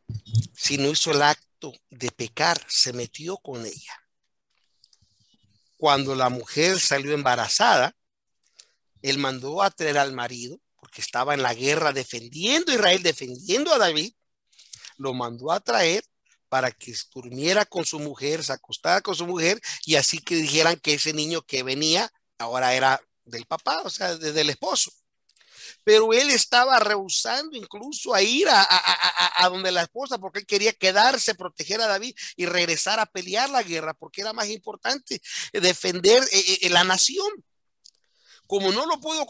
sino 0.53 0.91
hizo 0.91 1.11
el 1.13 1.23
acto 1.23 1.73
de 1.91 2.11
pecar, 2.11 2.61
se 2.69 2.93
metió 2.93 3.39
con 3.39 3.65
ella. 3.65 4.08
Cuando 5.79 6.15
la 6.15 6.29
mujer 6.29 6.79
salió 6.79 7.15
embarazada, 7.15 7.95
él 9.01 9.19
mandó 9.19 9.63
a 9.63 9.71
traer 9.71 9.97
al 9.97 10.13
marido, 10.13 10.61
porque 10.77 11.01
estaba 11.01 11.35
en 11.35 11.43
la 11.43 11.55
guerra 11.55 11.93
defendiendo 11.93 12.71
a 12.71 12.75
Israel, 12.75 13.03
defendiendo 13.03 13.73
a 13.73 13.79
David, 13.79 14.13
lo 14.97 15.15
mandó 15.15 15.53
a 15.53 15.61
traer 15.61 16.05
para 16.49 16.73
que 16.73 16.93
durmiera 17.15 17.65
con 17.65 17.85
su 17.85 18.01
mujer, 18.01 18.43
se 18.43 18.53
acostara 18.53 19.01
con 19.01 19.15
su 19.15 19.27
mujer 19.27 19.61
y 19.85 19.95
así 19.95 20.19
que 20.19 20.35
dijeran 20.35 20.77
que 20.81 20.95
ese 20.95 21.13
niño 21.13 21.43
que 21.43 21.63
venía 21.63 22.11
ahora 22.39 22.75
era 22.75 23.01
del 23.25 23.47
papá, 23.47 23.83
o 23.85 23.91
sea, 23.91 24.17
del 24.17 24.51
esposo. 24.51 24.91
Pero 25.85 26.13
él 26.13 26.31
estaba 26.31 26.79
rehusando 26.81 27.57
incluso 27.57 28.15
a 28.15 28.23
ir 28.23 28.49
a, 28.49 28.67
a, 29.37 29.49
donde 29.49 29.73
la 29.73 29.83
esposa 29.83 30.19
porque 30.19 30.41
él 30.41 30.47
quería 30.47 30.73
quedarse, 30.73 31.35
proteger 31.35 31.81
a 31.81 31.87
David 31.87 32.15
y 32.37 32.47
regresar 32.47 33.01
a 33.01 33.07
pelear 33.07 33.51
la 33.51 33.63
guerra 33.63 33.95
porque 33.95 34.21
era 34.21 34.33
más 34.33 34.49
importante 34.49 35.21
defender 35.53 36.23
eh, 36.33 36.59
eh, 36.63 36.71
la 36.71 36.85
nación. 36.85 37.29
Como 38.47 38.73
no 38.73 38.87
lo 38.87 38.99
puedo 38.99 39.27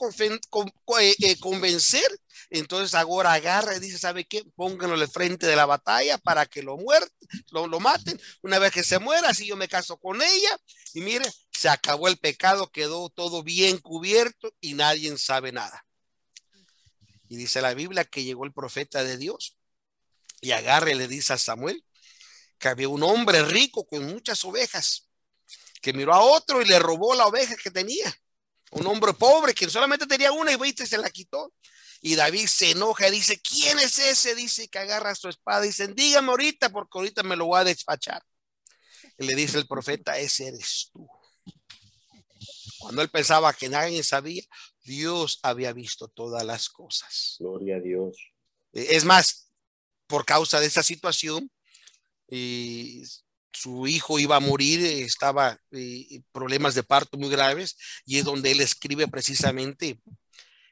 eh, 1.00 1.36
convencer, 1.40 2.08
entonces 2.50 2.94
ahora 2.94 3.32
agarra 3.32 3.76
y 3.76 3.80
dice, 3.80 3.98
¿sabe 3.98 4.24
qué? 4.24 4.44
Pónganlo 4.54 4.94
al 4.94 5.08
frente 5.08 5.46
de 5.48 5.56
la 5.56 5.66
batalla 5.66 6.18
para 6.18 6.46
que 6.46 6.62
lo 6.62 6.76
muerten, 6.76 7.28
lo, 7.50 7.66
lo 7.66 7.80
maten. 7.80 8.20
Una 8.42 8.60
vez 8.60 8.70
que 8.70 8.84
se 8.84 9.00
muera, 9.00 9.34
si 9.34 9.46
yo 9.46 9.56
me 9.56 9.66
caso 9.66 9.96
con 9.96 10.22
ella, 10.22 10.56
y 10.94 11.00
mire, 11.00 11.28
se 11.52 11.68
acabó 11.68 12.06
el 12.06 12.18
pecado, 12.18 12.70
quedó 12.70 13.08
todo 13.08 13.42
bien 13.42 13.78
cubierto 13.78 14.54
y 14.60 14.74
nadie 14.74 15.18
sabe 15.18 15.50
nada. 15.50 15.84
Y 17.28 17.36
dice 17.36 17.60
la 17.60 17.74
Biblia 17.74 18.04
que 18.04 18.24
llegó 18.24 18.44
el 18.44 18.52
profeta 18.52 19.04
de 19.04 19.16
Dios 19.16 19.56
y 20.40 20.52
agarre 20.52 20.94
le 20.94 21.08
dice 21.08 21.32
a 21.32 21.38
Samuel 21.38 21.84
que 22.58 22.68
había 22.68 22.88
un 22.88 23.02
hombre 23.02 23.44
rico 23.44 23.86
con 23.86 24.04
muchas 24.06 24.44
ovejas 24.44 25.08
que 25.80 25.92
miró 25.92 26.14
a 26.14 26.20
otro 26.20 26.60
y 26.60 26.64
le 26.64 26.78
robó 26.78 27.14
la 27.14 27.26
oveja 27.26 27.54
que 27.56 27.70
tenía. 27.70 28.12
Un 28.70 28.86
hombre 28.86 29.14
pobre 29.14 29.54
que 29.54 29.68
solamente 29.70 30.06
tenía 30.06 30.32
una 30.32 30.52
y 30.52 30.56
viste 30.56 30.86
se 30.86 30.98
la 30.98 31.10
quitó. 31.10 31.54
Y 32.00 32.14
David 32.14 32.46
se 32.46 32.70
enoja 32.72 33.08
y 33.08 33.12
dice, 33.12 33.40
¿quién 33.40 33.78
es 33.78 33.98
ese? 33.98 34.34
Dice 34.34 34.68
que 34.68 34.78
agarra 34.78 35.14
su 35.14 35.28
espada 35.28 35.64
y 35.64 35.68
dice, 35.68 35.88
dígame 35.88 36.28
ahorita 36.28 36.70
porque 36.70 36.98
ahorita 36.98 37.22
me 37.22 37.36
lo 37.36 37.46
voy 37.46 37.60
a 37.60 37.64
despachar. 37.64 38.22
Y 39.18 39.26
le 39.26 39.34
dice 39.34 39.58
el 39.58 39.66
profeta, 39.66 40.16
ese 40.18 40.48
eres 40.48 40.90
tú. 40.92 41.08
Cuando 42.78 43.02
él 43.02 43.10
pensaba 43.10 43.52
que 43.52 43.68
nadie 43.68 44.04
sabía, 44.04 44.44
Dios 44.88 45.38
había 45.42 45.72
visto 45.72 46.08
todas 46.08 46.44
las 46.44 46.68
cosas. 46.68 47.36
Gloria 47.38 47.76
a 47.76 47.80
Dios. 47.80 48.16
Eh, 48.72 48.88
Es 48.90 49.04
más, 49.04 49.52
por 50.06 50.24
causa 50.24 50.58
de 50.58 50.66
esa 50.66 50.82
situación, 50.82 51.50
eh, 52.28 53.02
su 53.52 53.86
hijo 53.86 54.18
iba 54.18 54.36
a 54.36 54.40
morir, 54.40 54.80
eh, 54.80 55.02
estaba 55.02 55.58
eh, 55.72 56.22
problemas 56.32 56.74
de 56.74 56.82
parto 56.82 57.18
muy 57.18 57.28
graves, 57.28 57.76
y 58.04 58.18
es 58.18 58.24
donde 58.24 58.52
él 58.52 58.60
escribe 58.60 59.08
precisamente 59.08 60.00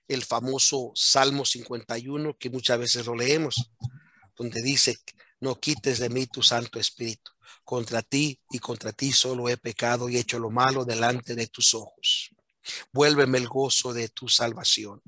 el 0.09 0.25
famoso 0.25 0.93
Salmo 0.95 1.45
51, 1.45 2.37
que 2.39 2.51
muchas 2.51 2.79
veces 2.79 3.07
lo 3.07 3.15
leemos, 3.15 3.55
donde 4.37 4.63
dice, 4.63 4.97
no 5.41 5.59
quites 5.59 5.99
de 5.99 6.11
mí 6.11 6.27
tu 6.27 6.43
Santo 6.43 6.79
Espíritu. 6.79 7.33
Contra 7.65 8.03
ti 8.03 8.41
y 8.51 8.61
contra 8.61 8.93
ti 8.93 9.11
solo 9.13 9.49
he 9.49 9.57
pecado 9.57 10.09
y 10.09 10.17
hecho 10.17 10.39
lo 10.39 10.51
malo 10.51 10.85
delante 10.85 11.35
de 11.35 11.49
tus 11.49 11.75
ojos. 11.75 12.31
Vuélveme 12.93 13.39
el 13.39 13.49
gozo 13.49 13.93
de 13.93 14.09
tu 14.09 14.29
salvación 14.29 15.03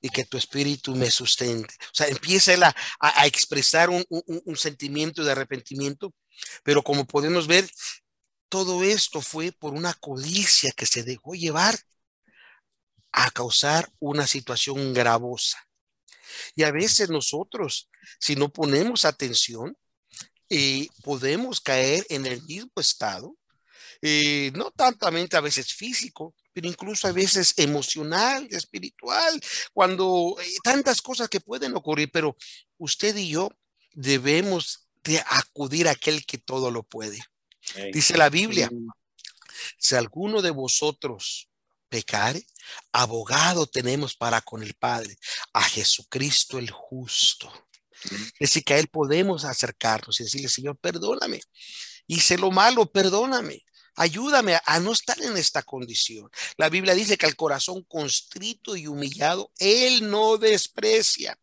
y 0.00 0.08
que 0.10 0.24
tu 0.24 0.36
espíritu 0.36 0.94
me 0.94 1.10
sustente. 1.10 1.74
O 1.86 1.94
sea, 1.94 2.08
empieza 2.08 2.54
a, 2.54 2.74
a- 3.00 3.22
a 3.22 3.26
expresar 3.26 3.90
un, 3.90 4.04
un- 4.08 4.42
un 4.44 4.56
sentimiento 4.56 5.24
de 5.24 5.32
arrepentimiento, 5.32 6.14
pero 6.62 6.82
como 6.82 7.06
podemos 7.06 7.46
ver, 7.46 7.68
todo 8.48 8.82
esto 8.82 9.20
fue 9.20 9.52
por 9.52 9.74
una 9.74 9.94
codicia 9.94 10.72
que 10.76 10.86
se 10.86 11.02
dejó 11.02 11.34
llevar 11.34 11.78
a 13.12 13.30
causar 13.30 13.90
una 13.98 14.26
situación 14.26 14.92
gravosa. 14.94 15.58
Y 16.54 16.62
a 16.62 16.70
veces 16.70 17.10
nosotros, 17.10 17.88
si 18.20 18.36
no 18.36 18.48
ponemos 18.50 19.04
atención, 19.04 19.76
eh, 20.48 20.88
podemos 21.02 21.60
caer 21.60 22.04
en 22.08 22.26
el 22.26 22.42
mismo 22.42 22.72
estado, 22.76 23.36
eh, 24.02 24.50
no 24.54 24.70
tantamente 24.70 25.36
a 25.36 25.40
veces 25.40 25.74
físico, 25.74 26.34
pero 26.52 26.66
incluso 26.68 27.06
a 27.06 27.12
veces 27.12 27.54
emocional, 27.56 28.46
espiritual, 28.50 29.40
cuando 29.72 30.36
eh, 30.40 30.46
tantas 30.62 31.02
cosas 31.02 31.28
que 31.28 31.40
pueden 31.40 31.76
ocurrir, 31.76 32.10
pero 32.12 32.36
usted 32.78 33.16
y 33.16 33.30
yo 33.30 33.50
debemos 33.92 34.88
de 35.04 35.22
acudir 35.26 35.88
a 35.88 35.92
aquel 35.92 36.24
que 36.24 36.38
todo 36.38 36.70
lo 36.70 36.82
puede. 36.82 37.18
Dice 37.92 38.16
la 38.16 38.30
Biblia, 38.30 38.68
si 39.78 39.94
alguno 39.94 40.42
de 40.42 40.50
vosotros 40.50 41.48
pecare, 41.88 42.46
abogado 42.92 43.66
tenemos 43.66 44.16
para 44.16 44.40
con 44.40 44.62
el 44.62 44.74
Padre, 44.74 45.16
a 45.52 45.62
Jesucristo 45.62 46.58
el 46.58 46.70
justo. 46.70 47.52
Es 48.02 48.50
decir, 48.50 48.64
que 48.64 48.74
a 48.74 48.78
Él 48.78 48.88
podemos 48.88 49.44
acercarnos 49.44 50.18
y 50.20 50.24
decirle, 50.24 50.48
Señor, 50.48 50.78
perdóname. 50.78 51.40
Hice 52.06 52.38
lo 52.38 52.50
malo, 52.50 52.90
perdóname. 52.90 53.62
Ayúdame 53.96 54.58
a, 54.64 54.80
no 54.80 54.92
estar 54.92 55.20
en 55.22 55.36
esta 55.36 55.62
condición. 55.62 56.30
La 56.56 56.68
Biblia 56.68 56.94
dice 56.94 57.18
que 57.18 57.26
al 57.26 57.36
corazón 57.36 57.82
constrito 57.84 58.76
y 58.76 58.86
humillado, 58.86 59.50
Él 59.58 60.10
no 60.10 60.38
desprecia. 60.38 61.38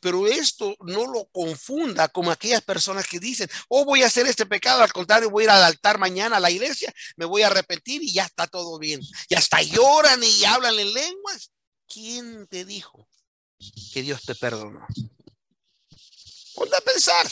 Pero 0.00 0.26
esto 0.26 0.76
no 0.80 1.06
lo 1.06 1.26
confunda 1.26 2.08
como 2.08 2.30
aquellas 2.30 2.62
personas 2.62 3.06
que 3.06 3.20
dicen, 3.20 3.48
oh, 3.68 3.84
voy 3.84 4.02
a 4.02 4.06
hacer 4.06 4.26
este 4.26 4.46
pecado, 4.46 4.82
al 4.82 4.92
contrario, 4.92 5.30
voy 5.30 5.42
a 5.42 5.46
ir 5.46 5.50
al 5.50 5.62
altar 5.62 5.98
mañana 5.98 6.36
a 6.36 6.40
la 6.40 6.50
iglesia, 6.50 6.92
me 7.16 7.24
voy 7.24 7.42
a 7.42 7.46
arrepentir 7.46 8.02
y 8.02 8.12
ya 8.12 8.24
está 8.24 8.46
todo 8.46 8.78
bien. 8.78 9.00
Y 9.28 9.34
hasta 9.34 9.62
lloran 9.62 10.20
y 10.22 10.44
hablan 10.44 10.78
en 10.78 10.92
lenguas. 10.92 11.52
¿Quién 11.88 12.46
te 12.46 12.64
dijo 12.64 13.08
que 13.92 14.02
Dios 14.02 14.22
te 14.22 14.34
perdonó? 14.34 14.86
Ponte 16.54 16.76
a 16.76 16.80
pensar. 16.80 17.26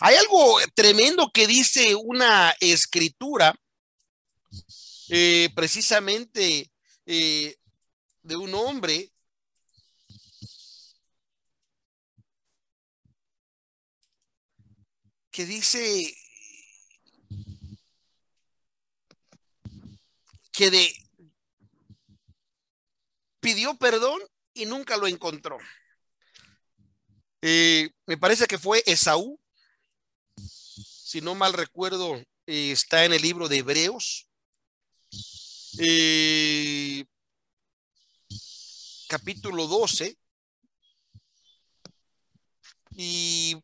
Hay 0.00 0.14
algo 0.16 0.58
tremendo 0.74 1.30
que 1.32 1.46
dice 1.46 1.94
una 1.94 2.54
escritura, 2.60 3.54
eh, 5.08 5.48
precisamente 5.54 6.70
eh, 7.06 7.56
de 8.22 8.36
un 8.36 8.54
hombre 8.54 9.12
que 15.30 15.46
dice 15.46 16.14
que 20.52 20.70
de 20.70 20.92
pidió 23.40 23.76
perdón 23.76 24.20
y 24.54 24.66
nunca 24.66 24.96
lo 24.96 25.06
encontró. 25.06 25.58
Eh, 27.42 27.90
me 28.06 28.16
parece 28.16 28.46
que 28.46 28.58
fue 28.58 28.82
Esaú, 28.86 29.38
si 31.06 31.20
no 31.20 31.36
mal 31.36 31.52
recuerdo, 31.52 32.16
eh, 32.48 32.72
está 32.72 33.04
en 33.04 33.12
el 33.12 33.22
libro 33.22 33.46
de 33.46 33.58
Hebreos, 33.58 34.26
eh, 35.78 37.04
capítulo 39.08 39.68
12, 39.68 40.18
y 42.96 43.54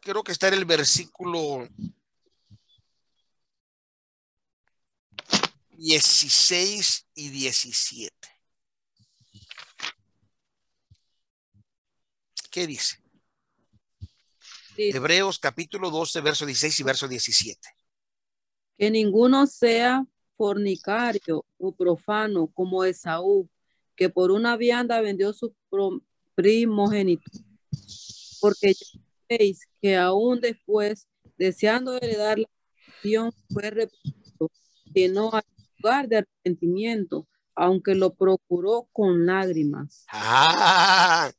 creo 0.00 0.24
que 0.24 0.32
está 0.32 0.48
en 0.48 0.54
el 0.54 0.64
versículo 0.64 1.68
16 5.70 7.06
y 7.14 7.28
17. 7.28 8.28
¿Qué 12.50 12.66
dice? 12.66 13.09
Hebreos 14.88 15.38
capítulo 15.38 15.90
12, 15.90 16.20
verso 16.22 16.46
16 16.46 16.80
y 16.80 16.82
verso 16.82 17.06
17. 17.06 17.68
que 18.78 18.90
ninguno 18.90 19.46
sea 19.46 20.06
fornicario 20.38 21.44
o 21.58 21.76
profano 21.76 22.46
como 22.46 22.84
Esaú, 22.84 23.46
que 23.94 24.08
por 24.08 24.30
una 24.30 24.56
vianda 24.56 25.02
vendió 25.02 25.34
su 25.34 25.54
primogenitura. 26.34 27.44
Porque 28.40 28.72
ya 28.72 29.00
veis 29.28 29.68
que 29.82 29.98
aún 29.98 30.40
después, 30.40 31.08
deseando 31.36 31.98
heredar 31.98 32.38
la 32.38 32.48
nación, 32.86 33.32
fue 33.52 33.66
arrepentido, 33.66 34.50
que 34.94 35.08
no 35.10 35.30
hay 35.34 35.42
lugar 35.76 36.08
de 36.08 36.16
arrepentimiento, 36.16 37.28
aunque 37.54 37.94
lo 37.94 38.14
procuró 38.14 38.88
con 38.92 39.26
lágrimas. 39.26 40.06
Ah, 40.08 41.30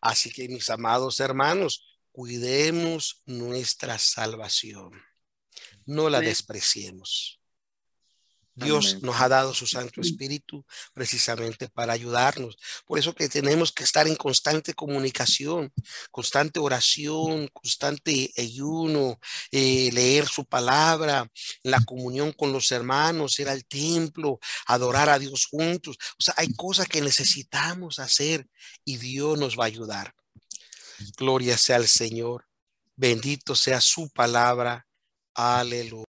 así 0.00 0.32
que 0.32 0.48
mis 0.48 0.70
amados 0.70 1.20
hermanos, 1.20 1.85
cuidemos 2.16 3.20
nuestra 3.26 3.98
salvación. 3.98 4.90
No 5.84 6.08
la 6.08 6.20
despreciemos. 6.22 7.42
Dios 8.54 8.92
Amén. 8.92 9.00
nos 9.02 9.20
ha 9.20 9.28
dado 9.28 9.52
su 9.52 9.66
Santo 9.66 10.00
Espíritu 10.00 10.64
precisamente 10.94 11.68
para 11.68 11.92
ayudarnos. 11.92 12.56
Por 12.86 12.98
eso 12.98 13.14
que 13.14 13.28
tenemos 13.28 13.70
que 13.70 13.84
estar 13.84 14.08
en 14.08 14.16
constante 14.16 14.72
comunicación, 14.72 15.70
constante 16.10 16.58
oración, 16.58 17.48
constante 17.52 18.32
ayuno, 18.38 19.20
eh, 19.50 19.90
leer 19.92 20.26
su 20.26 20.46
palabra, 20.46 21.30
la 21.64 21.84
comunión 21.84 22.32
con 22.32 22.50
los 22.50 22.72
hermanos, 22.72 23.38
ir 23.40 23.50
al 23.50 23.66
templo, 23.66 24.40
adorar 24.64 25.10
a 25.10 25.18
Dios 25.18 25.44
juntos. 25.44 25.98
O 26.18 26.22
sea, 26.22 26.32
hay 26.38 26.50
cosas 26.54 26.88
que 26.88 27.02
necesitamos 27.02 27.98
hacer 27.98 28.48
y 28.86 28.96
Dios 28.96 29.38
nos 29.38 29.58
va 29.58 29.64
a 29.64 29.66
ayudar. 29.66 30.14
Gloria 31.16 31.56
sea 31.58 31.76
al 31.76 31.88
Señor. 31.88 32.46
Bendito 32.96 33.54
sea 33.54 33.80
su 33.80 34.08
palabra. 34.10 34.86
Aleluya. 35.34 36.04